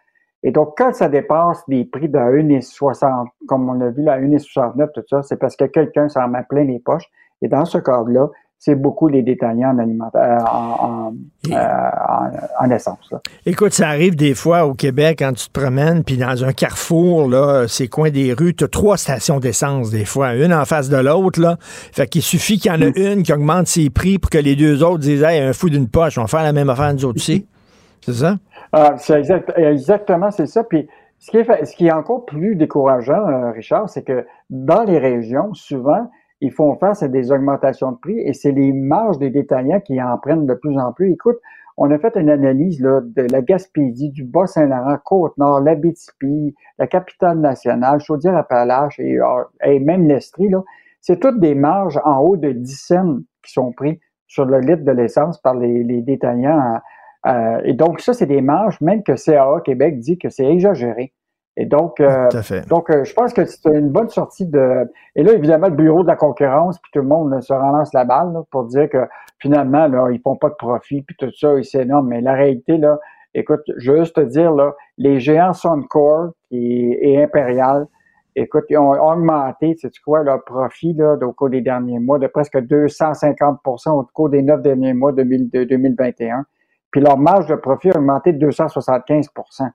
[0.44, 4.89] Et donc, quand ça dépasse des prix de 1,60, comme on a vu là, 1,69,
[4.93, 7.09] tout ça, c'est parce que quelqu'un s'en met plein les poches.
[7.43, 8.28] Et dans ce cadre-là,
[8.64, 11.14] c'est beaucoup les détaillants en, euh, en, en,
[11.51, 12.28] euh,
[12.60, 13.10] en, essence.
[13.10, 13.20] Là.
[13.44, 17.28] Écoute, ça arrive des fois au Québec quand tu te promènes, puis dans un carrefour,
[17.28, 20.89] là, ces coins des rues, tu as trois stations d'essence des fois, une en face
[20.89, 21.40] de l'autre.
[21.40, 21.56] là.
[21.60, 24.55] Fait qu'il suffit qu'il y en a une qui augmente ses prix pour que les
[24.55, 27.05] deux autres disent Hey, un fou d'une poche, on va faire la même affaire nous
[27.05, 27.48] autres aussi.
[28.05, 28.36] C'est ça?
[28.73, 30.65] Ah, c'est exact, exactement, c'est ça.
[30.65, 30.89] Puis
[31.19, 34.99] ce qui, est, ce qui est encore plus décourageant, euh, Richard, c'est que dans les
[34.99, 39.31] régions, souvent, ils font face à des augmentations de prix et c'est les marges des
[39.31, 41.12] détaillants qui en prennent de plus en plus.
[41.12, 41.36] Écoute,
[41.77, 47.39] on a fait une analyse là, de la Gaspésie, du Bas-Saint-Laurent, Côte-Nord, l'Abitibi, la capitale
[47.39, 50.51] nationale, Chaudière-Appalaches et, euh, et même l'Estrie.
[51.01, 54.85] C'est toutes des marges en haut de 10 cents qui sont pris sur le litre
[54.85, 56.81] de l'essence par les, les détaillants.
[57.27, 61.12] Euh, et donc, ça, c'est des marges, même que CAA Québec dit que c'est exagéré.
[61.57, 62.28] Et donc, euh,
[62.69, 64.90] donc euh, je pense que c'est une bonne sortie de.
[65.15, 68.05] Et là, évidemment, le bureau de la concurrence, puis tout le monde se relance la
[68.05, 69.07] balle pour dire que
[69.39, 72.09] finalement, là, ils font pas de profit, puis tout ça, et c'est énorme.
[72.09, 72.99] Mais la réalité, là,
[73.35, 77.86] écoute, je veux juste te dire, là, les géants Suncor et, et Impérial,
[78.35, 82.28] écoute, ils ont augmenté, sais-tu quoi, leur profit là, au cours des derniers mois de
[82.28, 86.47] presque 250% au cours des neuf derniers mois de 2021.
[86.93, 89.70] Puis leur marge de profit a augmenté de 275%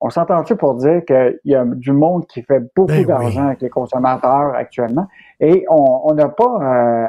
[0.00, 3.60] on s'entend-tu pour dire qu'il y a du monde qui fait beaucoup Ben d'argent avec
[3.60, 5.06] les consommateurs actuellement?
[5.40, 6.58] Et on n'a pas,
[7.04, 7.08] euh,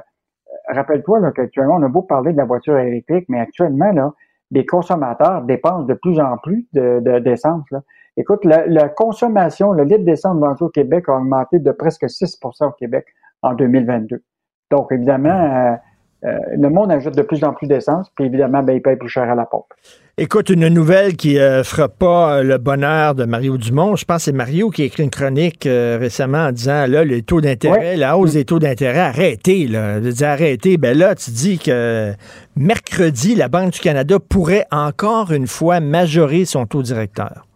[0.67, 4.13] rappelle-toi qu'actuellement, on a beau parler de la voiture électrique, mais actuellement, là,
[4.51, 7.63] les consommateurs dépensent de plus en plus de, de- d'essence.
[7.71, 7.81] là.
[8.17, 12.67] Écoute, la, la consommation, le litre d'essence vendu au Québec a augmenté de presque 6%
[12.67, 13.05] au Québec
[13.41, 14.21] en 2022.
[14.69, 15.75] Donc, évidemment, euh,
[16.23, 19.09] euh, le monde ajoute de plus en plus d'essence, puis évidemment, ben, il paye plus
[19.09, 19.73] cher à la pompe.
[20.17, 23.95] Écoute, une nouvelle qui ne fera pas euh, le bonheur de Mario Dumont.
[23.95, 27.03] Je pense que c'est Mario qui a écrit une chronique euh, récemment en disant là,
[27.03, 29.67] les taux d'intérêt, la hausse des taux d'intérêt, arrêtez.
[29.67, 30.01] Là.
[30.01, 30.77] Je dis arrêtez.
[30.77, 32.11] Ben là, tu dis que
[32.55, 37.47] mercredi, la Banque du Canada pourrait encore une fois majorer son taux directeur.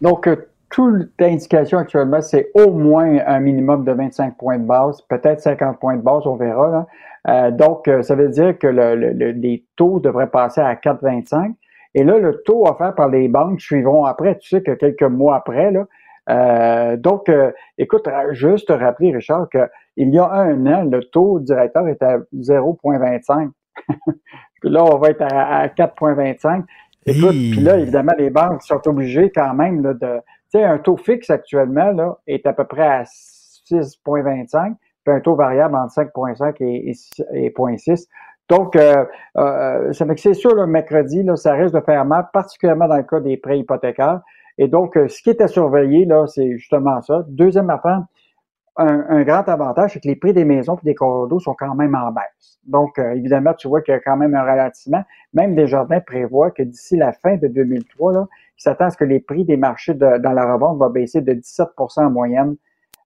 [0.00, 0.36] Donc, euh,
[0.70, 5.78] toute indication actuellement, c'est au moins un minimum de 25 points de base, peut-être 50
[5.78, 6.70] points de base, on verra.
[6.70, 6.86] là.
[7.28, 10.74] Euh, donc, euh, ça veut dire que le- le- le- les taux devraient passer à
[10.76, 11.54] 4,25.
[11.94, 14.38] Et là, le taux offert par les banques suivront après.
[14.38, 15.84] Tu sais que quelques mois après, là.
[16.28, 21.38] Euh, donc, euh, écoute, juste te rappeler, Richard, qu'il y a un an, le taux
[21.40, 23.50] directeur était à 0,25.
[24.60, 26.64] puis là, on va être à, à 4,25.
[27.06, 30.18] Écoute, puis là, évidemment, les banques sont obligées quand même là, de.
[30.50, 34.74] Tu sais, un taux fixe actuellement là, est à peu près à 6,25,
[35.08, 38.06] un taux variable entre 5,5 et, et, et 0,6.
[38.48, 39.04] Donc, euh,
[39.38, 43.20] euh, c'est sûr, le mercredi, là, ça risque de faire mal, particulièrement dans le cas
[43.20, 44.20] des prêts hypothécaires.
[44.58, 47.24] Et donc, euh, ce qui est à surveiller, là, c'est justement ça.
[47.28, 48.02] Deuxième affaire,
[48.78, 51.94] un, grand avantage, c'est que les prix des maisons et des condos sont quand même
[51.94, 52.58] en baisse.
[52.66, 55.02] Donc, euh, évidemment, tu vois qu'il y a quand même un ralentissement.
[55.32, 58.26] Même Desjardins prévoit que d'ici la fin de 2003, là,
[58.58, 61.32] il s'attend à ce que les prix des marchés dans la revente vont baisser de
[61.32, 62.56] 17% en moyenne.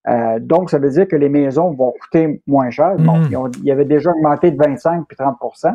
[0.09, 2.97] Euh, donc, ça veut dire que les maisons vont coûter moins cher.
[2.98, 3.27] Bon, Mhm.
[3.31, 5.74] ils, ont- ils avaient déjà augmenté de 25 puis 30%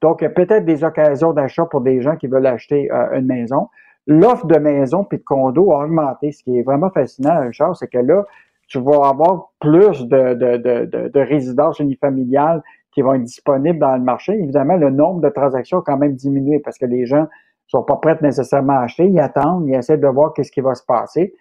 [0.00, 3.18] Donc, il y a peut-être des occasions d'achat pour des gens qui veulent acheter euh,
[3.18, 3.68] une maison.
[4.06, 6.30] L'offre de maisons puis de condos a augmenté.
[6.30, 8.24] Ce qui est vraiment fascinant, Richard, c'est que là,
[8.68, 13.78] tu vas avoir plus de, de, de, de, de résidences unifamiliales qui vont être disponibles
[13.78, 14.34] dans le marché.
[14.34, 17.26] Évidemment, le nombre de transactions a quand même diminué parce que les gens
[17.66, 19.06] sont pas prêts nécessairement à acheter.
[19.08, 21.34] Ils attendent, ils essaient de voir qu'est-ce qui va se passer.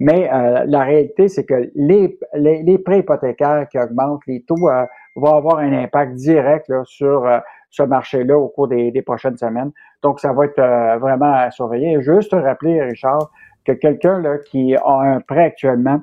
[0.00, 4.68] Mais euh, la réalité, c'est que les, les, les prêts hypothécaires qui augmentent, les taux
[4.70, 9.02] euh, vont avoir un impact direct là, sur euh, ce marché-là au cours des, des
[9.02, 9.70] prochaines semaines.
[10.02, 12.00] Donc, ça va être euh, vraiment à surveiller.
[12.00, 13.30] Juste te rappeler, Richard,
[13.66, 16.00] que quelqu'un qui a un prêt actuellement,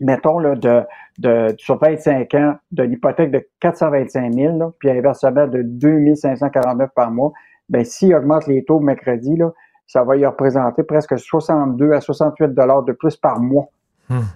[0.00, 0.82] mettons, là, de,
[1.18, 6.90] de, sur 25 ans, de l'hypothèque de 425 000, là, puis un versement de 2549
[6.96, 7.32] par mois,
[7.68, 9.52] ben, s'il augmente les taux mercredi, là,
[9.86, 13.68] ça va y représenter presque 62 à 68 dollars de plus par mois.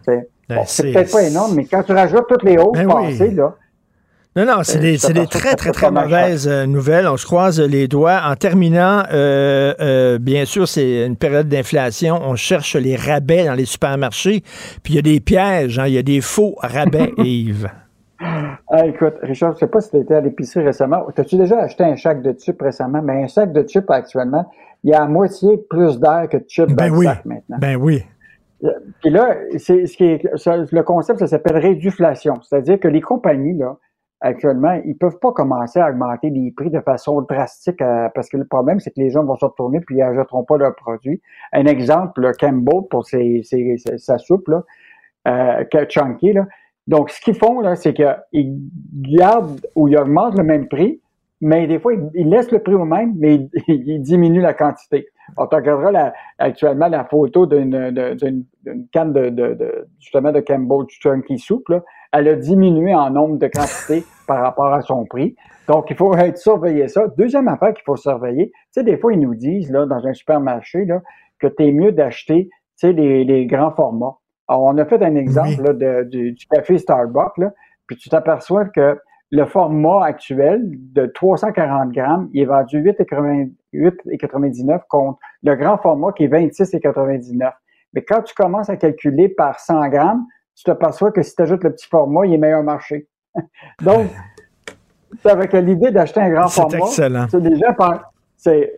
[0.04, 3.34] C'est Ben, c'est peut-être pas énorme, mais quand tu rajoutes toutes les hausses Ben oui.
[3.34, 3.54] là,
[4.36, 7.08] Non, non, c'est Euh, des, des très, très, très mauvaises euh, nouvelles.
[7.08, 8.20] On se croise les doigts.
[8.24, 12.20] En terminant, euh, euh, bien sûr, c'est une période d'inflation.
[12.22, 14.42] On cherche les rabais dans les supermarchés.
[14.82, 17.68] Puis il y a des pièges, hein, il y a des faux rabais, Yves.
[18.20, 21.06] Ah, écoute, Richard, je sais pas si tu étais à l'épicerie récemment.
[21.14, 23.02] T'as-tu déjà acheté un sac de chips récemment?
[23.02, 24.46] Mais un sac de chips actuellement,
[24.84, 27.06] il y a à moitié plus d'air que de chips Ben dans oui.
[27.06, 27.56] le sac maintenant.
[27.60, 28.04] Ben oui.
[28.64, 28.70] Euh,
[29.02, 32.40] Puis là, c'est ce qui est, ça- le concept, ça s'appelle réduflation.
[32.42, 33.76] C'est-à-dire que les compagnies, là,
[34.22, 38.38] actuellement, ils peuvent pas commencer à augmenter les prix de façon drastique euh, parce que
[38.38, 41.20] le problème, c'est que les gens vont se retourner puis ils n'achèteront pas leurs produits.
[41.52, 44.62] Un exemple, le Campbell pour ses, ses, sa soupe, là,
[45.28, 46.46] euh, chunky, là.
[46.86, 48.60] Donc, ce qu'ils font, là, c'est qu'ils
[48.94, 51.00] gardent ou ils augmentent le même prix,
[51.40, 55.06] mais des fois, ils, laissent le prix au même, mais ils, diminuent la quantité.
[55.36, 58.00] On tu regarderas la, actuellement la photo d'une
[58.92, 61.82] canne de, de, justement de Campbell Chunky Soup, là.
[62.12, 65.34] Elle a diminué en nombre de quantités par rapport à son prix.
[65.66, 67.08] Donc, il faut être surveiller ça.
[67.18, 70.14] Deuxième affaire qu'il faut surveiller, tu sais, des fois, ils nous disent, là, dans un
[70.14, 71.02] supermarché, là,
[71.38, 72.48] que tu es mieux d'acheter,
[72.82, 74.16] les, les, grands formats.
[74.48, 77.52] Alors, on a fait un exemple là, de, du, du, café Starbucks, là,
[77.86, 78.96] puis tu t'aperçois que
[79.30, 86.22] le format actuel de 340 grammes, il est vendu 8,99 contre le grand format qui
[86.24, 87.50] est 26,99.
[87.92, 90.24] Mais quand tu commences à calculer par 100 grammes,
[90.54, 93.08] tu t'aperçois que si tu ajoutes le petit format, il est meilleur marché.
[93.82, 94.06] Donc,
[95.24, 97.26] avec l'idée d'acheter un grand format, excellent.
[97.28, 97.40] gens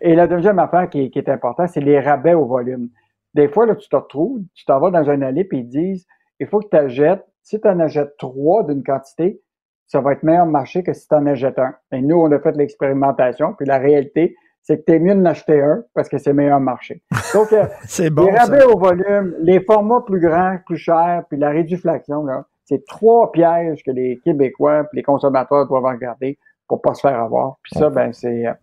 [0.01, 2.89] et la deuxième affaire qui, qui est importante, c'est les rabais au volume.
[3.33, 6.05] Des fois, là, tu te retrouves, tu t'en vas dans un allée et ils disent,
[6.39, 9.41] il faut que tu achètes, si tu en achètes trois d'une quantité,
[9.87, 11.73] ça va être meilleur marché que si tu en achètes un.
[11.91, 15.21] Et nous, on a fait l'expérimentation, puis la réalité, c'est que tu es mieux de
[15.21, 17.01] l'acheter un parce que c'est meilleur marché.
[17.33, 21.39] Donc, euh, c'est bon, les rabais au volume, les formats plus grands, plus chers, puis
[21.39, 26.37] la réduflation, là, c'est trois pièges que les Québécois et les consommateurs doivent regarder
[26.67, 27.57] pour pas se faire avoir.
[27.63, 28.53] Puis ça, ben, c'est euh,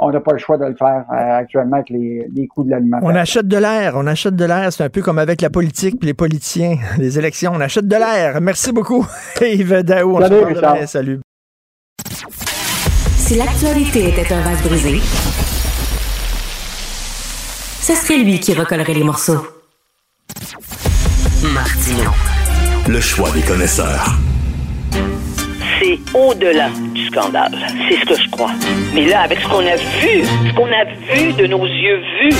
[0.00, 2.70] on n'a pas le choix de le faire euh, actuellement avec les, les coûts de
[2.70, 3.08] l'alimentation.
[3.08, 4.72] On achète de l'air, on achète de l'air.
[4.72, 7.52] C'est un peu comme avec la politique et les politiciens, les élections.
[7.54, 8.40] On achète de l'air.
[8.40, 9.06] Merci beaucoup,
[9.40, 10.16] Yves Daou.
[10.16, 10.86] On Salut, se parle demain.
[10.86, 11.20] Salut.
[13.16, 15.00] Si l'actualité était un vase brisé,
[17.82, 19.46] ce serait lui qui recollerait les morceaux.
[21.54, 22.10] Martino.
[22.88, 24.18] Le choix des connaisseurs.
[25.80, 27.56] C'est au-delà du scandale.
[27.88, 28.50] C'est ce que je crois.
[28.94, 30.84] Mais là, avec ce qu'on a vu, ce qu'on a
[31.14, 32.36] vu de nos yeux vus,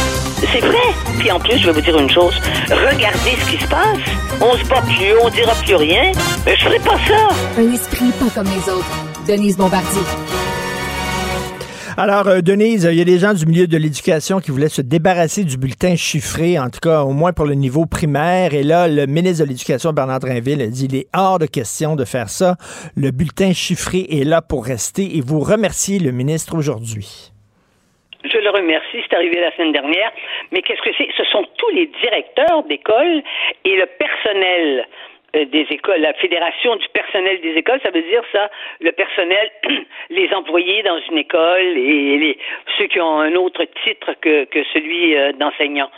[0.52, 0.89] c'est vrai.
[1.19, 2.35] Puis en plus, je vais vous dire une chose.
[2.69, 3.98] Regardez ce qui se passe.
[4.40, 6.12] On se bat plus, on dira plus rien.
[6.47, 7.28] Mais je ferai pas ça.
[7.59, 9.05] Un esprit pas comme les autres.
[9.27, 10.02] Denise Bombardier.
[12.01, 14.83] Alors, euh, Denise, il y a des gens du milieu de l'éducation qui voulaient se
[14.83, 18.55] débarrasser du bulletin chiffré, en tout cas au moins pour le niveau primaire.
[18.55, 21.97] Et là, le ministre de l'Éducation, Bernard Drinville, a dit il est hors de question
[21.97, 22.55] de faire ça.
[22.97, 25.16] Le bulletin chiffré est là pour rester.
[25.16, 27.33] Et vous remerciez le ministre aujourd'hui.
[28.23, 30.12] Je le remercie, c'est arrivé la semaine dernière.
[30.53, 31.09] Mais qu'est-ce que c'est?
[31.16, 33.25] Ce sont tous les directeurs d'école
[33.65, 34.87] et le personnel
[35.35, 38.51] des écoles, la fédération du personnel des écoles, ça veut dire ça,
[38.81, 39.51] le personnel,
[40.11, 42.39] les employés dans une école et les,
[42.79, 45.91] ceux qui ont un autre titre que, que celui euh, d'enseignant.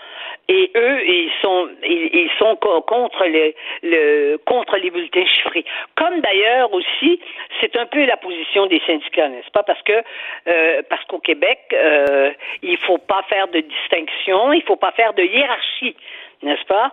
[0.49, 3.55] Et eux, ils sont, ils, ils sont co- contre le,
[3.85, 5.65] le, contre les bulletins chiffrés.
[5.95, 7.21] Comme d'ailleurs aussi,
[7.61, 9.63] c'est un peu la position des syndicats, n'est-ce pas?
[9.63, 10.03] Parce que
[10.49, 12.33] euh, parce qu'au Québec, euh,
[12.63, 15.95] il faut pas faire de distinction, il faut pas faire de hiérarchie,
[16.43, 16.93] n'est-ce pas?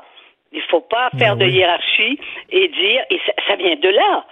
[0.51, 2.19] Il faut pas faire de hiérarchie
[2.51, 4.25] et dire, et ça, ça vient de là.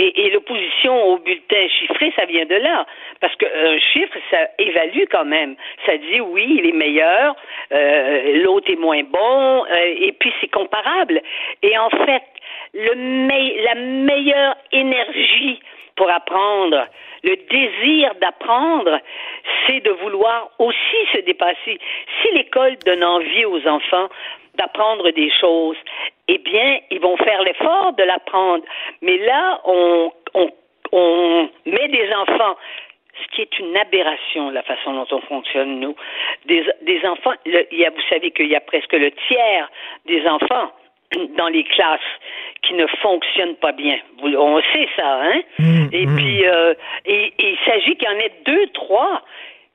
[0.00, 2.86] Et, et l'opposition au bulletin chiffré, ça vient de là.
[3.20, 5.56] Parce qu'un chiffre, ça évalue quand même.
[5.86, 7.34] Ça dit, oui, il est meilleur,
[7.72, 11.20] euh, l'autre est moins bon, euh, et puis c'est comparable.
[11.62, 12.22] Et en fait,
[12.74, 15.60] le me- la meilleure énergie
[15.96, 16.86] pour apprendre,
[17.24, 19.00] le désir d'apprendre,
[19.66, 21.80] c'est de vouloir aussi se dépasser.
[22.22, 24.08] Si l'école donne envie aux enfants
[24.58, 25.76] d'apprendre des choses,
[26.28, 28.64] eh bien, ils vont faire l'effort de l'apprendre.
[29.02, 30.50] Mais là, on, on,
[30.92, 32.56] on met des enfants
[33.20, 35.96] ce qui est une aberration, la façon dont on fonctionne, nous.
[36.46, 39.68] Des, des enfants, le- il y a, vous savez qu'il y a presque le tiers
[40.06, 40.70] des enfants
[41.36, 41.98] dans les classes
[42.62, 43.98] qui ne fonctionnent pas bien.
[44.22, 45.40] On sait ça, hein?
[45.92, 46.74] et puis, euh,
[47.06, 49.22] et, et il s'agit qu'il y en ait deux, trois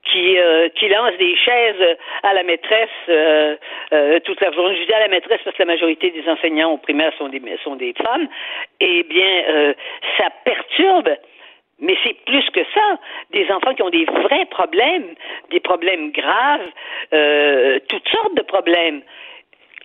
[0.04, 3.56] qui, euh, qui lancent des chaises à la maîtresse euh,
[3.92, 4.76] euh, toute la journée.
[4.76, 7.42] Je dis à la maîtresse parce que la majorité des enseignants au primaire sont des,
[7.62, 8.28] sont des femmes.
[8.80, 9.74] Eh bien, euh,
[10.18, 11.10] ça perturbe
[11.80, 12.98] mais c'est plus que ça.
[13.32, 15.14] Des enfants qui ont des vrais problèmes,
[15.50, 16.70] des problèmes graves,
[17.12, 19.02] euh, toutes sortes de problèmes.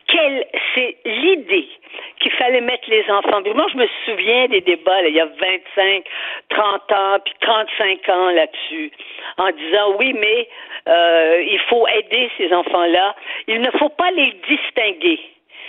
[0.07, 1.68] Quelle, c'est l'idée
[2.61, 3.41] mettre les enfants.
[3.55, 6.03] Moi, je me souviens des débats, là, il y a 25,
[6.49, 8.91] 30 ans, puis 35 ans là-dessus,
[9.37, 10.47] en disant oui, mais
[10.87, 13.15] euh, il faut aider ces enfants-là.
[13.47, 15.19] Il ne faut pas les distinguer.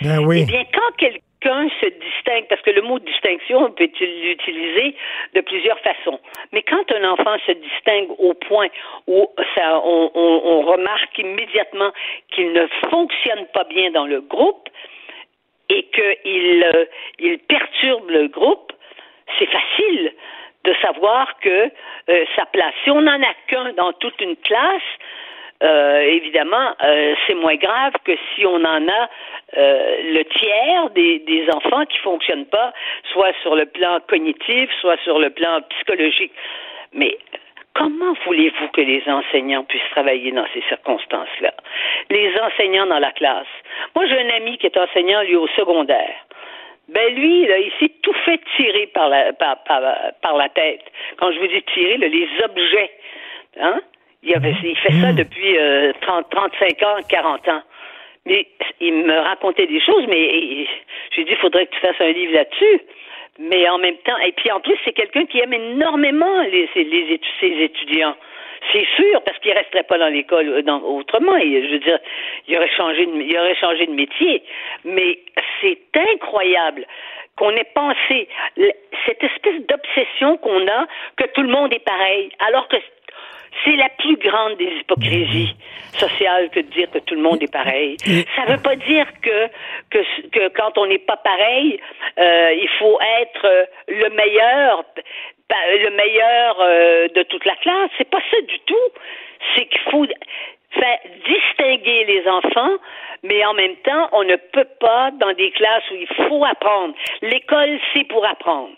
[0.01, 0.41] Ben oui.
[0.43, 4.95] Eh bien, quand quelqu'un se distingue, parce que le mot distinction, on peut l'utiliser
[5.35, 6.19] de plusieurs façons,
[6.51, 8.67] mais quand un enfant se distingue au point
[9.07, 11.91] où ça, on, on- on remarque immédiatement
[12.33, 14.69] qu'il ne fonctionne pas bien dans le groupe
[15.71, 16.85] et qu'il euh,
[17.19, 18.73] il perturbe le groupe,
[19.39, 20.11] c'est facile
[20.65, 21.71] de savoir que
[22.09, 22.73] euh, sa place.
[22.83, 24.91] Si on n'en a qu'un dans toute une classe,
[25.63, 26.75] euh, évidemment,
[27.25, 29.09] c'est moins grave que si on en a
[29.53, 32.73] le tiers des, des enfants qui fonctionnent pas,
[33.13, 36.33] soit sur le plan cognitif, soit sur le plan psychologique.
[36.93, 37.17] Mais
[37.73, 41.53] comment voulez-vous que les enseignants puissent travailler dans ces circonstances-là?
[42.09, 43.47] Les enseignants dans la classe.
[43.95, 46.15] Moi, j'ai un ami qui est enseignant, lui, au secondaire.
[46.89, 49.81] Ben lui, là, il s'est tout fait tirer par la, par, par,
[50.21, 50.83] par la tête.
[51.17, 52.91] Quand je vous dis tirer, là, les objets.
[53.59, 53.79] Hein?
[54.23, 57.61] Il, avait, il fait ça depuis euh, 30, 35 ans, 40 ans.
[58.25, 58.45] Mais
[58.79, 60.67] il me racontait des choses, mais
[61.15, 62.81] j'ai dit, il faudrait que tu fasses un livre là-dessus.
[63.39, 67.19] Mais en même temps, et puis en plus, c'est quelqu'un qui aime énormément les, les,
[67.39, 68.15] ses étudiants.
[68.71, 71.35] C'est sûr, parce qu'il resterait pas dans l'école euh, autrement.
[71.37, 71.99] Et, je veux dire,
[72.47, 74.43] il aurait changé de, il aurait changé de métier.
[74.83, 75.19] Mais
[75.61, 76.85] c'est incroyable
[77.37, 78.27] qu'on ait pensé
[79.05, 80.85] cette espèce d'obsession qu'on a
[81.17, 82.77] que tout le monde est pareil, alors que
[83.63, 85.55] c'est la plus grande des hypocrisies
[85.93, 87.97] sociales que de dire que tout le monde est pareil.
[88.35, 89.47] Ça ne veut pas dire que,
[89.89, 89.99] que,
[90.29, 91.79] que quand on n'est pas pareil,
[92.17, 94.83] euh, il faut être euh, le meilleur,
[95.49, 97.91] le meilleur euh, de toute la classe.
[97.97, 98.89] C'est pas ça du tout.
[99.55, 100.05] C'est qu'il faut
[100.71, 102.77] faire distinguer les enfants,
[103.23, 106.93] mais en même temps, on ne peut pas dans des classes où il faut apprendre.
[107.21, 108.75] L'école, c'est pour apprendre.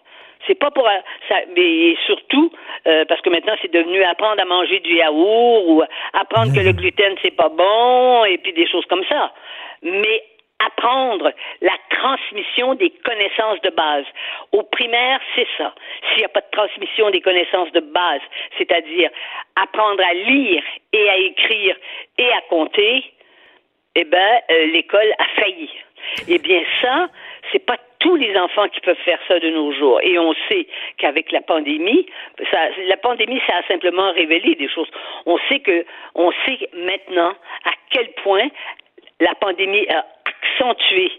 [0.47, 0.87] C'est pas pour
[1.29, 2.51] ça, mais surtout
[2.87, 5.83] euh, parce que maintenant c'est devenu apprendre à manger du yaourt ou
[6.13, 9.31] apprendre que le gluten c'est pas bon et puis des choses comme ça.
[9.81, 10.23] Mais
[10.65, 14.05] apprendre la transmission des connaissances de base.
[14.51, 15.73] Au primaire, c'est ça.
[16.09, 18.21] S'il n'y a pas de transmission des connaissances de base,
[18.57, 19.09] c'est-à-dire
[19.55, 20.63] apprendre à lire
[20.93, 21.75] et à écrire
[22.17, 23.13] et à compter,
[23.95, 25.69] eh ben euh, l'école a failli.
[26.27, 27.09] Eh bien ça,
[27.51, 29.99] c'est pas tous les enfants qui peuvent faire ça de nos jours.
[30.03, 30.67] Et on sait
[30.97, 32.05] qu'avec la pandémie,
[32.51, 34.89] ça, la pandémie, ça a simplement révélé des choses.
[35.25, 38.49] On sait que, on sait maintenant à quel point
[39.21, 41.11] la pandémie a accentué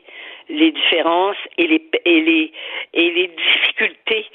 [0.51, 2.52] les différences et les, et les,
[2.93, 4.27] et les difficultés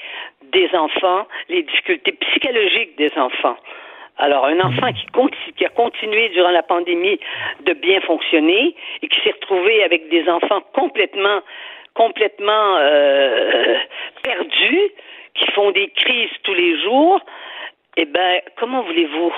[0.52, 3.58] des enfants, les difficultés psychologiques des enfants.
[4.18, 4.92] Alors, un enfant
[5.56, 7.20] qui, a continué durant la pandémie
[7.62, 11.42] de bien fonctionner et qui s'est retrouvé avec des enfants complètement
[11.94, 13.76] complètement euh,
[14.24, 14.92] perdus,
[15.36, 17.20] qui font des crises tous les jours,
[17.98, 19.32] eh bien, comment voulez-vous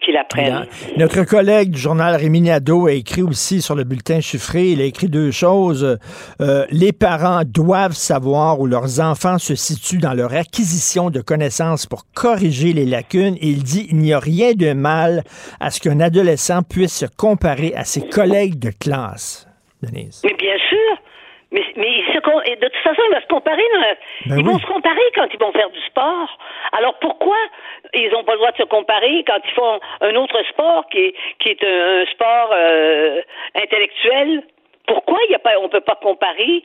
[0.00, 0.66] qu'il apprenne?
[0.96, 4.84] Notre collègue du journal Rémi Nadeau a écrit aussi sur le bulletin chiffré, il a
[4.84, 5.98] écrit deux choses.
[6.40, 11.86] Euh, les parents doivent savoir où leurs enfants se situent dans leur acquisition de connaissances
[11.86, 13.36] pour corriger les lacunes.
[13.40, 15.22] Et il dit, il n'y a rien de mal
[15.58, 19.46] à ce qu'un adolescent puisse se comparer à ses collègues de classe.
[19.82, 20.20] Denise.
[20.24, 20.56] Mais bien
[21.52, 23.62] mais, mais de toute façon, ils vont se comparer.
[24.26, 26.38] Ben ils vont se comparer quand ils vont faire du sport.
[26.72, 27.36] Alors pourquoi
[27.94, 30.98] ils n'ont pas le droit de se comparer quand ils font un autre sport qui
[30.98, 33.20] est, qui est un, sport euh,
[33.56, 34.44] intellectuel?
[34.86, 36.64] Pourquoi il y a pas, on peut pas comparer?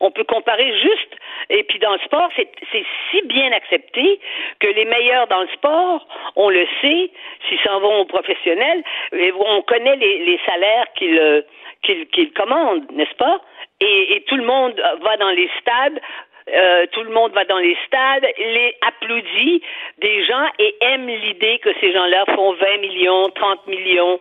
[0.00, 1.16] On peut comparer juste.
[1.48, 4.20] Et puis dans le sport, c'est si bien accepté
[4.58, 7.10] que les meilleurs dans le sport, on le sait,
[7.48, 8.82] s'ils s'en vont aux professionnels,
[9.12, 11.44] on connaît les, les salaires qu'ils
[11.82, 13.40] qu'ils commandent, n'est-ce pas?
[13.80, 16.00] Et, tout le monde va dans les stades
[16.48, 19.62] euh, tout le monde va dans les stades, les applaudit
[19.98, 24.20] des gens et aime l'idée que ces gens-là font 20 millions, 30 millions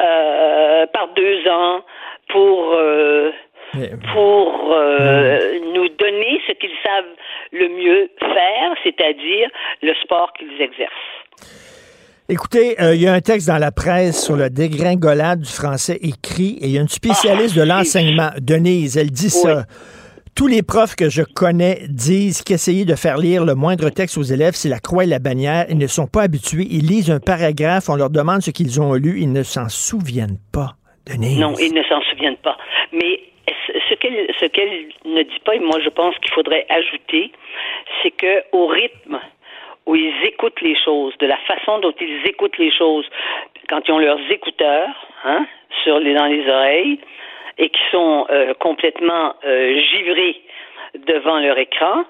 [0.00, 1.84] euh, par deux ans
[2.28, 3.30] pour euh,
[4.14, 4.74] pour
[5.74, 7.14] nous donner ce qu'ils savent
[7.52, 9.50] le mieux faire, c'est-à-dire
[9.82, 11.75] le sport qu'ils exercent.
[12.28, 15.96] Écoutez, euh, il y a un texte dans la presse sur le dégringolade du français
[16.02, 19.62] écrit et il y a une spécialiste de ah, l'enseignement, Denise, elle dit ça.
[20.34, 24.24] Tous les profs que je connais disent qu'essayer de faire lire le moindre texte aux
[24.24, 25.66] élèves, c'est la croix et la bannière.
[25.70, 26.66] Ils ne sont pas habitués.
[26.68, 30.40] Ils lisent un paragraphe, on leur demande ce qu'ils ont lu, ils ne s'en souviennent
[30.52, 30.72] pas.
[31.06, 31.38] Denise.
[31.38, 32.56] Non, ils ne s'en souviennent pas.
[32.92, 33.20] Mais
[33.88, 37.30] ce qu'elle ce qu'elle ne dit pas, et moi je pense qu'il faudrait ajouter,
[38.02, 39.20] c'est que au rythme
[39.86, 43.06] où ils écoutent les choses, de la façon dont ils écoutent les choses
[43.68, 45.46] quand ils ont leurs écouteurs hein,
[45.82, 47.00] sur les, dans les oreilles
[47.58, 50.40] et qui sont euh, complètement euh, givrés
[51.06, 52.04] devant leur écran.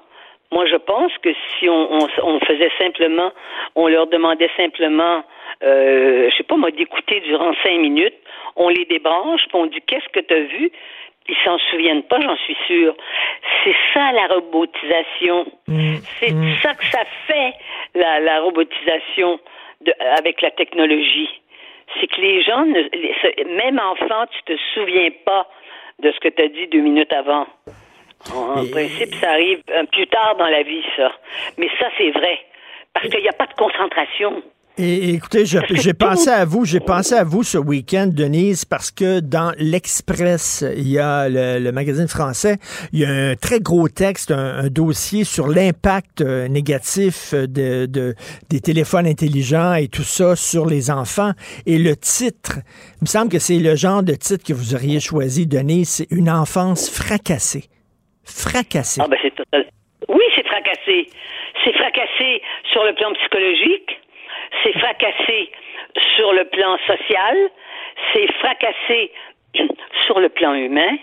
[0.53, 3.32] Moi, je pense que si on, faisait simplement,
[3.74, 5.24] on leur demandait simplement,
[5.65, 8.15] euh, je sais pas moi, d'écouter durant cinq minutes,
[8.55, 10.70] on les débranche, puis on dit qu'est-ce que tu as vu,
[11.28, 12.94] ils s'en souviennent pas, j'en suis sûre.
[13.65, 15.47] C'est ça la robotisation.
[15.69, 15.97] Mm.
[16.20, 16.55] C'est mm.
[16.62, 17.55] ça que ça fait
[17.94, 19.40] la, la robotisation
[19.82, 21.28] de, avec la technologie.
[22.01, 25.48] C'est que les gens, ne, même enfant, tu te souviens pas
[26.01, 27.47] de ce que tu as dit deux minutes avant.
[28.35, 31.12] En principe, ça arrive euh, plus tard dans la vie, ça.
[31.59, 32.39] Mais ça, c'est vrai.
[32.93, 34.43] Parce qu'il n'y a pas de concentration.
[34.78, 39.20] Et, écoutez, j'ai pensé à vous, j'ai pensé à vous ce week-end, Denise, parce que
[39.20, 42.57] dans l'Express, il y a le, magazine français,
[42.93, 48.61] il y a un très gros texte, un, dossier sur l'impact euh, négatif de, des
[48.61, 51.32] téléphones intelligents et tout ça sur les enfants.
[51.65, 52.59] Et le titre,
[52.97, 56.11] il me semble que c'est le genre de titre que vous auriez choisi, Denise, c'est
[56.11, 57.65] Une enfance fracassée.
[58.24, 59.01] Fracassée.
[59.03, 59.66] Ah ben c'est total.
[60.09, 61.07] Oui, c'est fracassé.
[61.65, 62.43] C'est fracassé
[62.73, 64.01] sur le plan psychologique
[64.62, 65.51] c'est fracassé
[66.16, 67.51] sur le plan social,
[68.12, 69.12] c'est fracassé
[70.06, 70.97] sur le plan humain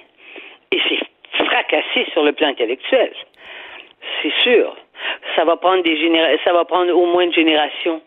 [0.71, 3.13] et c'est fracassé sur le plan intellectuel.
[4.21, 4.75] C'est sûr.
[5.35, 8.01] Ça va prendre des générations, ça va prendre au moins une génération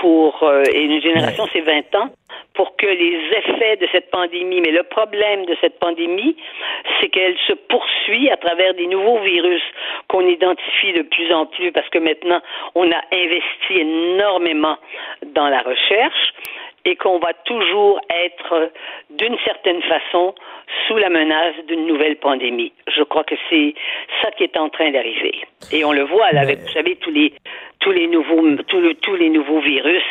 [0.00, 2.10] pour euh, et une génération c'est 20 ans
[2.54, 6.36] pour que les effets de cette pandémie, mais le problème de cette pandémie,
[7.00, 9.62] c'est qu'elle se poursuit à travers des nouveaux virus
[10.08, 12.40] qu'on identifie de plus en plus parce que maintenant
[12.74, 14.76] on a investi énormément
[15.34, 16.34] dans la recherche
[16.84, 18.70] et qu'on va toujours être
[19.10, 20.34] d'une certaine façon
[20.86, 22.72] sous la menace d'une nouvelle pandémie.
[22.86, 23.74] Je crois que c'est
[24.22, 25.34] ça qui est en train d'arriver.
[25.72, 27.32] Et on le voit là, avec, vous savez, tous les
[27.80, 30.02] tous les nouveaux tous, tous les nouveaux virus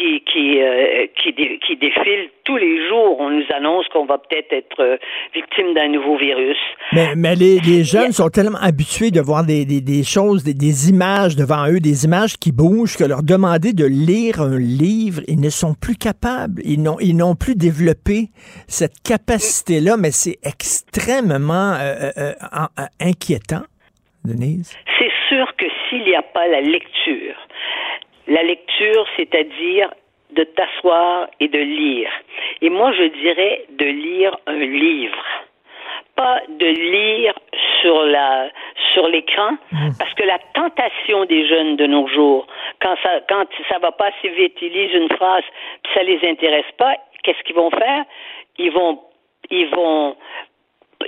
[0.00, 3.20] qui qui, euh, qui, qui défile tous les jours.
[3.20, 4.96] On nous annonce qu'on va peut-être être, euh,
[5.34, 6.56] victime d'un nouveau virus.
[6.92, 10.54] Mais, mais les, les, jeunes sont tellement habitués de voir des, des, des choses, des,
[10.54, 15.22] des, images devant eux, des images qui bougent, que leur demander de lire un livre,
[15.28, 16.62] ils ne sont plus capables.
[16.64, 18.28] Ils n'ont ils n'ont plus développé
[18.68, 22.32] cette capacité-là, mais c'est extrêmement euh,
[23.00, 23.62] inquiétant.
[24.24, 24.76] Denise?
[24.98, 27.36] C'est sûr que s'il n'y a pas la lecture,
[28.30, 29.90] la lecture, c'est-à-dire
[30.30, 32.10] de t'asseoir et de lire.
[32.62, 35.24] Et moi, je dirais de lire un livre.
[36.14, 37.34] Pas de lire
[37.80, 38.48] sur la
[38.92, 39.90] sur l'écran, mmh.
[39.98, 42.46] parce que la tentation des jeunes de nos jours,
[42.80, 45.44] quand ça quand ça va pas assez vite, ils lisent une phrase,
[45.82, 48.04] puis ça les intéresse pas, qu'est-ce qu'ils vont faire?
[48.58, 49.00] Ils vont
[49.50, 50.16] ils vont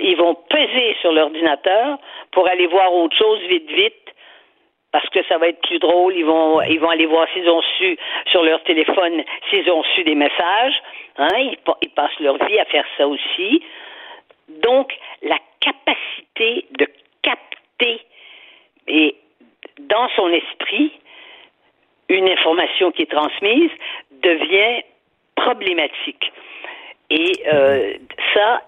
[0.01, 1.97] ils vont peser sur l'ordinateur
[2.31, 4.02] pour aller voir autre chose vite vite
[4.93, 6.15] parce que ça va être plus drôle.
[6.15, 7.97] Ils vont, ils vont aller voir s'ils ont su
[8.27, 10.81] sur leur téléphone, s'ils ont su des messages.
[11.17, 11.51] Hein,
[11.81, 13.61] ils, passent leur vie à faire ça aussi.
[14.47, 14.93] Donc,
[15.23, 16.87] la capacité de
[17.23, 18.01] capter
[18.87, 19.15] et
[19.79, 20.91] dans son esprit
[22.09, 23.71] une information qui est transmise
[24.21, 24.83] devient
[25.35, 26.31] problématique.
[27.09, 27.93] Et euh,
[28.35, 28.61] ça,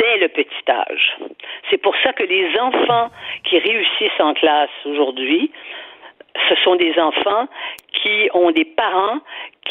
[0.00, 1.16] dès le petit âge.
[1.70, 3.10] C'est pour ça que les enfants
[3.44, 5.50] qui réussissent en classe aujourd'hui,
[6.48, 7.48] ce sont des enfants
[7.92, 9.20] qui ont des parents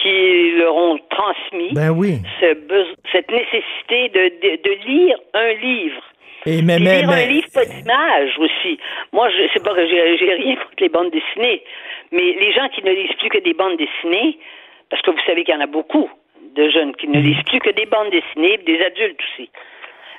[0.02, 2.20] qui leur ont transmis ben oui.
[2.40, 6.02] cette nécessité de, de, lire un livre.
[6.46, 8.80] Et mais, lire un livre, pas d'image aussi.
[9.12, 11.64] Moi, je sais pas que j'ai rien contre les bandes dessinées,
[12.12, 14.38] mais les gens qui ne lisent plus que des bandes dessinées,
[14.90, 16.10] parce que vous savez qu'il y en a beaucoup
[16.56, 17.24] de jeunes qui ne mm.
[17.24, 19.50] lisent plus que des bandes dessinées, des adultes aussi.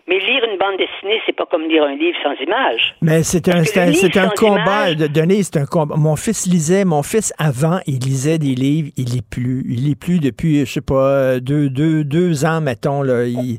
[0.08, 2.94] Mais lire une bande dessinée, c'est pas comme lire un livre sans image.
[3.00, 5.96] Mais c'est un, un, combat, de donner, c'est un combat.
[5.96, 9.64] Mon fils lisait, mon fils avant, il lisait des livres, il lit plus.
[9.68, 13.24] Il lit plus depuis, je sais pas, deux, deux, deux ans, mettons, là.
[13.24, 13.58] Il,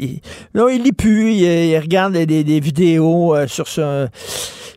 [0.00, 0.20] il,
[0.54, 4.08] non, il lit plus, il, regarde des, des, vidéos euh, sur ça.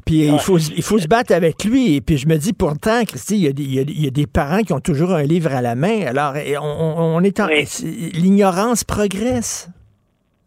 [0.06, 1.95] Puis il faut, il faut se battre avec lui.
[1.95, 4.27] Et puis je me dis, pourtant, Christy, il y, a des, il y a des
[4.27, 6.06] parents qui ont toujours un livre à la main.
[6.07, 7.47] Alors, on, on est en.
[7.47, 9.69] L'ignorance progresse.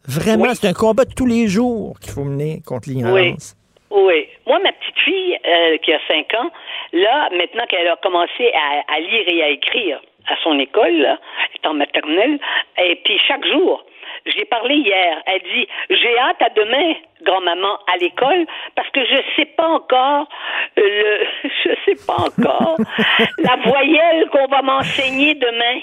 [0.06, 3.56] Vraiment, c'est un combat de tous les jours qu'il faut mener contre l'ignorance.
[3.90, 4.02] Oui.
[4.04, 4.28] oui.
[4.46, 6.50] Moi, ma petite fille, euh, qui a 5 ans,
[6.92, 8.52] là, maintenant qu'elle a commencé
[8.88, 11.18] à, lire et à écrire à son école, là,
[11.48, 12.38] elle est en maternelle,
[12.78, 13.84] et puis chaque jour,
[14.26, 15.22] j'ai parlé hier.
[15.26, 18.46] Elle dit J'ai hâte à demain, grand-maman, à l'école,
[18.76, 20.28] parce que je sais pas encore
[20.76, 21.24] le
[21.64, 22.76] je sais pas encore
[23.38, 25.80] la voyelle qu'on va m'enseigner demain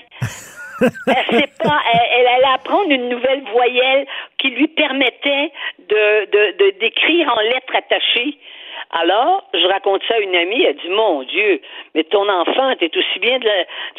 [0.81, 4.05] elle pas, elle, allait apprendre une nouvelle voyelle
[4.37, 8.37] qui lui permettait de, d'écrire en lettres attachées.
[8.91, 11.61] Alors, je raconte ça à une amie, elle dit Mon Dieu,
[11.93, 13.45] mais ton enfant, t'es aussi bien de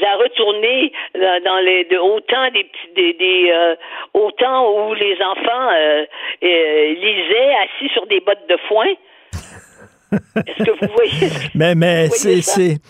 [0.00, 3.76] la, retourner dans les de autant des petits des, euh,
[4.14, 6.04] autant où les enfants euh,
[6.42, 8.88] euh, lisaient assis sur des bottes de foin.
[10.44, 12.80] Est-ce que vous voyez Mais mais c'est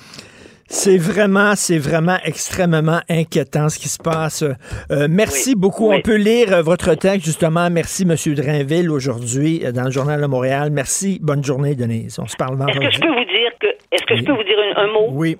[0.70, 4.42] c'est vraiment, c'est vraiment extrêmement inquiétant ce qui se passe.
[4.42, 5.90] Euh, merci beaucoup.
[5.90, 7.68] On peut lire euh, votre texte justement.
[7.70, 10.70] Merci, Monsieur Drainville, aujourd'hui euh, dans le Journal de Montréal.
[10.70, 11.18] Merci.
[11.20, 12.20] Bonne journée, Denise.
[12.22, 14.44] On se parle Est-ce que je peux vous dire que, est-ce que je peux vous
[14.44, 15.08] dire un, mot?
[15.10, 15.36] Oui.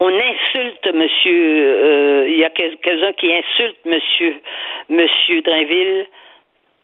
[0.00, 2.26] On insulte Monsieur.
[2.28, 4.34] Il y a quelqu'un qui insulte Monsieur,
[4.90, 6.06] Monsieur Drainville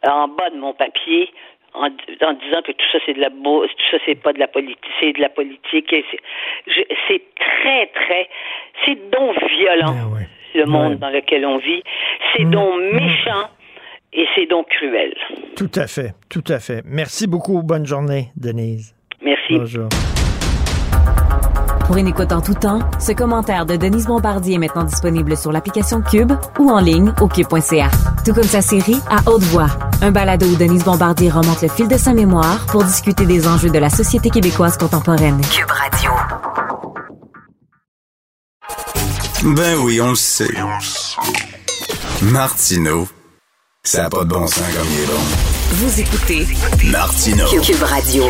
[0.05, 1.31] en bas de mon papier
[1.75, 4.39] en, en disant que tout ça c'est de la beau, tout ça c'est pas de
[4.39, 5.95] la politique, c'est de la politique.
[7.09, 8.29] c'est- très très,
[8.85, 9.95] c'est donc violent
[10.55, 11.83] le monde dans lequel on vit.
[12.37, 13.49] C'est donc méchant
[14.13, 15.15] et c'est donc cruel.
[15.57, 16.83] Tout à fait, tout à fait.
[16.85, 17.63] Merci beaucoup.
[17.63, 18.95] Bonne journée, Denise.
[19.23, 19.59] Merci.
[19.59, 19.89] Bonjour.
[21.87, 25.53] Pour une écoute en tout temps, ce commentaire de Denise Bombardier est maintenant disponible sur
[25.53, 27.91] l'application Cube ou en ligne au cube.ca.
[28.25, 29.69] Tout comme sa série À haute voix,
[30.01, 33.71] un balado où Denise Bombardier remonte le fil de sa mémoire pour discuter des enjeux
[33.71, 35.41] de la société québécoise contemporaine.
[35.51, 36.11] Cube Radio.
[39.45, 40.49] Ben oui, on le sait.
[42.23, 43.09] Martineau,
[43.83, 45.21] ça n'a pas de bon sens comme il est bon.
[45.73, 46.47] Vous écoutez
[46.91, 47.47] Martineau.
[47.61, 48.25] Cube Radio.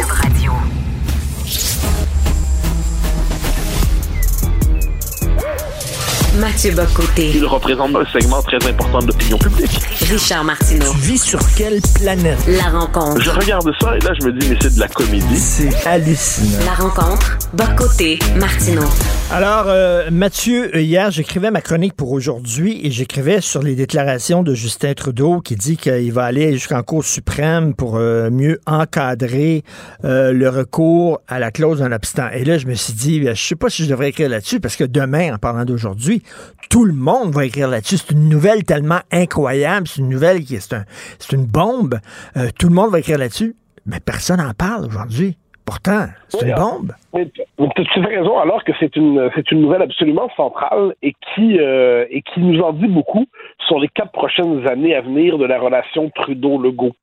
[6.41, 7.31] Mathieu Bocoté.
[7.35, 9.79] Il représente un segment très important de l'opinion publique.
[10.11, 10.91] Richard Martineau.
[10.93, 12.39] Tu vis sur quelle planète?
[12.47, 13.21] La rencontre.
[13.21, 15.37] Je regarde ça et là, je me dis, mais c'est de la comédie.
[15.37, 16.65] C'est hallucinant.
[16.65, 17.39] La rencontre.
[17.53, 18.19] Bocoté.
[18.37, 18.89] Martineau.
[19.31, 24.55] Alors, euh, Mathieu, hier, j'écrivais ma chronique pour aujourd'hui et j'écrivais sur les déclarations de
[24.55, 29.65] Justin Trudeau qui dit qu'il va aller jusqu'en Cour suprême pour euh, mieux encadrer
[30.05, 32.29] euh, le recours à la clause d'un obstant.
[32.33, 34.61] Et là, je me suis dit, ben, je sais pas si je devrais écrire là-dessus
[34.61, 36.22] parce que demain, en parlant d'aujourd'hui,
[36.71, 37.99] tout le monde va écrire là-dessus.
[37.99, 39.87] C'est une nouvelle tellement incroyable.
[39.89, 40.85] C'est une nouvelle qui est, un-
[41.33, 41.99] une bombe.
[42.37, 43.57] Euh, tout le monde va écrire là-dessus.
[43.87, 45.37] Mais personne n'en parle aujourd'hui.
[45.65, 46.93] Pourtant, c'est une bombe.
[47.15, 50.95] Mais tu as à fait raison, alors que c'est une c'est une nouvelle absolument centrale
[51.03, 53.27] et qui euh, et qui nous en dit beaucoup
[53.67, 56.95] sur les quatre prochaines années à venir de la relation Trudeau-Legault.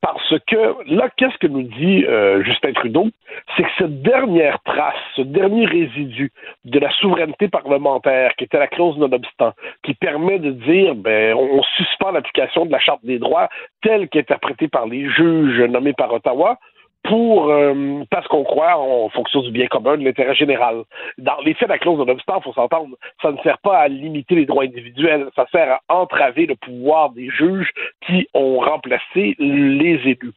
[0.00, 3.08] Parce que là, qu'est-ce que nous dit euh, Justin Trudeau?
[3.56, 6.32] C'est que cette dernière trace, ce dernier résidu
[6.64, 9.52] de la souveraineté parlementaire, qui était la clause non-obstant,
[9.82, 13.48] qui permet de dire ben on, on suspend l'application de la Charte des droits
[13.82, 16.58] telle qu'interprétée par les juges nommés par Ottawa,
[17.06, 20.82] pour euh, parce qu'on croit en fonction du bien commun, de l'intérêt général.
[21.18, 24.34] Dans les faits, la clause de l'obstant, faut s'entendre, ça ne sert pas à limiter
[24.34, 27.70] les droits individuels, ça sert à entraver le pouvoir des juges
[28.06, 30.32] qui ont remplacé les élus.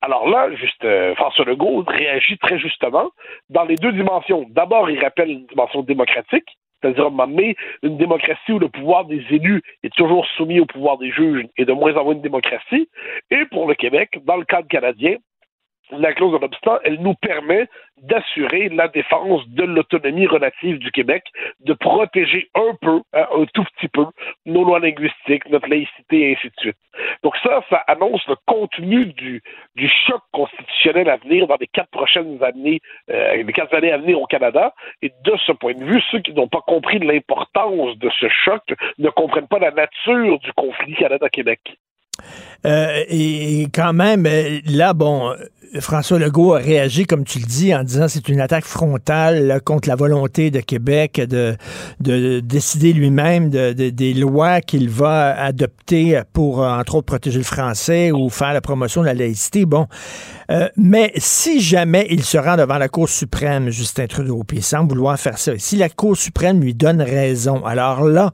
[0.00, 3.10] Alors là, juste euh, François Legault réagit très justement
[3.50, 4.46] dans les deux dimensions.
[4.50, 8.68] D'abord, il rappelle une dimension démocratique, c'est-à-dire à un moment donné, une démocratie où le
[8.68, 12.14] pouvoir des élus est toujours soumis au pouvoir des juges et de moins en moins
[12.14, 12.88] une démocratie.
[13.30, 15.16] Et pour le Québec, dans le cadre canadien,
[15.90, 17.68] la clause de l'obstant, elle nous permet
[18.02, 21.24] d'assurer la défense de l'autonomie relative du Québec,
[21.60, 24.06] de protéger un peu, hein, un tout petit peu,
[24.46, 26.76] nos lois linguistiques, notre laïcité et ainsi de suite.
[27.22, 29.42] Donc ça, ça annonce le contenu du,
[29.76, 32.80] du choc constitutionnel à venir dans les quatre prochaines années,
[33.10, 34.74] euh, les quatre années à venir au Canada.
[35.02, 38.62] Et de ce point de vue, ceux qui n'ont pas compris l'importance de ce choc
[38.98, 41.60] ne comprennent pas la nature du conflit Canada-Québec.
[42.66, 45.34] Euh, et, quand même, euh, là, bon, euh,
[45.80, 49.88] François Legault a réagi, comme tu le dis, en disant c'est une attaque frontale contre
[49.88, 51.56] la volonté de Québec de,
[52.00, 57.38] de décider lui-même de, de- des lois qu'il va adopter pour, euh, entre autres, protéger
[57.38, 59.66] le français ou faire la promotion de la laïcité.
[59.66, 59.86] Bon,
[60.50, 64.90] Euh, mais si jamais il se rend devant la Cour suprême, Justin Trudeau, puis semble
[64.90, 68.30] vouloir faire ça, si la Cour suprême lui donne raison, alors là,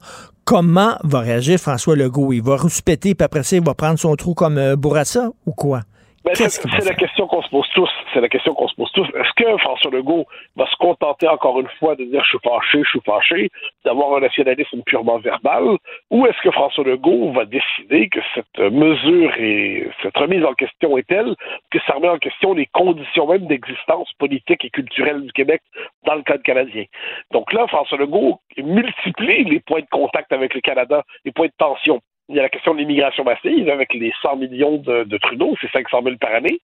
[0.51, 2.33] comment va réagir François Legault?
[2.33, 5.53] Il va rouspéter, puis après ça, il va prendre son trou comme euh, Bourassa ou
[5.53, 5.83] quoi?
[6.23, 7.89] Ben, c'est Qu'est-ce la question qu'on se pose tous.
[8.13, 9.07] C'est la question qu'on se pose tous.
[9.07, 12.83] Est-ce que François Legault va se contenter encore une fois de dire je suis fâché,
[12.83, 13.49] je suis fâché,
[13.85, 15.77] d'avoir un nationalisme purement verbal,
[16.11, 20.95] ou est-ce que François Legault va décider que cette mesure et cette remise en question
[20.97, 21.35] est telle
[21.71, 25.61] que ça remet en question les conditions même d'existence politique et culturelle du Québec
[26.05, 26.85] dans le cadre canadien?
[27.31, 31.53] Donc là, François Legault multiplie les points de contact avec le Canada, les points de
[31.57, 31.99] tension.
[32.31, 35.53] Il y a la question de l'immigration massive avec les 100 millions de, de Trudeau,
[35.59, 36.61] c'est 500 000 par année.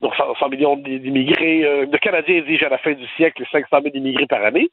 [0.00, 3.82] Donc 100, 100 millions d'immigrés, euh, de Canadiens exigent à la fin du siècle 500
[3.82, 4.70] 000 immigrés par année.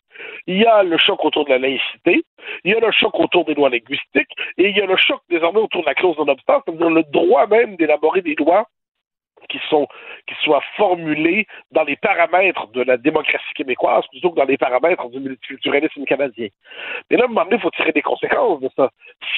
[0.47, 2.23] Il y a le choc autour de la laïcité,
[2.63, 5.19] il y a le choc autour des lois linguistiques, et il y a le choc
[5.29, 8.65] désormais autour de la clause non-obstant, c'est-à-dire le droit même d'élaborer des lois
[9.49, 9.59] qui
[10.43, 15.19] soient formulées dans les paramètres de la démocratie québécoise plutôt que dans les paramètres du
[15.19, 16.47] multiculturalisme canadien.
[17.09, 18.89] Mais là, à un moment donné, il faut tirer des conséquences de ça.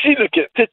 [0.01, 0.15] Si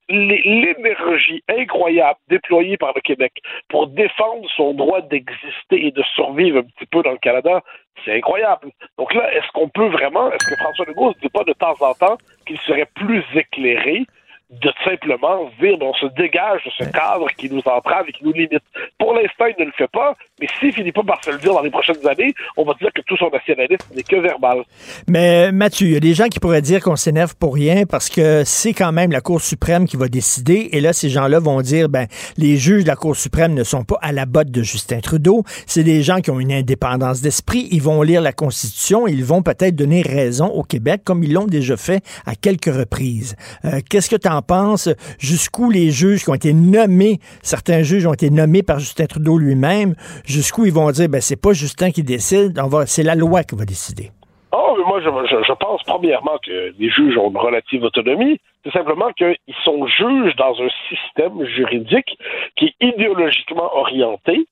[0.09, 3.33] l'énergie incroyable déployée par le Québec
[3.69, 7.63] pour défendre son droit d'exister et de survivre un petit peu dans le Canada,
[8.05, 8.71] c'est incroyable.
[8.99, 11.75] Donc là, est-ce qu'on peut vraiment, est-ce que François Legault ne dit pas de temps
[11.81, 14.05] en temps qu'il serait plus éclairé
[14.51, 18.33] de simplement dire on se dégage de ce cadre qui nous entrave et qui nous
[18.33, 18.63] limite.
[18.99, 21.53] Pour l'instant, il ne le fait pas, mais s'il finit pas par se le dire
[21.53, 24.63] dans les prochaines années, on va dire que tout son nationalisme n'est que verbal.
[25.09, 28.09] Mais Mathieu, il y a des gens qui pourraient dire qu'on s'énerve pour rien parce
[28.09, 30.71] que c'est quand même la Cour suprême qui va décider.
[30.73, 32.07] Et là, ces gens-là vont dire, ben,
[32.37, 35.45] les juges de la Cour suprême ne sont pas à la botte de Justin Trudeau.
[35.67, 37.69] C'est des gens qui ont une indépendance d'esprit.
[37.71, 39.07] Ils vont lire la Constitution.
[39.07, 43.37] Ils vont peut-être donner raison au Québec, comme ils l'ont déjà fait à quelques reprises.
[43.65, 44.89] Euh, qu'est-ce que tu en penses?
[45.19, 49.39] Jusqu'où les juges qui ont été nommés, certains juges ont été nommés par Justin Trudeau
[49.39, 49.95] lui-même,
[50.29, 53.65] jusqu'où ils vont dire, ben, c'est pas Justin qui décide, c'est la loi qui va
[53.65, 54.11] décider.
[54.53, 58.41] Oh, moi, je, pense premièrement que les juges ont une relative autonomie.
[58.65, 62.19] C'est simplement qu'ils sont juges dans un système juridique
[62.57, 64.47] qui est idéologiquement orienté.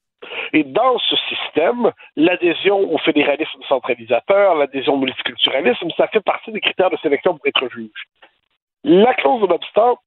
[0.53, 6.61] Et dans ce système, l'adhésion au fédéralisme centralisateur, l'adhésion au multiculturalisme, ça fait partie des
[6.61, 7.90] critères de sélection pour être juge.
[8.85, 9.98] La clause de l'obstant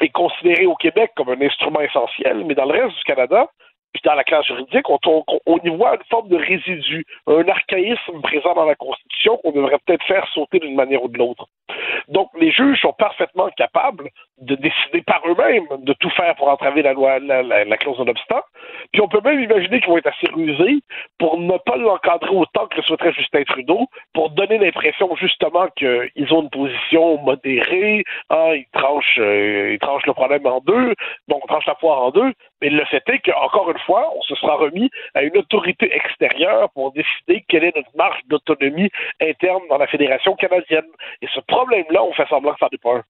[0.00, 3.48] est considérée au Québec comme un instrument essentiel, mais dans le reste du Canada,
[3.94, 8.52] puis dans la classe juridique, on, y voit une forme de résidu, un archaïsme présent
[8.54, 11.46] dans la Constitution qu'on devrait peut-être faire sauter d'une manière ou de l'autre.
[12.08, 16.82] Donc, les juges sont parfaitement capables de décider par eux-mêmes de tout faire pour entraver
[16.82, 18.42] la loi, la, la, la clause de l'obstant.
[18.92, 20.80] Puis on peut même imaginer qu'ils vont être assez rusés
[21.18, 26.32] pour ne pas l'encadrer autant que le souhaiterait Justin Trudeau, pour donner l'impression justement qu'ils
[26.32, 30.94] ont une position modérée, hein, ils tranchent, euh, ils tranchent le problème en deux,
[31.28, 34.22] donc on tranche la poire en deux, mais le fait est qu'encore une fois, on
[34.22, 39.62] se sera remis à une autorité extérieure pour décider quelle est notre marge d'autonomie interne
[39.68, 40.86] dans la Fédération canadienne.
[41.22, 43.02] Et ce problème-là, on fait semblant que ça n'est pas un.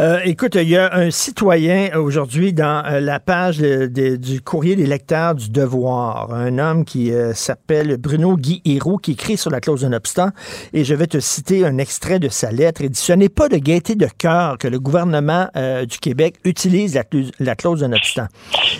[0.00, 4.86] Euh, écoute, il y a un citoyen aujourd'hui dans euh, la page du courrier des
[4.86, 9.60] lecteurs du Devoir, un homme qui euh, s'appelle Bruno Guy Héroux, qui écrit sur la
[9.60, 10.30] clause d'un obstant,
[10.72, 12.80] et je vais te citer un extrait de sa lettre.
[12.82, 15.48] Il dit, ce n'est pas de gaieté de cœur que le gouvernement
[15.88, 17.04] du Québec utilise la,
[17.38, 18.26] la clause d'un obstant.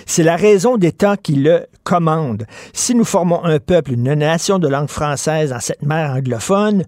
[0.05, 2.45] C'est la raison d'État qui le commande.
[2.73, 6.83] Si nous formons un peuple, une nation de langue française dans cette mer anglophone,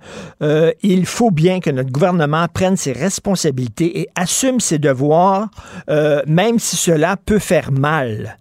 [0.81, 5.48] il faut bien que notre gouvernement prenne ses responsabilités et assume ses devoirs,
[5.90, 8.38] euh, même si cela peut faire mal.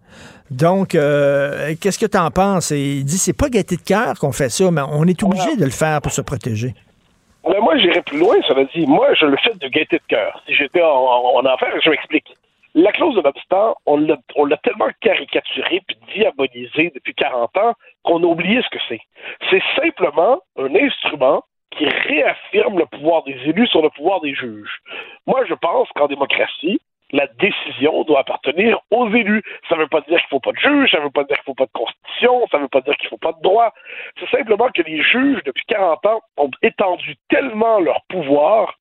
[0.51, 2.71] Donc, euh, qu'est-ce que tu en penses?
[2.71, 5.65] il dit, c'est pas gaieté de cœur qu'on fait ça, mais on est obligé de
[5.65, 6.75] le faire pour se protéger.
[7.49, 10.07] Mais moi, j'irais plus loin, ça veut dire, moi, je le fais de gaieté de
[10.09, 10.43] cœur.
[10.47, 12.37] Si j'étais en, en, en, affaires, je m'explique.
[12.75, 18.27] La clause de l'obstant, on l'a tellement caricaturé puis diabolisé depuis 40 ans qu'on a
[18.27, 19.01] oublié ce que c'est.
[19.51, 21.43] C'est simplement un instrument
[21.77, 24.81] qui réaffirme le pouvoir des élus sur le pouvoir des juges.
[25.27, 26.81] Moi, je pense qu'en démocratie,
[27.13, 29.43] la décision doit appartenir aux élus.
[29.69, 31.25] Ça ne veut pas dire qu'il ne faut pas de juge, ça ne veut pas
[31.25, 33.19] dire qu'il ne faut pas de constitution, ça ne veut pas dire qu'il ne faut
[33.19, 33.73] pas de droit.
[34.19, 38.75] C'est simplement que les juges, depuis 40 ans, ont étendu tellement leur pouvoir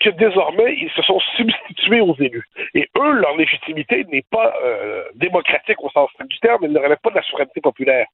[0.00, 2.44] que désormais, ils se sont substitués aux élus.
[2.74, 6.98] Et eux, leur légitimité n'est pas euh, démocratique au sens du terme, elle ne relève
[7.02, 8.06] pas de la souveraineté populaire.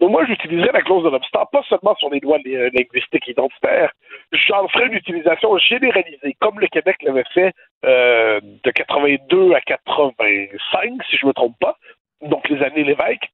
[0.00, 3.92] Donc moi, j'utiliserais la clause de l'obstant, pas seulement sur les lois linguistiques identitaires,
[4.32, 7.52] j'en ferais une utilisation généralisée, comme le Québec l'avait fait
[7.84, 11.76] euh, de 82 à 85, si je ne me trompe pas,
[12.22, 13.28] donc les années Lévesque.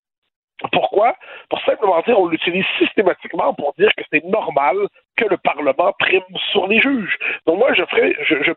[0.72, 1.16] Pourquoi?
[1.50, 4.76] Pour simplement dire, on l'utilise systématiquement pour dire que c'est normal
[5.16, 6.22] que le Parlement prime
[6.52, 7.18] sur les juges.
[7.46, 8.52] Donc moi, je ferais, je,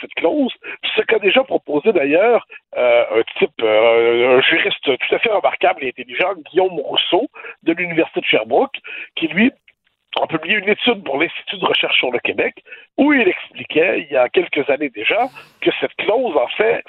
[0.00, 0.52] cette clause,
[0.94, 5.84] ce qu'a déjà proposé d'ailleurs euh, un type, euh, un juriste tout à fait remarquable
[5.84, 7.28] et intelligent, Guillaume Rousseau,
[7.64, 8.78] de l'Université de Sherbrooke,
[9.16, 9.52] qui lui
[10.22, 12.62] a publié une étude pour l'Institut de recherche sur le Québec
[12.96, 15.28] où il expliquait, il y a quelques années déjà,
[15.60, 16.82] que cette clause, en fait,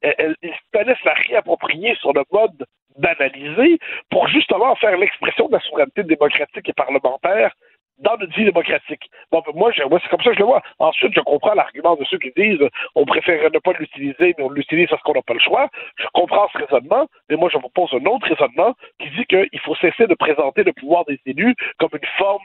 [0.00, 2.66] elle, il fallait se la réapproprier sur le mode
[2.98, 3.78] banalisé
[4.10, 7.54] pour justement faire l'expression de la souveraineté démocratique et parlementaire
[8.00, 9.10] dans notre vie démocratique.
[9.30, 10.62] Bon, moi, c'est comme ça que je le vois.
[10.78, 14.50] Ensuite, je comprends l'argument de ceux qui disent on préférerait ne pas l'utiliser, mais on
[14.50, 15.68] l'utilise parce qu'on n'a pas le choix.
[15.96, 19.60] Je comprends ce raisonnement, mais moi, je vous pose un autre raisonnement qui dit qu'il
[19.60, 22.42] faut cesser de présenter le pouvoir des élus comme une forme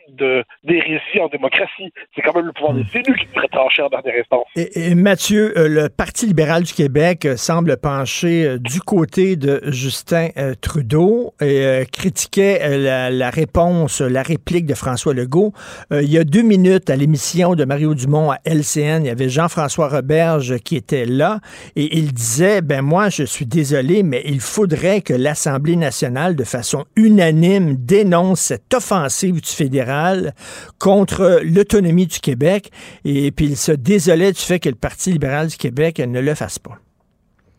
[0.64, 1.92] d'hérésie en démocratie.
[2.16, 4.46] C'est quand même le pouvoir des élus qui devrait trancher en dernière instance.
[4.56, 9.62] Et, Mathieu, euh, le Parti libéral du Québec euh, semble pencher euh, du côté de
[9.68, 15.45] Justin euh, Trudeau et euh, critiquait la réponse, la réplique de François Legault
[15.92, 19.10] euh, il y a deux minutes, à l'émission de Mario Dumont à LCN, il y
[19.10, 21.40] avait Jean-François Roberge qui était là
[21.76, 26.44] et il disait, ben moi, je suis désolé, mais il faudrait que l'Assemblée nationale, de
[26.44, 30.34] façon unanime, dénonce cette offensive du fédéral
[30.80, 32.72] contre l'autonomie du Québec.
[33.04, 36.36] Et puis il se désolait du fait que le Parti libéral du Québec ne le
[36.36, 36.80] fasse pas.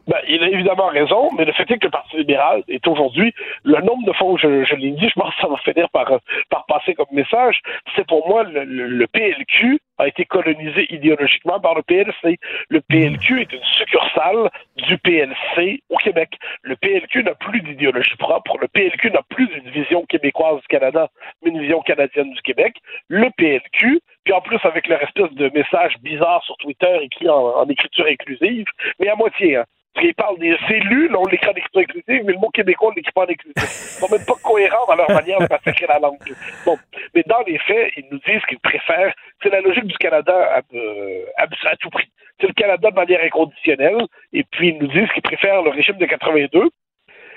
[0.06, 3.34] Ben, il a évidemment raison, mais le fait est que le Parti libéral est aujourd'hui,
[3.64, 6.10] le nombre de fois je, je l'ai dit, je pense que ça va finir par,
[6.50, 7.60] par passer comme message,
[7.94, 12.38] c'est pour moi le, le, PLQ a été colonisé idéologiquement par le PLC.
[12.68, 16.36] Le PLQ est une succursale du PLC au Québec.
[16.62, 18.58] Le PLQ n'a plus d'idéologie propre.
[18.60, 21.08] Le PLQ n'a plus d'une vision québécoise du Canada,
[21.42, 22.76] mais une vision canadienne du Québec.
[23.08, 27.56] Le PLQ, puis en plus avec leur espèce de message bizarre sur Twitter écrit en,
[27.56, 28.66] en écriture inclusive,
[29.00, 29.64] mais à moitié, hein.
[30.02, 33.12] Ils parlent des élus, on l'écrit en écriture inclusive, mais le mot québécois, on l'écrit
[33.12, 33.54] pas en inclusive.
[33.56, 36.18] Ils sont même pas cohérents dans leur manière de massacrer la langue.
[36.64, 36.76] Bon.
[37.14, 40.60] Mais dans les faits, ils nous disent qu'ils préfèrent, c'est la logique du Canada à,
[40.74, 42.10] euh, à tout prix.
[42.40, 44.02] C'est le Canada de manière inconditionnelle,
[44.32, 46.68] et puis ils nous disent qu'ils préfèrent le régime de 82,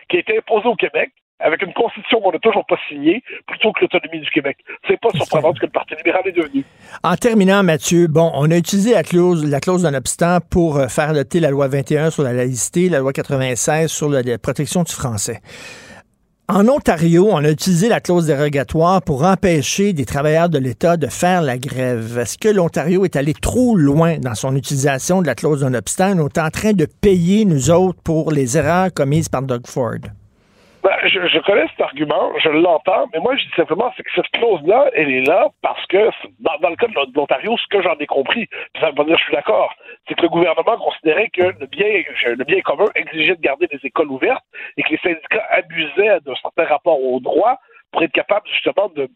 [0.09, 3.71] qui a été imposé au Québec, avec une constitution qu'on n'a toujours pas signée, plutôt
[3.71, 4.57] que l'autonomie du Québec.
[4.87, 6.63] C'est pas surprenant ce que le Parti libéral est devenu.
[7.03, 11.09] En terminant, Mathieu, bon, on a utilisé la clause, la d'un obstant pour euh, faire
[11.09, 15.41] adopter la loi 21 sur la laïcité, la loi 96 sur la, protection du français.
[16.47, 21.05] En Ontario, on a utilisé la clause dérogatoire pour empêcher des travailleurs de l'État de
[21.05, 22.17] faire la grève.
[22.17, 26.17] Est-ce que l'Ontario est allé trop loin dans son utilisation de la clause d'un obstant?
[26.17, 29.99] On est en train de payer, nous autres, pour les erreurs commises par Doug Ford.
[30.89, 34.89] Ben, je, connais cet argument, je l'entends, mais moi je dis simplement que cette clause-là,
[34.95, 36.09] elle est là parce que
[36.39, 38.47] dans, le cas de l'Ontario, ce que j'en ai compris,
[38.79, 39.71] ça veut pas dire que je suis d'accord,
[40.07, 43.79] c'est que le gouvernement considérait que le bien, le bien commun exigeait de garder les
[43.83, 44.43] écoles ouvertes
[44.77, 47.59] et que les syndicats abusaient d'un certain rapport au droit
[47.91, 49.07] pour être capables justement de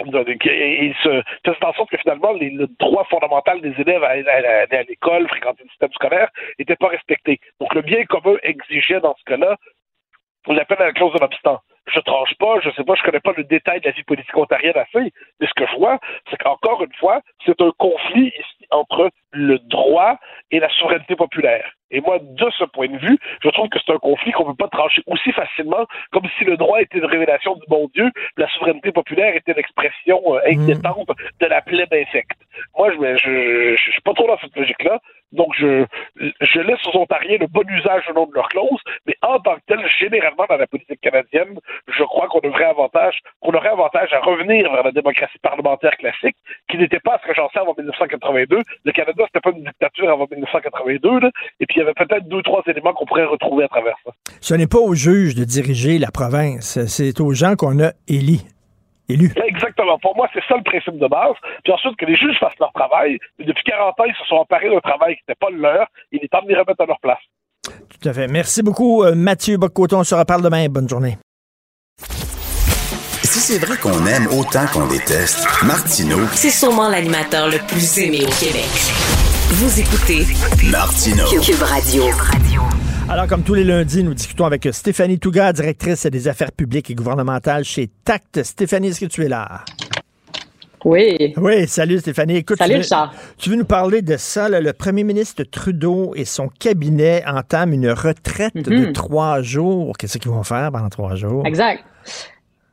[0.00, 4.26] il se fait en sorte que finalement les, le droit fondamental des élèves à aller
[4.26, 7.38] à, l'école, fréquenter le système scolaire, n'était pas respecté.
[7.60, 9.58] Donc le bien commun exigeait dans ce cas-là
[10.46, 11.60] on l'appelle la clause de l'obstant.
[11.86, 14.36] Je tranche pas, je sais pas, je connais pas le détail de la vie politique
[14.36, 15.98] ontarienne assez, mais ce que je vois,
[16.30, 20.18] c'est qu'encore une fois, c'est un conflit ici entre le droit
[20.50, 21.72] et la souveraineté populaire.
[21.92, 24.50] Et moi, de ce point de vue, je trouve que c'est un conflit qu'on ne
[24.50, 28.10] peut pas trancher aussi facilement comme si le droit était une révélation du bon Dieu,
[28.36, 31.08] la souveraineté populaire était l'expression euh, inquiétante
[31.40, 32.38] de la plèbe infecte.
[32.76, 35.00] Moi, je, je, suis pas trop dans cette logique-là.
[35.32, 35.86] Donc, je,
[36.16, 39.54] je laisse aux Ontariens le bon usage au nom de leur clause, mais en tant
[39.56, 41.58] que tel, généralement dans la politique canadienne,
[41.88, 46.36] je crois qu'on devrait avantage, qu'on aurait avantage à revenir vers la démocratie parlementaire classique,
[46.68, 48.60] qui n'était pas ce que j'en sais avant 1982.
[48.84, 52.42] Le Canada, c'était pas une dictature avant 1982, là, et puis y avait peut-être deux,
[52.42, 54.12] trois éléments qu'on pourrait retrouver à travers ça.
[54.40, 58.40] Ce n'est pas aux juges de diriger la province, c'est aux gens qu'on a élus.
[59.08, 59.98] Exactement.
[59.98, 61.34] Pour moi, c'est ça le principe de base.
[61.64, 63.18] Puis ensuite, que les juges fassent leur travail.
[63.38, 65.86] depuis 40 ans, ils se sont emparés d'un travail qui n'était pas le leur.
[66.12, 67.18] Il est temps de les remettre à leur place.
[67.64, 68.26] Tout à fait.
[68.28, 70.00] Merci beaucoup, euh, Mathieu Bocoton.
[70.00, 70.66] On se reparle demain.
[70.68, 71.16] Bonne journée.
[71.98, 76.26] Si c'est vrai qu'on aime autant qu'on déteste, Martineau.
[76.32, 79.21] C'est sûrement l'animateur le plus aimé au Québec.
[79.54, 80.24] Vous écoutez
[80.70, 81.26] Martineau.
[81.42, 82.04] Cube Radio.
[83.08, 86.94] Alors, comme tous les lundis, nous discutons avec Stéphanie Touga, directrice des affaires publiques et
[86.94, 88.42] gouvernementales chez TACT.
[88.44, 89.62] Stéphanie, est-ce que tu es là?
[90.86, 91.34] Oui.
[91.36, 92.36] Oui, salut Stéphanie.
[92.36, 93.00] Écoute, salut tu veux,
[93.36, 94.48] tu veux nous parler de ça.
[94.48, 98.92] le premier ministre Trudeau et son cabinet entament une retraite de Mhm.
[98.94, 99.96] trois jours.
[99.98, 101.46] Qu'est-ce qu'ils vont faire pendant trois jours?
[101.46, 101.84] Exact.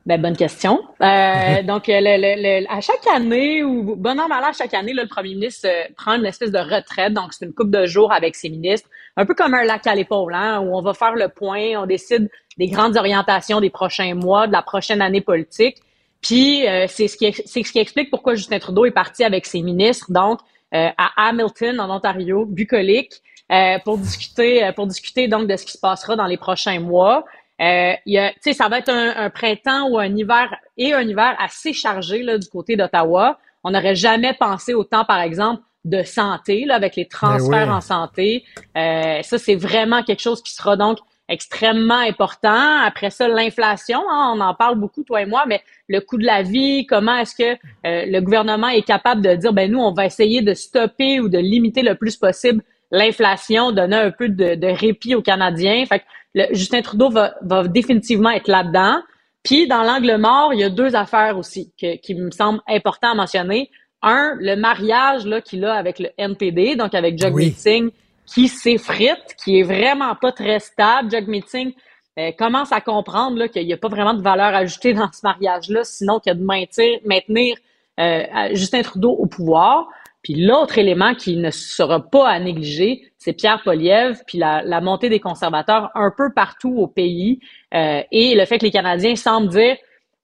[0.06, 0.80] Ben, bonne question.
[1.02, 4.92] Euh, donc, le, le, le, à chaque année, ou bon an, mal à chaque année,
[4.92, 7.12] là, le premier ministre euh, prend une espèce de retraite.
[7.12, 8.88] Donc, c'est une coupe de jours avec ses ministres.
[9.16, 11.86] Un peu comme un lac à l'épaule, hein, où on va faire le point, on
[11.86, 15.76] décide des grandes orientations des prochains mois, de la prochaine année politique.
[16.22, 19.46] Puis, euh, c'est ce, qui, c'est ce qui explique pourquoi Justin Trudeau est parti avec
[19.46, 20.40] ses ministres, donc,
[20.74, 23.14] euh, à Hamilton, en Ontario, bucolique,
[23.50, 27.24] euh, pour discuter, pour discuter donc de ce qui se passera dans les prochains mois.
[27.60, 31.02] Euh, il y a, ça va être un, un, printemps ou un hiver et un
[31.02, 33.38] hiver assez chargé là, du côté d'Ottawa.
[33.64, 37.74] On n'aurait jamais pensé autant, par exemple, de santé, là, avec les transferts oui.
[37.74, 38.44] en santé.
[38.76, 42.82] Euh, ça, c'est vraiment quelque chose qui sera donc extrêmement important.
[42.82, 46.26] Après ça, l'inflation, hein, on en parle beaucoup, toi et moi, mais le coût de
[46.26, 49.92] la vie, comment est-ce que euh, le gouvernement est capable de dire, ben nous, on
[49.92, 54.56] va essayer de stopper ou de limiter le plus possible l'inflation, donner un peu de,
[54.56, 55.84] de, répit aux Canadiens.
[55.86, 56.04] Fait que
[56.34, 59.00] le, Justin Trudeau va, va définitivement être là-dedans.
[59.42, 63.12] Puis, dans l'angle mort, il y a deux affaires aussi que, qui me semblent importantes
[63.12, 63.70] à mentionner.
[64.02, 67.46] Un, le mariage là qu'il a avec le NPD, donc avec Jug Oui.
[67.46, 67.90] Meeting,
[68.26, 71.10] qui s'effrite, qui est vraiment pas très stable.
[71.10, 71.72] Jug Meeting
[72.18, 75.20] euh, commence à comprendre là, qu'il n'y a pas vraiment de valeur ajoutée dans ce
[75.22, 77.56] mariage-là, sinon que de maintenir, maintenir
[77.98, 79.88] euh, Justin Trudeau au pouvoir.
[80.22, 84.80] Puis l'autre élément qui ne sera pas à négliger, c'est Pierre Poliev, puis la, la,
[84.80, 87.40] montée des conservateurs un peu partout au pays
[87.74, 89.76] euh, et le fait que les Canadiens semblent dire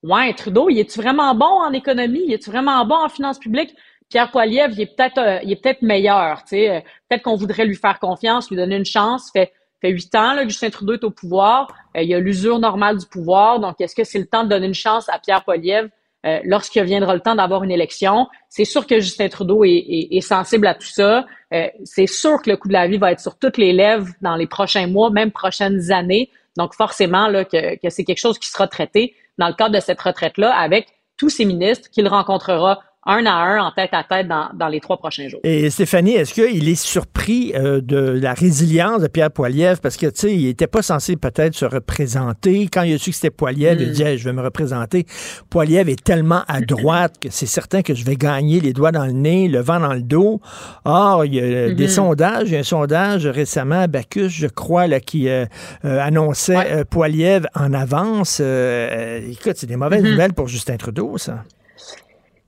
[0.03, 2.23] Ouais, Trudeau, il est-tu vraiment bon en économie?
[2.27, 3.75] Il est-tu vraiment bon en finances publiques?
[4.09, 6.85] Pierre Poilievre, il est peut-être euh, est peut-être meilleur, tu sais.
[7.09, 9.31] Peut-être qu'on voudrait lui faire confiance, lui donner une chance.
[9.33, 11.69] Fait fait huit ans là, que Justin Trudeau est au pouvoir.
[11.97, 13.61] Euh, il y a l'usure normale du pouvoir.
[13.61, 15.89] Donc, est-ce que c'est le temps de donner une chance à Pierre Poilievre
[16.27, 18.27] euh, lorsqu'il viendra le temps d'avoir une élection?
[18.49, 21.25] C'est sûr que Justin Trudeau est, sensible à tout ça.
[21.55, 24.09] Euh, c'est sûr que le coût de la vie va être sur toutes les lèvres
[24.21, 26.31] dans les prochains mois, même prochaines années.
[26.57, 29.81] Donc, forcément, là, que, que c'est quelque chose qui sera traité dans le cadre de
[29.81, 34.27] cette retraite-là avec tous ces ministres qu'il rencontrera un à un, en tête à tête
[34.27, 35.41] dans, dans les trois prochains jours.
[35.45, 39.81] Et Stéphanie, est-ce qu'il est surpris euh, de la résilience de Pierre Poilievre?
[39.81, 42.69] Parce que, tu sais, il n'était pas censé peut-être se représenter.
[42.73, 45.07] Quand il a su que c'était Poilievre, il a dit, je vais me représenter.
[45.51, 49.07] Poilievre est tellement à droite que c'est certain que je vais gagner les doigts dans
[49.07, 50.41] le nez, le vent dans le dos.
[50.85, 51.89] Or, il y a des mm-hmm.
[51.89, 52.49] sondages.
[52.49, 55.47] Il y a un sondage récemment à Bacchus, je crois, là, qui euh,
[55.85, 58.41] euh, annonçait Poilievre en avance.
[58.41, 60.11] écoute, c'est des mauvaises mm-hmm.
[60.11, 61.45] nouvelles pour Justin Trudeau, ça.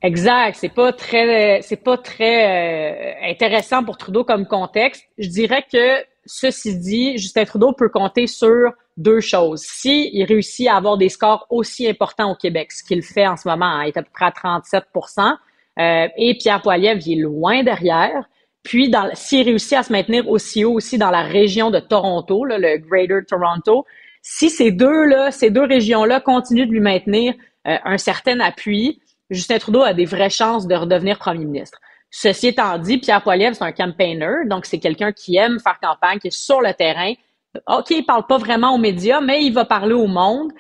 [0.03, 0.57] Exact.
[0.59, 5.05] C'est pas très, c'est pas très euh, intéressant pour Trudeau comme contexte.
[5.19, 9.63] Je dirais que ceci dit, Justin Trudeau peut compter sur deux choses.
[9.63, 13.37] Si il réussit à avoir des scores aussi importants au Québec, ce qu'il fait en
[13.37, 15.37] ce moment, hein, il est à peu près à 37%
[15.79, 18.29] euh, et Pierre Poilievre, il est loin derrière.
[18.63, 22.77] Puis, s'il réussit à se maintenir aussi haut aussi dans la région de Toronto, le
[22.79, 23.87] Greater Toronto,
[24.21, 27.35] si ces deux-là, ces deux régions-là continuent de lui maintenir
[27.67, 31.79] euh, un certain appui, Justin Trudeau a des vraies chances de redevenir premier ministre.
[32.11, 36.19] Ceci étant dit, Pierre Poilievre, c'est un campaigner, donc c'est quelqu'un qui aime faire campagne,
[36.19, 37.13] qui est sur le terrain.
[37.67, 40.53] OK, il parle pas vraiment aux médias, mais il va parler au monde.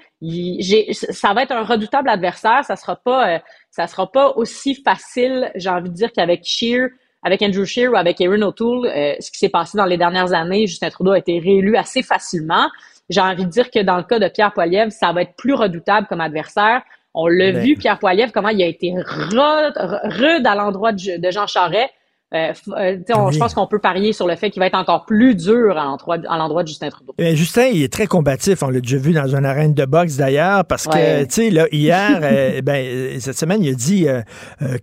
[0.92, 2.64] ça va être un redoutable adversaire.
[2.64, 3.38] Ça sera pas, euh,
[3.70, 6.88] ça sera pas aussi facile, j'ai envie de dire, qu'avec Shear,
[7.22, 8.86] avec Andrew Shear ou avec Erin O'Toole.
[8.86, 12.02] Euh, ce qui s'est passé dans les dernières années, Justin Trudeau a été réélu assez
[12.02, 12.68] facilement.
[13.08, 15.54] J'ai envie de dire que dans le cas de Pierre Poilievre, ça va être plus
[15.54, 16.82] redoutable comme adversaire.
[17.20, 21.90] On l'a vu, Pierre Poilievre, comment il a été rude à l'endroit de Jean Charest.
[22.34, 22.96] Euh, euh
[23.30, 25.84] Je pense qu'on peut parier sur le fait qu'il va être encore plus dur à
[25.84, 27.14] l'endroit de Justin Trudeau.
[27.18, 28.62] Justin, il est très combatif.
[28.62, 31.66] On l'a déjà vu dans une arène de boxe d'ailleurs, parce que, tu sais, là,
[31.72, 34.06] hier, euh, ben, cette semaine, il a dit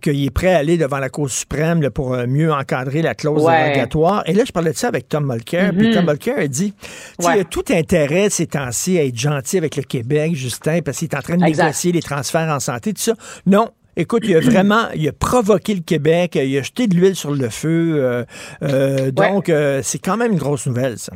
[0.02, 4.24] qu'il est prêt à aller devant la Cour suprême pour mieux encadrer la clause dérogatoire.
[4.26, 5.72] Et là, je parlais de ça avec Tom Mulcair.
[5.76, 6.08] Puis Tom mm-hmm.
[6.08, 6.74] Mulcair a dit,
[7.20, 10.98] tu il a tout intérêt ces temps-ci à être gentil avec le Québec, Justin, parce
[10.98, 13.14] qu'il est en train de négocier les transferts en santé, tout ça.
[13.46, 17.16] Non, Écoute, il a vraiment, il a provoqué le Québec, il a jeté de l'huile
[17.16, 17.94] sur le feu.
[17.96, 18.24] Euh,
[18.62, 21.12] euh, donc, euh, c'est quand même une grosse nouvelle, ça.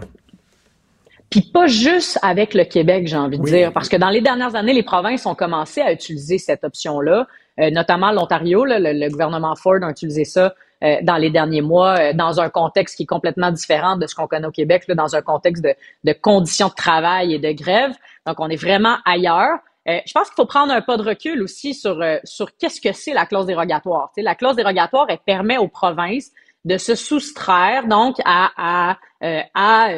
[1.29, 4.57] Puis pas juste avec le Québec, j'ai envie de dire, parce que dans les dernières
[4.57, 7.29] années, les provinces ont commencé à utiliser cette option-là,
[7.71, 8.65] notamment l'Ontario.
[8.65, 10.55] Le, gouvernement Ford a utilisé ça
[11.03, 14.49] dans les derniers mois, dans un contexte qui est complètement différent de ce qu'on connaît
[14.49, 17.93] au Québec, là, dans un contexte de, de conditions de travail et de grève.
[18.27, 19.61] Donc, on est vraiment ailleurs.
[19.89, 22.81] Euh, je pense qu'il faut prendre un pas de recul aussi sur, euh, sur qu'est-ce
[22.81, 24.11] que c'est la clause dérogatoire.
[24.17, 26.31] la clause dérogatoire, elle permet aux provinces
[26.67, 29.89] de se soustraire donc à, à, euh, à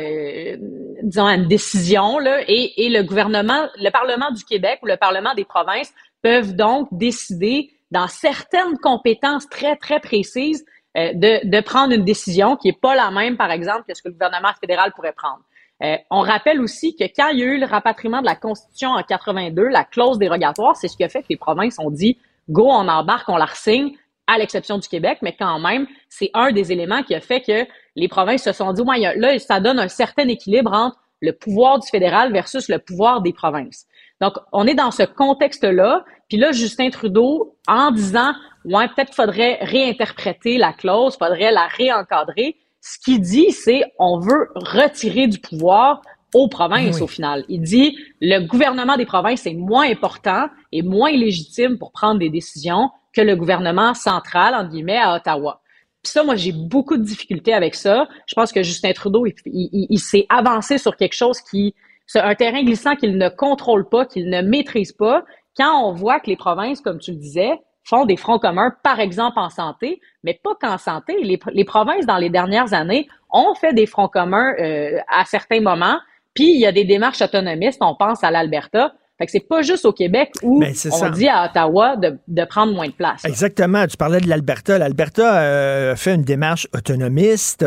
[1.03, 4.97] disons à une décision là, et, et le gouvernement, le Parlement du Québec ou le
[4.97, 5.93] Parlement des provinces
[6.23, 10.65] peuvent donc décider dans certaines compétences très très précises
[10.95, 14.09] de, de prendre une décision qui est pas la même par exemple que ce que
[14.09, 15.41] le gouvernement fédéral pourrait prendre.
[15.83, 18.91] Euh, on rappelle aussi que quand il y a eu le rapatriement de la Constitution
[18.91, 22.19] en 82, la clause dérogatoire, c'est ce qui a fait que les provinces ont dit
[22.49, 23.97] go, on embarque, on la ressigne,
[24.27, 27.67] à l'exception du Québec, mais quand même, c'est un des éléments qui a fait que
[27.97, 31.79] les provinces se sont dit, ouais, là, ça donne un certain équilibre entre le pouvoir
[31.79, 33.87] du fédéral versus le pouvoir des provinces.
[34.21, 36.05] Donc, on est dans ce contexte-là.
[36.29, 38.33] Puis là, Justin Trudeau, en disant,
[38.65, 44.49] ouais, peut-être faudrait réinterpréter la clause, faudrait la réencadrer, ce qu'il dit, c'est on veut
[44.57, 46.03] retirer du pouvoir
[46.35, 47.45] aux provinces au final.
[47.49, 52.29] Il dit le gouvernement des provinces est moins important et moins légitime pour prendre des
[52.29, 55.61] décisions que le gouvernement central, en guillemets, à Ottawa.
[56.03, 58.09] Puis ça, moi, j'ai beaucoup de difficultés avec ça.
[58.27, 61.75] Je pense que Justin Trudeau, il, il s'est avancé sur quelque chose qui,
[62.07, 65.23] c'est un terrain glissant qu'il ne contrôle pas, qu'il ne maîtrise pas.
[65.57, 67.53] Quand on voit que les provinces, comme tu le disais,
[67.85, 71.17] font des fronts communs, par exemple en santé, mais pas qu'en santé.
[71.23, 75.99] Les, provinces, dans les dernières années, ont fait des fronts communs euh, à certains moments,
[76.35, 79.63] puis il y a des démarches autonomistes, on pense à l'Alberta, fait que c'est pas
[79.63, 83.25] juste au Québec où ben, on dit à Ottawa de, de, prendre moins de place.
[83.25, 83.87] Exactement.
[83.87, 84.79] Tu parlais de l'Alberta.
[84.79, 87.65] L'Alberta euh, fait une démarche autonomiste.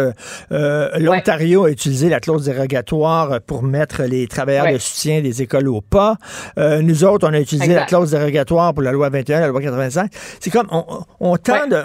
[0.52, 5.70] Euh, L'Ontario a utilisé la clause dérogatoire pour mettre les travailleurs de soutien des écoles
[5.70, 6.18] au pas.
[6.58, 9.62] Euh, nous autres, on a utilisé la clause dérogatoire pour la loi 21, la loi
[9.62, 10.12] 85.
[10.40, 10.84] C'est comme on,
[11.20, 11.82] on tend de,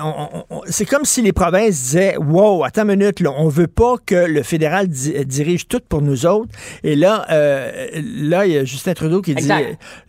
[0.66, 4.14] c'est comme si les provinces disaient wow, attends une minute, là, on veut pas que
[4.14, 6.50] le fédéral dirige tout pour nous autres.
[6.82, 9.48] Et là, euh, là, il y a Justin Trudeau qui dit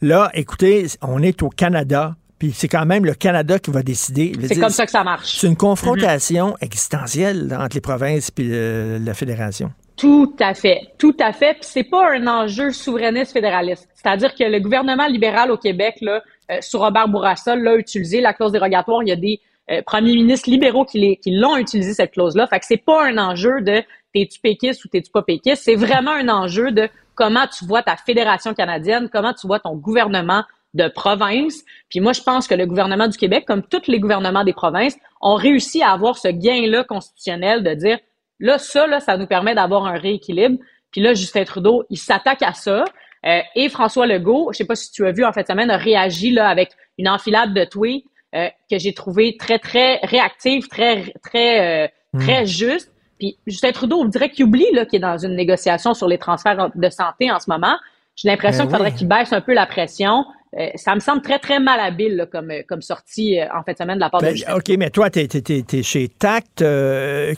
[0.02, 2.16] là, écoutez, on est au Canada.
[2.40, 4.34] Puis c'est quand même le Canada qui va décider.
[4.48, 5.38] C'est comme ça que ça marche.
[5.38, 9.72] C'est une confrontation existentielle entre les provinces et la fédération.
[9.96, 11.54] Tout à fait, tout à fait.
[11.54, 13.88] Puis c'est pas un enjeu souverainiste fédéraliste.
[13.94, 18.34] C'est-à-dire que le gouvernement libéral au Québec, là, euh, sur Robert Bourassa, l'a utilisé la
[18.34, 19.04] clause dérogatoire.
[19.04, 22.48] Il y a des euh, premiers ministres libéraux qui, qui l'ont utilisé cette clause-là.
[22.48, 23.84] Fait que c'est pas un enjeu de
[24.14, 25.62] t'es-tu péquiste ou t'es-tu pas péquiste.
[25.64, 29.76] C'est vraiment un enjeu de comment tu vois ta fédération canadienne, comment tu vois ton
[29.76, 30.44] gouvernement
[30.74, 31.64] de province.
[31.90, 34.98] Puis moi, je pense que le gouvernement du Québec, comme tous les gouvernements des provinces,
[35.20, 38.00] ont réussi à avoir ce gain-là constitutionnel de dire,
[38.40, 40.58] là, ça, là, ça nous permet d'avoir un rééquilibre.
[40.92, 42.86] Puis là, Justin Trudeau, il s'attaque à ça.
[43.26, 45.78] Euh, et François Legault, je sais pas si tu as vu en fait semaine, a
[45.78, 51.14] réagi là avec une enfilade de tweets euh, que j'ai trouvé très très réactive, très
[51.22, 51.88] très euh,
[52.20, 52.48] très hmm.
[52.48, 52.91] juste.
[53.22, 56.18] Puis Justin Trudeau, on dirait qu'il oublie là qu'il est dans une négociation sur les
[56.18, 57.76] transferts de santé en ce moment.
[58.16, 60.26] J'ai l'impression ben qu'il faudrait qu'il baisse un peu la pression.
[60.58, 63.78] Euh, ça me semble très, très malhabile comme, euh, comme sortie euh, en fin de
[63.78, 66.66] semaine de la part de ben, OK, mais toi, tu es, chez Tact.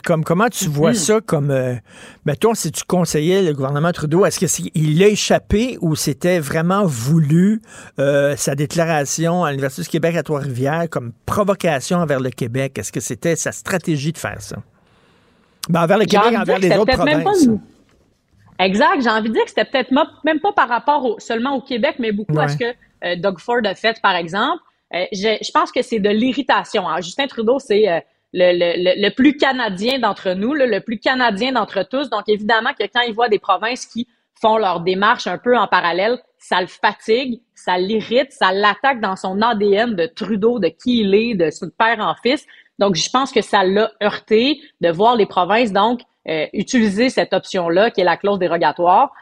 [0.06, 0.94] comme, comment tu vois mm-hmm.
[0.94, 1.54] ça comme.
[2.24, 7.60] mettons, si tu conseillais le gouvernement Trudeau, est-ce qu'il a échappé ou c'était vraiment voulu
[7.98, 12.78] sa déclaration à l'Université du Québec à Trois-Rivières comme provocation envers le Québec?
[12.78, 14.56] Est-ce que c'était sa stratégie de faire ça?
[15.68, 17.48] Ben, envers le Québec, envers les autres provinces.
[18.58, 19.00] Exact.
[19.00, 19.90] J'ai envie de dire que c'était peut-être
[20.24, 22.64] même pas par rapport seulement au Québec, mais beaucoup à ce que
[23.04, 24.62] euh, Doug Ford a fait, par exemple.
[24.94, 26.84] Euh, je, pense que c'est de l'irritation.
[26.98, 28.00] Justin Trudeau, c'est euh,
[28.32, 32.10] le, plus canadien d'entre nous, le plus canadien d'entre tous.
[32.10, 34.06] Donc, évidemment que quand il voit des provinces qui
[34.40, 39.16] font leur démarche un peu en parallèle, ça le fatigue, ça l'irrite, ça l'attaque dans
[39.16, 42.44] son ADN de Trudeau, de qui il est, de son père en fils.
[42.78, 46.00] Donc, je pense que ça l'a heurté de voir les provinces, donc,
[46.52, 49.12] utiliser cette option-là, qui est la clause dérogatoire.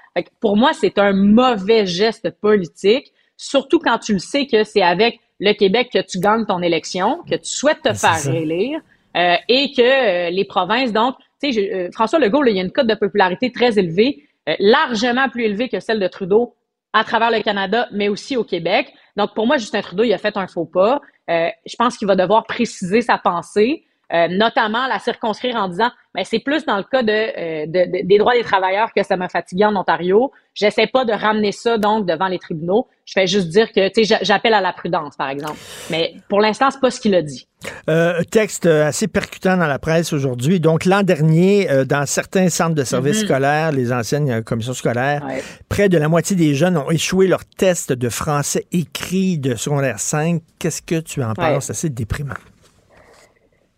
[0.40, 3.12] pour moi, c'est un mauvais geste politique
[3.42, 7.18] surtout quand tu le sais que c'est avec le Québec que tu gagnes ton élection,
[7.28, 8.80] que tu souhaites te faire réélire,
[9.16, 12.62] euh, et que euh, les provinces, donc, tu sais, euh, François Legault, il y a
[12.62, 16.54] une cote de popularité très élevée, largement plus élevée que celle de Trudeau
[16.92, 18.92] à travers le Canada, mais aussi au Québec.
[19.16, 21.00] Donc, pour moi, Justin Trudeau, il a fait un faux pas.
[21.28, 23.84] Je pense qu'il va devoir préciser sa pensée.
[24.12, 28.18] Euh, notamment la circonscrire en disant mais c'est plus dans le cas euh, de, des
[28.18, 30.32] droits des travailleurs que ça m'a fatigué en Ontario.
[30.52, 32.88] J'essaie pas de ramener ça donc devant les tribunaux.
[33.04, 35.58] Je fais juste dire que tu sais j'appelle à la prudence par exemple.
[35.90, 37.48] Mais pour l'instant c'est pas ce qu'il a dit.
[37.88, 40.58] Euh, texte assez percutant dans la presse aujourd'hui.
[40.58, 43.24] Donc l'an dernier, dans certains centres de services mm-hmm.
[43.24, 45.24] scolaires, les anciennes commissions scolaires,
[45.68, 50.00] près de la moitié des jeunes ont échoué leur test de français écrit de secondaire
[50.00, 50.42] 5.
[50.58, 51.66] Qu'est-ce que tu en penses?
[51.66, 52.34] C'est assez déprimant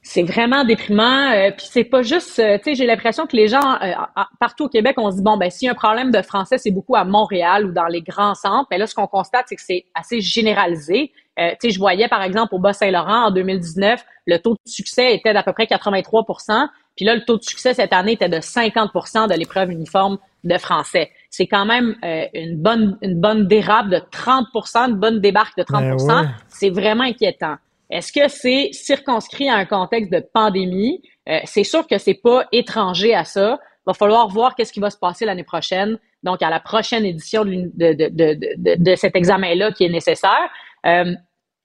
[0.07, 1.33] c'est vraiment déprimant.
[1.33, 3.93] Euh, puis c'est pas juste, euh, tu sais, j'ai l'impression que les gens euh,
[4.39, 6.59] partout au Québec, on se dit bon ben s'il y a un problème de français,
[6.59, 8.69] c'est beaucoup à Montréal ou dans les grands centres.
[8.71, 11.11] Mais là, ce qu'on constate, c'est que c'est assez généralisé.
[11.39, 15.33] tu sais, je voyais par exemple au Bas-Saint-Laurent en 2019, le taux de succès était
[15.33, 19.29] d'à peu près 83% Puis là, le taux de succès cette année était de 50%
[19.29, 21.11] de l'épreuve uniforme de français.
[21.31, 21.97] C'est quand même
[22.35, 27.05] une bonne une bonne dérape de 30% une bonne débarque de 30% ben C'est vraiment
[27.05, 27.57] inquiétant.
[27.95, 31.01] Est-ce que c'est circonscrit à un contexte de pandémie?
[31.29, 33.61] Euh, c'est sûr que c'est pas étranger à ça.
[33.63, 37.05] Il va falloir voir qu'est-ce qui va se passer l'année prochaine, donc à la prochaine
[37.05, 40.51] édition de, de, de, cet examen-là qui est nécessaire.
[40.87, 41.15] Euh,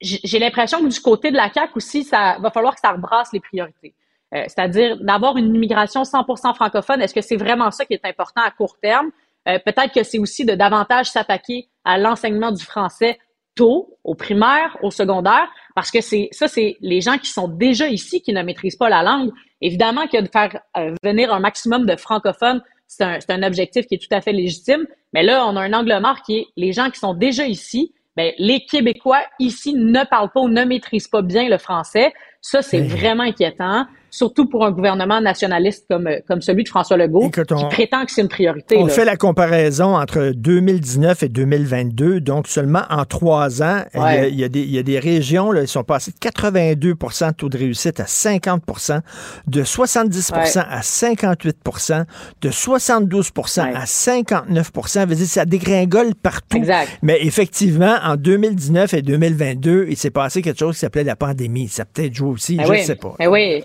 [0.00, 3.32] j'ai l'impression que du côté de la CAQ aussi, ça va falloir que ça rebrasse
[3.32, 3.96] les priorités.
[4.32, 7.02] Euh, c'est-à-dire d'avoir une immigration 100% francophone.
[7.02, 9.10] Est-ce que c'est vraiment ça qui est important à court terme?
[9.46, 13.18] Peut-être que c'est aussi de davantage s'attaquer à l'enseignement du français
[13.60, 17.88] tôt, au primaire, au secondaire, parce que c'est ça, c'est les gens qui sont déjà
[17.88, 19.30] ici qui ne maîtrisent pas la langue.
[19.60, 23.96] Évidemment que de faire euh, venir un maximum de francophones, c'est un, un, objectif qui
[23.96, 24.86] est tout à fait légitime.
[25.12, 27.92] Mais là, on a un angle mort qui est les gens qui sont déjà ici.
[28.16, 32.14] Ben, les Québécois ici ne parlent pas ou ne maîtrisent pas bien le français.
[32.40, 37.30] Ça, c'est vraiment inquiétant surtout pour un gouvernement nationaliste comme, comme celui de François Legault,
[37.30, 38.76] qui prétend que c'est une priorité.
[38.76, 44.44] On fait la comparaison entre 2019 et 2022, donc seulement en trois ans, il, y
[44.44, 47.48] a, des, il, y a, des, régions, là, ils sont passés de 82% de taux
[47.48, 49.00] de réussite à 50%
[49.46, 52.04] de 70% à 58%
[52.40, 56.56] de 72% à 59% dire, ça dégringole partout.
[56.56, 56.98] Exact.
[57.02, 61.68] Mais effectivement, en 2019 et 2022, il s'est passé quelque chose qui s'appelait la pandémie.
[61.68, 63.14] Ça peut-être joué aussi, ben je ne sais pas.
[63.18, 63.62] Ben oui.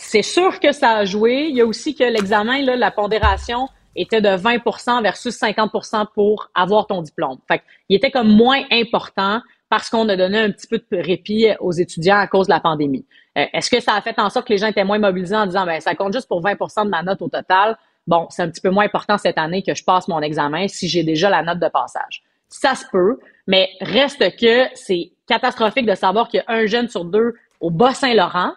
[0.00, 1.48] C'est sûr que ça a joué.
[1.50, 6.50] Il y a aussi que l'examen, là, la pondération était de 20% versus 50% pour
[6.54, 7.38] avoir ton diplôme.
[7.48, 11.48] Fait il était comme moins important parce qu'on a donné un petit peu de répit
[11.60, 13.04] aux étudiants à cause de la pandémie.
[13.36, 15.46] Euh, est-ce que ça a fait en sorte que les gens étaient moins mobilisés en
[15.46, 17.76] disant ben ça compte juste pour 20% de ma note au total?
[18.06, 20.88] Bon, c'est un petit peu moins important cette année que je passe mon examen si
[20.88, 22.22] j'ai déjà la note de passage.
[22.48, 26.88] Ça se peut, mais reste que c'est catastrophique de savoir qu'il y a un jeune
[26.88, 28.52] sur deux au Bas-Saint-Laurent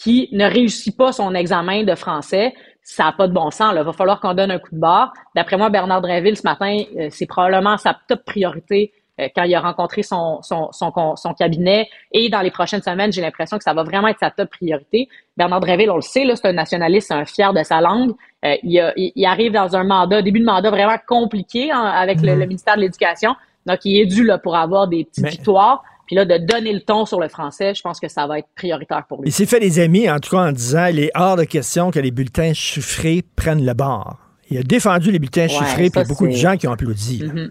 [0.00, 2.54] qui ne réussit pas son examen de français.
[2.82, 3.74] ça n'a pas de bon sens.
[3.76, 5.12] Il va falloir qu'on donne un coup de barre.
[5.36, 9.54] D'après moi, Bernard Drinville, ce matin, euh, c'est probablement sa top priorité euh, quand il
[9.54, 11.88] a rencontré son, son, son, son, cabinet.
[12.12, 15.08] Et dans les prochaines semaines, j'ai l'impression que ça va vraiment être sa top priorité.
[15.36, 18.12] Bernard Drinville, on le sait, c'est un nationaliste, c'est un fier de sa langue.
[18.44, 22.32] Euh, il, il, arrive dans un mandat, début de mandat vraiment compliqué hein, avec le,
[22.32, 22.46] mm-hmm.
[22.46, 23.36] ministère de l'Éducation.
[23.66, 25.82] Donc, il est dû là, pour avoir des petites victoires.
[26.10, 28.48] Puis là, de donner le ton sur le français, je pense que ça va être
[28.56, 29.28] prioritaire pour lui.
[29.28, 31.92] Il s'est fait des amis, en tout cas, en disant il est hors de question
[31.92, 34.18] que les bulletins chiffrés prennent le bord.
[34.50, 36.72] Il a défendu les bulletins chiffrés, puis il y a beaucoup de gens qui ont
[36.72, 37.22] applaudi.
[37.22, 37.50] Mm-hmm.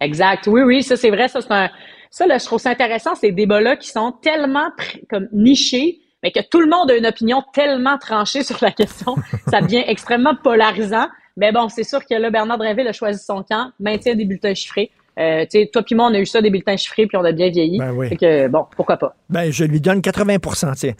[0.00, 0.46] Exact.
[0.46, 1.26] Oui, oui, ça, c'est vrai.
[1.26, 1.70] Ça, c'est un...
[2.08, 4.70] ça là, je trouve ça intéressant, ces débats-là qui sont tellement
[5.10, 9.16] comme nichés, mais que tout le monde a une opinion tellement tranchée sur la question.
[9.48, 11.08] ça devient extrêmement polarisant.
[11.36, 14.54] Mais bon, c'est sûr que là, Bernard Drinville a choisi son camp, maintien des bulletins
[14.54, 14.92] chiffrés.
[15.18, 17.24] Euh, tu sais, toi puis moi, on a eu ça, des bulletins chiffrés, puis on
[17.24, 17.78] a bien vieilli.
[17.78, 18.08] Ben oui.
[18.08, 19.14] Fait que, bon, pourquoi pas?
[19.28, 20.36] Ben, je lui donne 80
[20.76, 20.94] tiens.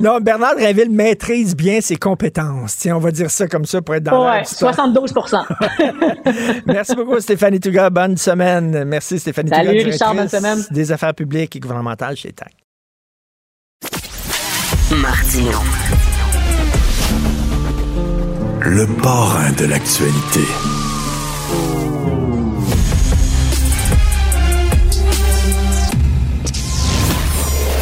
[0.00, 2.76] non, Bernard Drinville maîtrise bien ses compétences.
[2.76, 5.44] Tiens, on va dire ça comme ça pour être dans ouais, 72%
[6.66, 7.88] Merci beaucoup, Stéphanie Touga.
[7.90, 8.84] Bonne semaine.
[8.84, 9.90] Merci, Stéphanie Salut, Touga.
[9.90, 10.58] Richard, bonne semaine.
[10.70, 12.52] Des affaires publiques et gouvernementales chez TAC.
[14.90, 15.58] Martino
[18.66, 20.40] le parrain de l'actualité.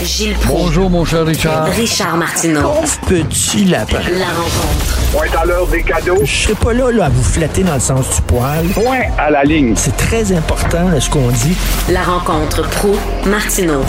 [0.03, 1.67] Gilles Bonjour, mon cher Richard.
[1.67, 2.73] Richard Martineau.
[3.09, 4.01] petit lapin.
[4.19, 4.99] La rencontre.
[5.13, 6.19] Point à l'heure des cadeaux.
[6.25, 8.67] Je serai pas là, là, à vous flatter dans le sens du poil.
[8.75, 9.75] Point à la ligne.
[9.77, 11.57] C'est très important, ce qu'on dit.
[11.91, 12.97] La rencontre pro
[13.27, 13.85] martineau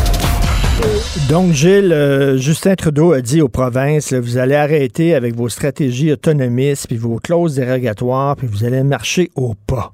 [1.30, 6.12] donc, Gilles, euh, Justin Trudeau a dit aux provinces, vous allez arrêter avec vos stratégies
[6.12, 9.92] autonomistes, puis vos clauses dérogatoires, puis vous allez marcher au pas.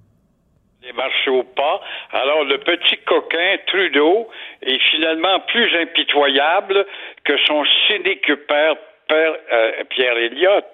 [0.96, 1.80] Marcher au pas.
[2.12, 4.28] Alors, le petit coquin Trudeau
[4.64, 6.86] est finalement plus impitoyable
[7.24, 8.76] que son cynique père,
[9.12, 10.66] euh, Pierre Elliott.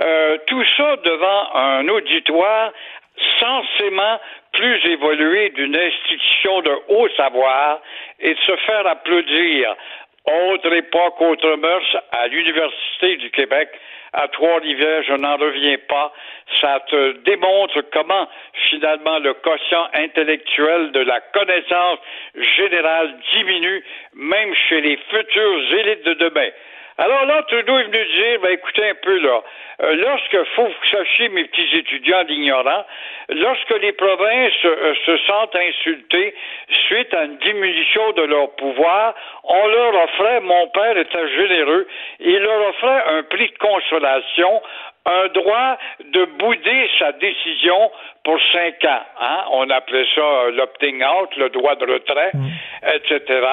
[0.00, 2.72] Euh, tout ça devant un auditoire
[3.38, 4.20] censément
[4.52, 7.80] plus évolué d'une institution de haut savoir
[8.20, 9.74] et de se faire applaudir.
[10.24, 13.68] Autre époque, autre mœurs, à l'Université du Québec,
[14.14, 16.12] à Trois-Rivières, je n'en reviens pas.
[16.60, 18.28] Ça te démontre comment,
[18.70, 21.98] finalement, le quotient intellectuel de la connaissance
[22.56, 23.84] générale diminue,
[24.14, 26.48] même chez les futures élites de demain.
[26.96, 29.42] Alors là, Trudeau est venu dire, ben écoutez un peu là,
[29.82, 32.86] euh, lorsque, faut que vous sachiez, mes petits étudiants d'ignorants,
[33.30, 36.34] lorsque les provinces euh, se sentent insultées
[36.86, 41.88] suite à une diminution de leur pouvoir, on leur offrait, mon père était généreux,
[42.20, 44.62] il leur offrait un prix de consolation,
[45.06, 47.90] un droit de bouder sa décision
[48.24, 49.04] pour cinq ans.
[49.20, 49.44] Hein?
[49.52, 52.48] On appelait ça euh, l'opting out, le droit de retrait, mm.
[52.94, 53.46] etc.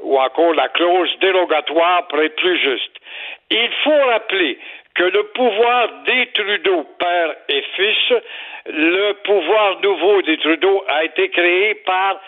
[0.00, 2.92] Ou encore la clause dérogatoire pour être plus juste.
[3.50, 4.58] Il faut rappeler
[4.94, 8.14] que le pouvoir des Trudeau, père et fils,
[8.66, 12.18] le pouvoir nouveau des Trudeau a été créé par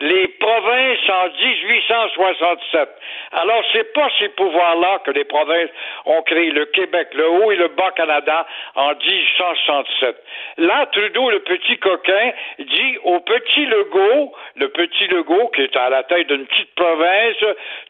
[0.00, 2.88] les provinces en 1867.
[3.32, 5.70] Alors, c'est pas ces pouvoirs-là que les provinces
[6.04, 10.16] ont créé le Québec, le Haut et le Bas-Canada en 1867.
[10.58, 15.88] Là, Trudeau, le petit coquin, dit au petit Legault, le petit Legault qui est à
[15.88, 17.36] la tête d'une petite province,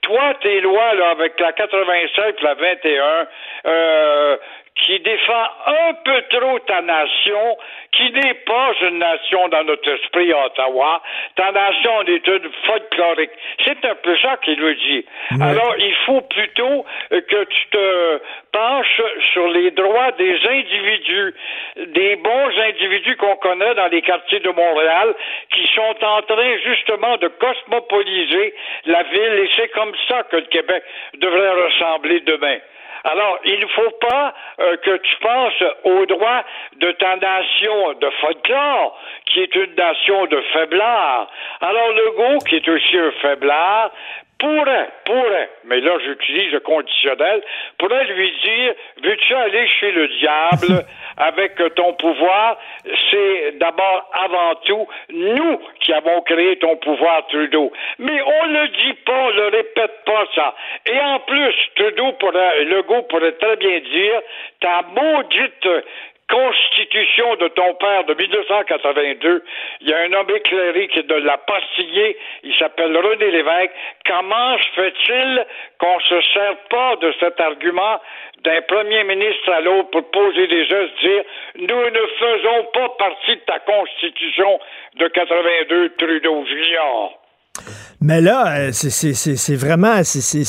[0.02, 3.26] toi, tes lois, là, avec la 87 la 21,
[3.66, 4.36] euh,
[4.76, 7.56] qui défend un peu trop ta nation,
[7.92, 11.02] qui n'est pas une nation dans notre esprit à Ottawa.
[11.34, 13.30] Ta nation est une folklorique.
[13.64, 15.04] C'est un peu ça qu'il nous dit.
[15.40, 18.20] Alors, il faut plutôt que tu te
[18.52, 21.34] penches sur les droits des individus,
[21.76, 25.14] des bons individus qu'on connaît dans les quartiers de Montréal,
[25.54, 28.54] qui sont en train justement de cosmopoliser
[28.84, 30.82] la ville, et c'est comme ça que le Québec
[31.14, 32.58] devrait ressembler demain.
[33.08, 36.42] Alors, il ne faut pas euh, que tu penses aux droits
[36.80, 41.28] de ta nation de folklore, qui est une nation de faiblard.
[41.60, 43.92] Alors, Legault, qui est aussi un faiblard,
[44.38, 47.42] pourrait, pourrait, mais là j'utilise le conditionnel,
[47.78, 50.84] pourrait lui dire, veux-tu aller chez le diable
[51.16, 52.58] avec ton pouvoir?
[53.10, 57.72] C'est d'abord, avant tout, nous qui avons créé ton pouvoir, Trudeau.
[57.98, 60.54] Mais on ne le dit pas, on ne le répète pas ça.
[60.86, 64.20] Et en plus, Trudeau pourrait, Legault pourrait très bien dire,
[64.60, 65.68] ta maudite
[66.28, 69.44] Constitution de ton père de 1982,
[69.80, 73.70] il y a un homme éclairé qui est de la pastiller, il s'appelle René Lévesque.
[74.04, 75.46] Comment se fait-il
[75.78, 78.00] qu'on se sert pas de cet argument
[78.42, 81.24] d'un premier ministre à l'autre pour poser des gestes, dire
[81.56, 84.58] nous ne faisons pas partie de ta Constitution
[84.96, 87.25] de 82, Trudeau Junior?
[88.00, 90.00] Mais là, euh, c'est vraiment,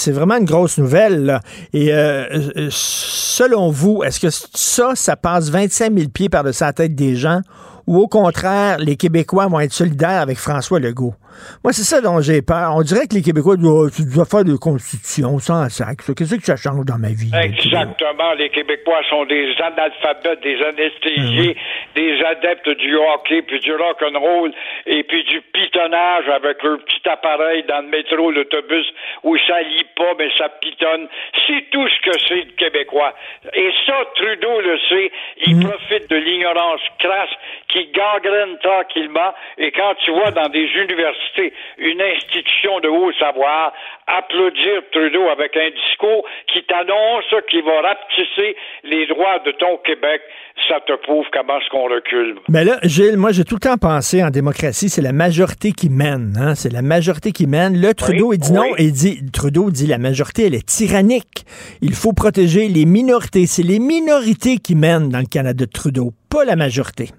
[0.08, 1.40] vraiment une grosse nouvelle.
[1.74, 2.26] Et euh,
[2.56, 7.16] euh, selon vous, est-ce que ça, ça passe 25 000 pieds par-dessus la tête des
[7.16, 7.42] gens
[7.88, 11.16] ou au contraire, les Québécois vont être solidaires avec François Legault?
[11.64, 12.74] Moi, c'est ça dont j'ai peur.
[12.76, 15.98] On dirait que les Québécois doivent, doivent faire de constitution sans sac.
[16.16, 17.32] Qu'est-ce que ça change dans ma vie?
[17.34, 18.34] Exactement.
[18.38, 21.94] Les Québécois sont des analphabètes, des anesthésiés, mhm.
[21.96, 24.52] des adeptes du hockey, puis du rock'n'roll,
[24.86, 28.86] et puis du pitonnage avec leur petit appareil dans le métro, l'autobus,
[29.24, 31.08] où ça lit pas, mais ça pitonne.
[31.46, 33.14] C'est tout ce que c'est le Québécois.
[33.54, 35.12] Et ça, Trudeau le sait.
[35.46, 35.70] Il mhm.
[35.70, 37.30] profite de l'ignorance crasse
[37.70, 39.34] qui gangrène tranquillement.
[39.58, 41.37] Et quand tu vois dans des universités
[41.78, 43.74] une institution de haut savoir
[44.08, 50.22] applaudir Trudeau avec un discours qui t'annonce qu'il va rapetisser les droits de ton Québec,
[50.68, 52.36] ça te prouve comment est-ce qu'on recule.
[52.50, 55.90] Mais là, Gilles, moi j'ai tout le temps pensé en démocratie, c'est la majorité qui
[55.90, 56.34] mène.
[56.40, 56.56] Hein?
[56.56, 57.80] C'est la majorité qui mène.
[57.80, 61.46] Là, Trudeau, il dit non, il dit, Trudeau dit la majorité, elle est tyrannique.
[61.82, 63.46] Il faut protéger les minorités.
[63.46, 67.10] C'est les minorités qui mènent dans le Canada de Trudeau, pas la majorité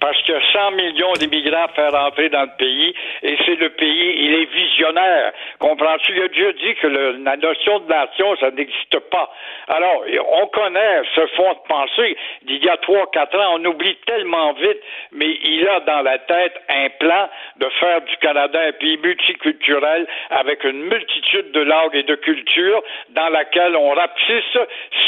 [0.00, 3.56] parce qu'il y a 100 millions d'immigrants à faire entrer dans le pays et c'est
[3.56, 5.32] le pays, il est visionnaire.
[5.58, 6.12] Comprends-tu?
[6.16, 9.30] Il a dit que la notion de nation, ça n'existe pas.
[9.68, 13.56] Alors, on connaît ce fond de pensée d'il y a trois, quatre ans.
[13.58, 14.80] On oublie tellement vite,
[15.12, 17.28] mais il a dans la tête un plan
[17.58, 21.19] de faire du Canada un pays multiculturel avec une multitude
[21.52, 24.58] de langues et de cultures dans laquelle on rapetisse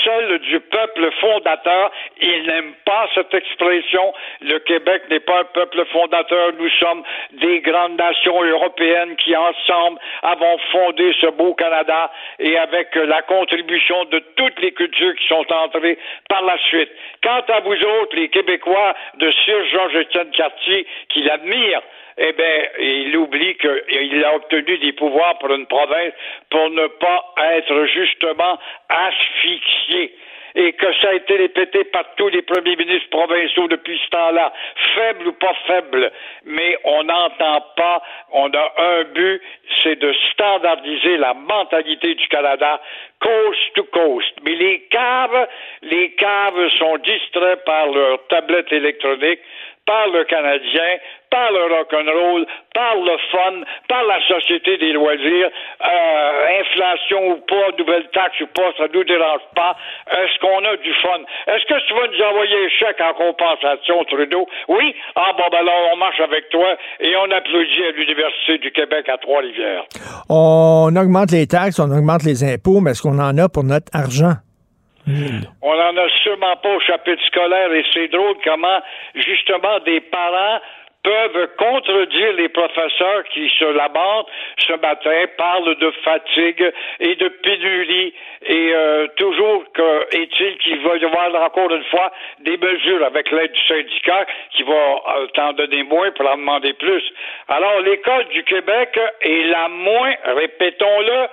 [0.04, 1.90] seul du peuple fondateur.
[2.20, 4.12] Il n'aime pas cette expression.
[4.40, 6.52] Le Québec Québec n'est pas un peuple fondateur.
[6.58, 12.94] Nous sommes des grandes nations européennes qui, ensemble, avons fondé ce beau Canada et avec
[12.94, 16.90] la contribution de toutes les cultures qui sont entrées par la suite.
[17.22, 21.82] Quant à vous autres, les Québécois de Sir Georges-Étienne Cartier, qui l'admirent,
[22.18, 26.12] eh bien, il oublie qu'il a obtenu des pouvoirs pour une province
[26.50, 28.58] pour ne pas être justement
[28.88, 30.14] asphyxié.
[30.54, 34.52] Et que ça a été répété par tous les premiers ministres provinciaux depuis ce temps-là,
[34.94, 36.12] faible ou pas faible,
[36.44, 38.02] mais on n'entend pas,
[38.32, 39.40] on a un but,
[39.82, 42.82] c'est de standardiser la mentalité du Canada
[43.22, 44.32] coast to coast.
[44.44, 45.48] Mais les caves,
[45.82, 49.40] les caves sont distraits par leur tablette électronique,
[49.86, 50.98] par le Canadien,
[51.30, 57.72] par le rock'n'roll, par le fun, par la société des loisirs, euh, inflation ou pas,
[57.78, 59.74] nouvelle taxe ou pas, ça nous dérange pas.
[60.10, 61.20] Est-ce qu'on a du fun?
[61.48, 64.46] Est-ce que tu vas nous envoyer un chèque en compensation, Trudeau?
[64.68, 64.94] Oui?
[65.16, 69.08] Ah bon, ben alors on marche avec toi et on applaudit à l'Université du Québec
[69.08, 69.84] à Trois-Rivières.
[70.28, 73.90] On augmente les taxes, on augmente les impôts, mais est-ce qu'on en a pour notre
[73.94, 74.34] argent?
[75.06, 78.80] On n'en a sûrement pas au chapitre scolaire et c'est drôle comment
[79.14, 80.60] justement des parents
[81.02, 88.14] peuvent contredire les professeurs qui se lamentent ce matin, parlent de fatigue et de pénurie
[88.46, 93.30] et euh, toujours que est-il qu'il va y avoir encore une fois des mesures avec
[93.30, 97.02] l'aide du syndicat qui va euh, t'en donner moins pour en demander plus.
[97.48, 101.26] Alors l'école du Québec est la moins, répétons-le,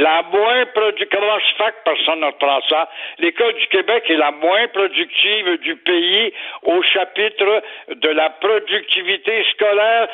[0.00, 1.08] la moins productive.
[1.10, 2.88] Comment que personne ne reprend ça?
[3.18, 6.32] L'école du Québec est la moins productive du pays
[6.62, 9.13] au chapitre de la productivité
[9.52, 10.08] scolaire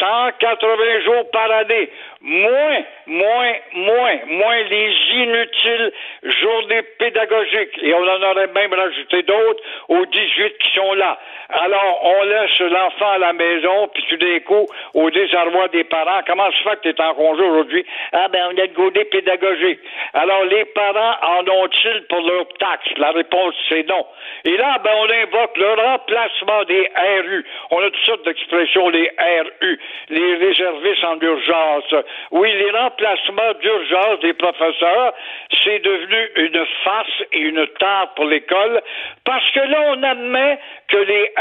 [0.00, 1.90] 180 jours par année
[2.24, 7.78] moins, moins, moins, moins les inutiles journées pédagogiques.
[7.82, 11.18] Et on en aurait même rajouté d'autres aux 18 qui sont là.
[11.50, 16.20] Alors, on laisse l'enfant à la maison, puis tout d'un coup, au désarroi des parents,
[16.26, 17.84] comment se fait que tu es en congé aujourd'hui?
[18.12, 19.80] Ah ben, on a de goûter pédagogique.
[20.14, 22.88] Alors, les parents en ont-ils pour leur taxe?
[22.96, 24.06] La réponse, c'est non.
[24.44, 27.44] Et là, ben, on invoque le remplacement des RU.
[27.70, 31.94] On a toutes sortes les RU, les réservistes en urgence,
[32.30, 35.14] oui, les remplacements d'urgence des professeurs,
[35.62, 38.82] c'est devenu une farce et une tare pour l'école
[39.24, 40.58] parce que là, on admet
[40.88, 41.32] que les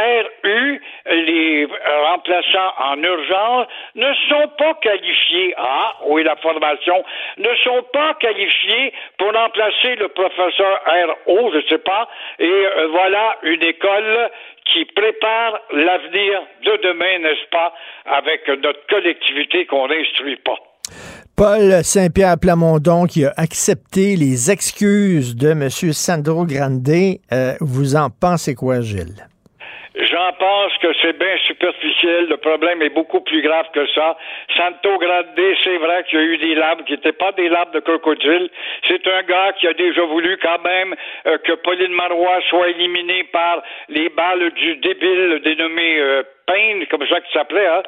[0.44, 1.68] RU, les
[2.06, 7.04] remplaçants en urgence, ne sont pas qualifiés, ah, oui, la formation,
[7.38, 10.82] ne sont pas qualifiés pour remplacer le professeur
[11.28, 12.08] RO, je ne sais pas,
[12.40, 14.30] et euh, voilà une école
[14.72, 17.74] qui prépare l'avenir de demain, n'est-ce pas,
[18.06, 20.58] avec notre collectivité qu'on n'instruit pas.
[21.36, 25.70] Paul Saint-Pierre Plamondon qui a accepté les excuses de M.
[25.70, 26.88] Sandro Grande.
[26.88, 29.28] Euh, vous en pensez quoi, Gilles?
[29.96, 32.28] J'en pense que c'est bien superficiel.
[32.28, 34.18] Le problème est beaucoup plus grave que ça.
[34.58, 35.28] Santo Grande,
[35.64, 38.50] c'est vrai qu'il y a eu des labs qui n'étaient pas des labs de crocodile.
[38.88, 40.96] C'est un gars qui a déjà voulu quand même
[41.28, 47.08] euh, que Pauline Marois soit éliminée par les balles du débile dénommé euh, Payne, comme
[47.08, 47.84] ça qu'il s'appelait, hein?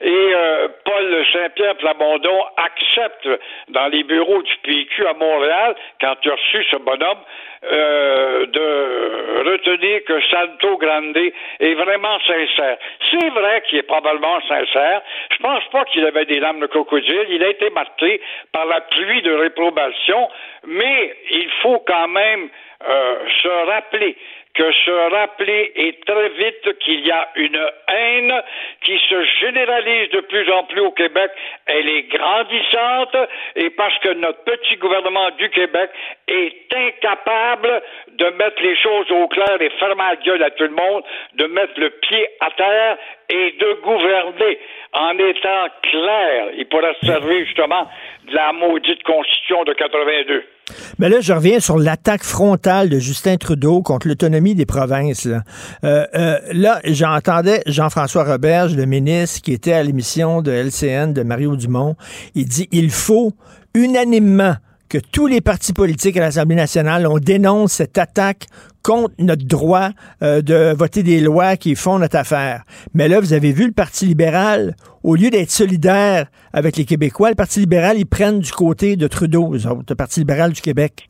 [0.00, 3.28] Et euh, Paul Saint-Pierre Plamondon accepte
[3.68, 7.18] dans les bureaux du PQ à Montréal, quand tu as reçu ce bonhomme,
[7.64, 12.76] euh, de retenir que Santo Grande est vraiment sincère.
[13.10, 15.00] C'est vrai qu'il est probablement sincère.
[15.30, 17.26] Je pense pas qu'il avait des lames de crocodile.
[17.30, 18.20] Il a été marqué
[18.52, 20.28] par la pluie de réprobation,
[20.66, 22.50] mais il faut quand même
[22.86, 24.16] euh, se rappeler
[24.56, 28.42] que se rappeler est très vite qu'il y a une haine
[28.82, 31.30] qui se généralise de plus en plus au Québec.
[31.66, 33.16] Elle est grandissante
[33.54, 35.90] et parce que notre petit gouvernement du Québec
[36.26, 40.70] est incapable de mettre les choses au clair et fermer la gueule à tout le
[40.70, 41.04] monde,
[41.34, 42.96] de mettre le pied à terre
[43.28, 44.58] et de gouverner
[44.94, 46.48] en étant clair.
[46.56, 47.90] Il pourra se servir justement
[48.24, 50.55] de la maudite constitution de 82.
[50.98, 55.24] Mais là, je reviens sur l'attaque frontale de Justin Trudeau contre l'autonomie des provinces.
[55.24, 55.44] Là,
[55.84, 61.56] euh, euh, j'entendais Jean-François Roberge, le ministre, qui était à l'émission de LCN de Mario
[61.56, 61.96] Dumont.
[62.34, 63.32] Il dit il faut
[63.74, 64.56] unanimement
[64.88, 68.46] que tous les partis politiques à l'Assemblée nationale, on dénonce cette attaque
[68.84, 69.88] contre notre droit
[70.22, 72.62] euh, de voter des lois qui font notre affaire.
[72.94, 77.30] Mais là, vous avez vu le Parti libéral, au lieu d'être solidaire avec les Québécois,
[77.30, 81.08] le Parti libéral, ils prennent du côté de Trudeau, le Parti libéral du Québec.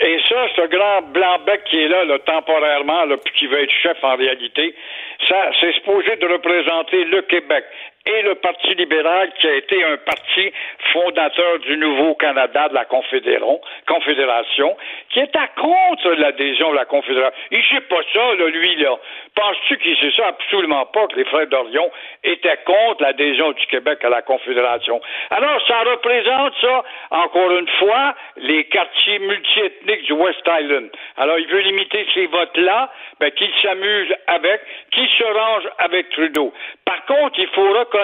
[0.00, 4.16] Et ça, ce grand blanc-bec qui est là, temporairement, puis qui veut être chef en
[4.16, 4.74] réalité,
[5.28, 7.64] ça, c'est supposé de représenter le Québec
[8.06, 10.52] et le Parti libéral, qui a été un parti
[10.92, 14.76] fondateur du Nouveau Canada, de la Confédération,
[15.10, 17.36] qui est à contre l'adhésion de la Confédération.
[17.50, 18.96] Il sait pas ça, là, lui, là.
[19.34, 20.28] Penses-tu qu'il sait ça?
[20.28, 21.90] Absolument pas que les frères d'Orion
[22.22, 25.00] étaient contre l'adhésion du Québec à la Confédération.
[25.30, 30.90] Alors, ça représente ça, encore une fois, les quartiers multiethniques du West Island.
[31.16, 34.60] Alors, il veut limiter ces votes-là, ben, qu'il s'amuse avec,
[34.92, 36.52] qu'il se range avec Trudeau.
[36.84, 37.95] Par contre, il faut reconnaître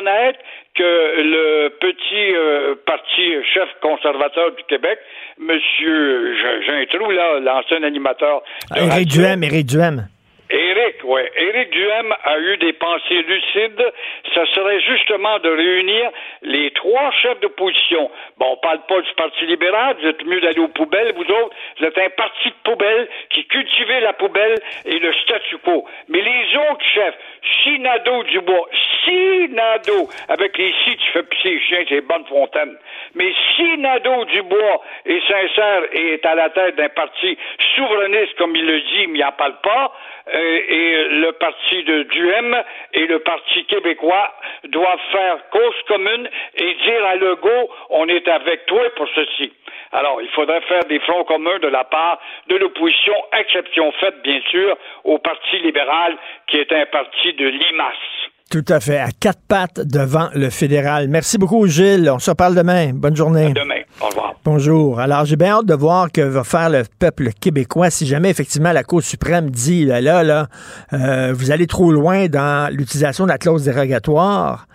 [0.75, 4.99] que le petit euh, parti chef conservateur du Québec,
[5.39, 6.35] Monsieur,
[6.67, 8.43] j'ai un trou là, l'ancien animateur.
[8.77, 10.07] Éric Duhem, Éric Duhem.
[10.53, 11.23] Éric, oui.
[11.35, 13.93] Éric Duhem a eu des pensées lucides.
[14.35, 16.11] Ça serait justement de réunir
[16.43, 18.11] les trois chefs d'opposition.
[18.37, 21.57] Bon, on parle pas du Parti libéral, vous êtes mieux d'aller aux poubelles, vous autres.
[21.79, 25.87] Vous êtes un parti de poubelle qui cultivait la poubelle et le statu quo.
[26.09, 27.15] Mais les autres chefs,
[27.63, 28.69] Sinado Dubois,
[29.05, 32.77] Sinado, avec les si tu fais pisser les chiens, c'est bonne fontaine.
[33.15, 37.39] Mais Sinado Dubois est sincère et est à la tête d'un parti
[37.75, 39.93] souverainiste, comme il le dit, mais il n'en parle pas,
[40.35, 42.63] euh, et le parti de Duhem
[42.93, 44.33] et le parti québécois
[44.65, 49.53] doivent faire cause commune et dire à Legault, on est avec toi pour ceci.
[49.93, 54.41] Alors, il faudrait faire des fronts communs de la part de l'opposition, exception faite, bien
[54.51, 56.17] sûr, au Parti libéral,
[56.47, 58.32] qui est un parti de limace.
[58.53, 61.09] Tout à fait, à quatre pattes devant le fédéral.
[61.09, 62.11] Merci beaucoup, Gilles.
[62.11, 62.93] On se reparle demain.
[62.93, 63.47] Bonne journée.
[63.47, 63.81] À demain.
[63.99, 64.35] Au revoir.
[64.45, 65.01] Bonjour.
[65.01, 68.73] Alors, j'ai bien hâte de voir que va faire le peuple québécois si jamais, effectivement,
[68.73, 70.49] la Cour suprême dit, là, là, là
[70.93, 74.67] euh, vous allez trop loin dans l'utilisation de la clause dérogatoire.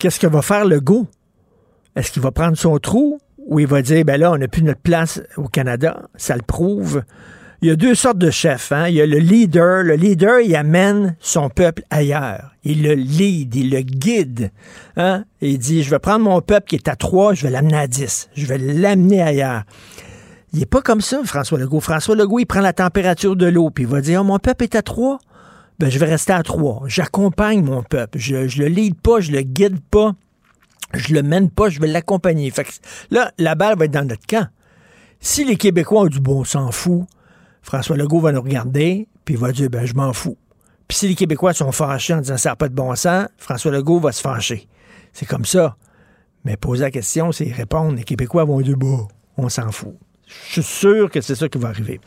[0.00, 1.06] Qu'est-ce que va faire le go?
[1.94, 4.64] Est-ce qu'il va prendre son trou ou il va dire, ben là, on n'a plus
[4.64, 6.02] notre place au Canada?
[6.16, 7.04] Ça le prouve
[7.60, 8.70] il y a deux sortes de chefs.
[8.70, 8.88] Hein?
[8.88, 9.82] Il y a le leader.
[9.82, 12.54] Le leader, il amène son peuple ailleurs.
[12.64, 14.52] Il le lead, il le guide.
[14.96, 15.24] Hein?
[15.40, 17.86] il dit, je vais prendre mon peuple qui est à 3, je vais l'amener à
[17.86, 18.30] 10.
[18.34, 19.64] Je vais l'amener ailleurs.
[20.52, 21.80] Il n'est pas comme ça, François Legault.
[21.80, 24.64] François Legault, il prend la température de l'eau, puis il va dire, oh, mon peuple
[24.64, 25.18] est à 3.
[25.78, 26.84] Ben, je vais rester à 3.
[26.86, 28.18] J'accompagne mon peuple.
[28.18, 30.14] Je, je le lead pas, je le guide pas.
[30.94, 32.50] Je le mène pas, je vais l'accompagner.
[32.50, 32.70] Fait que
[33.10, 34.46] là, la balle va être dans notre camp.
[35.20, 37.06] Si les Québécois ont du bon, s'en fout,
[37.68, 40.38] François Legault va nous regarder, puis il va dire, ben, je m'en fous.
[40.88, 43.70] Puis si les Québécois sont fâchés en disant ça n'a pas de bon sens, François
[43.70, 44.66] Legault va se fâcher.
[45.12, 45.76] C'est comme ça.
[46.46, 47.94] Mais poser la question, c'est répondre.
[47.94, 49.94] Les Québécois vont dire, bah, on s'en fout.
[50.48, 52.00] Je suis sûr que c'est ça qui va arriver.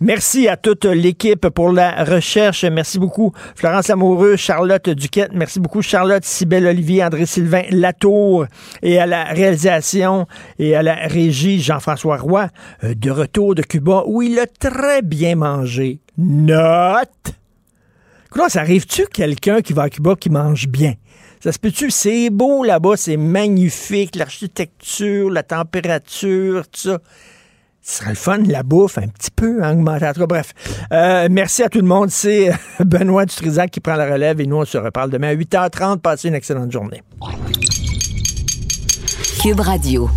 [0.00, 2.64] Merci à toute l'équipe pour la recherche.
[2.64, 5.32] Merci beaucoup, Florence Lamoureux, Charlotte Duquette.
[5.34, 8.46] Merci beaucoup, Charlotte, Sybelle Olivier, André-Sylvain Latour.
[8.82, 10.26] Et à la réalisation
[10.58, 12.48] et à la régie, Jean-François Roy,
[12.84, 16.00] euh, de retour de Cuba, où il a très bien mangé.
[16.16, 17.34] Note!
[18.30, 20.94] Comment ça arrive-tu quelqu'un qui va à Cuba qui mange bien?
[21.40, 21.90] Ça se peut-tu?
[21.90, 26.98] C'est beau là-bas, c'est magnifique, l'architecture, la température, tout ça.
[27.82, 30.06] Ce serait le fun, la bouffe, un petit peu augmentée.
[30.06, 30.52] En tout cas, bref.
[30.92, 32.10] Euh, merci à tout le monde.
[32.10, 32.50] C'est
[32.80, 35.98] Benoît Dutrisac qui prend la relève et nous, on se reparle demain à 8h30.
[36.00, 37.02] Passez une excellente journée.
[39.40, 40.10] Cube Radio.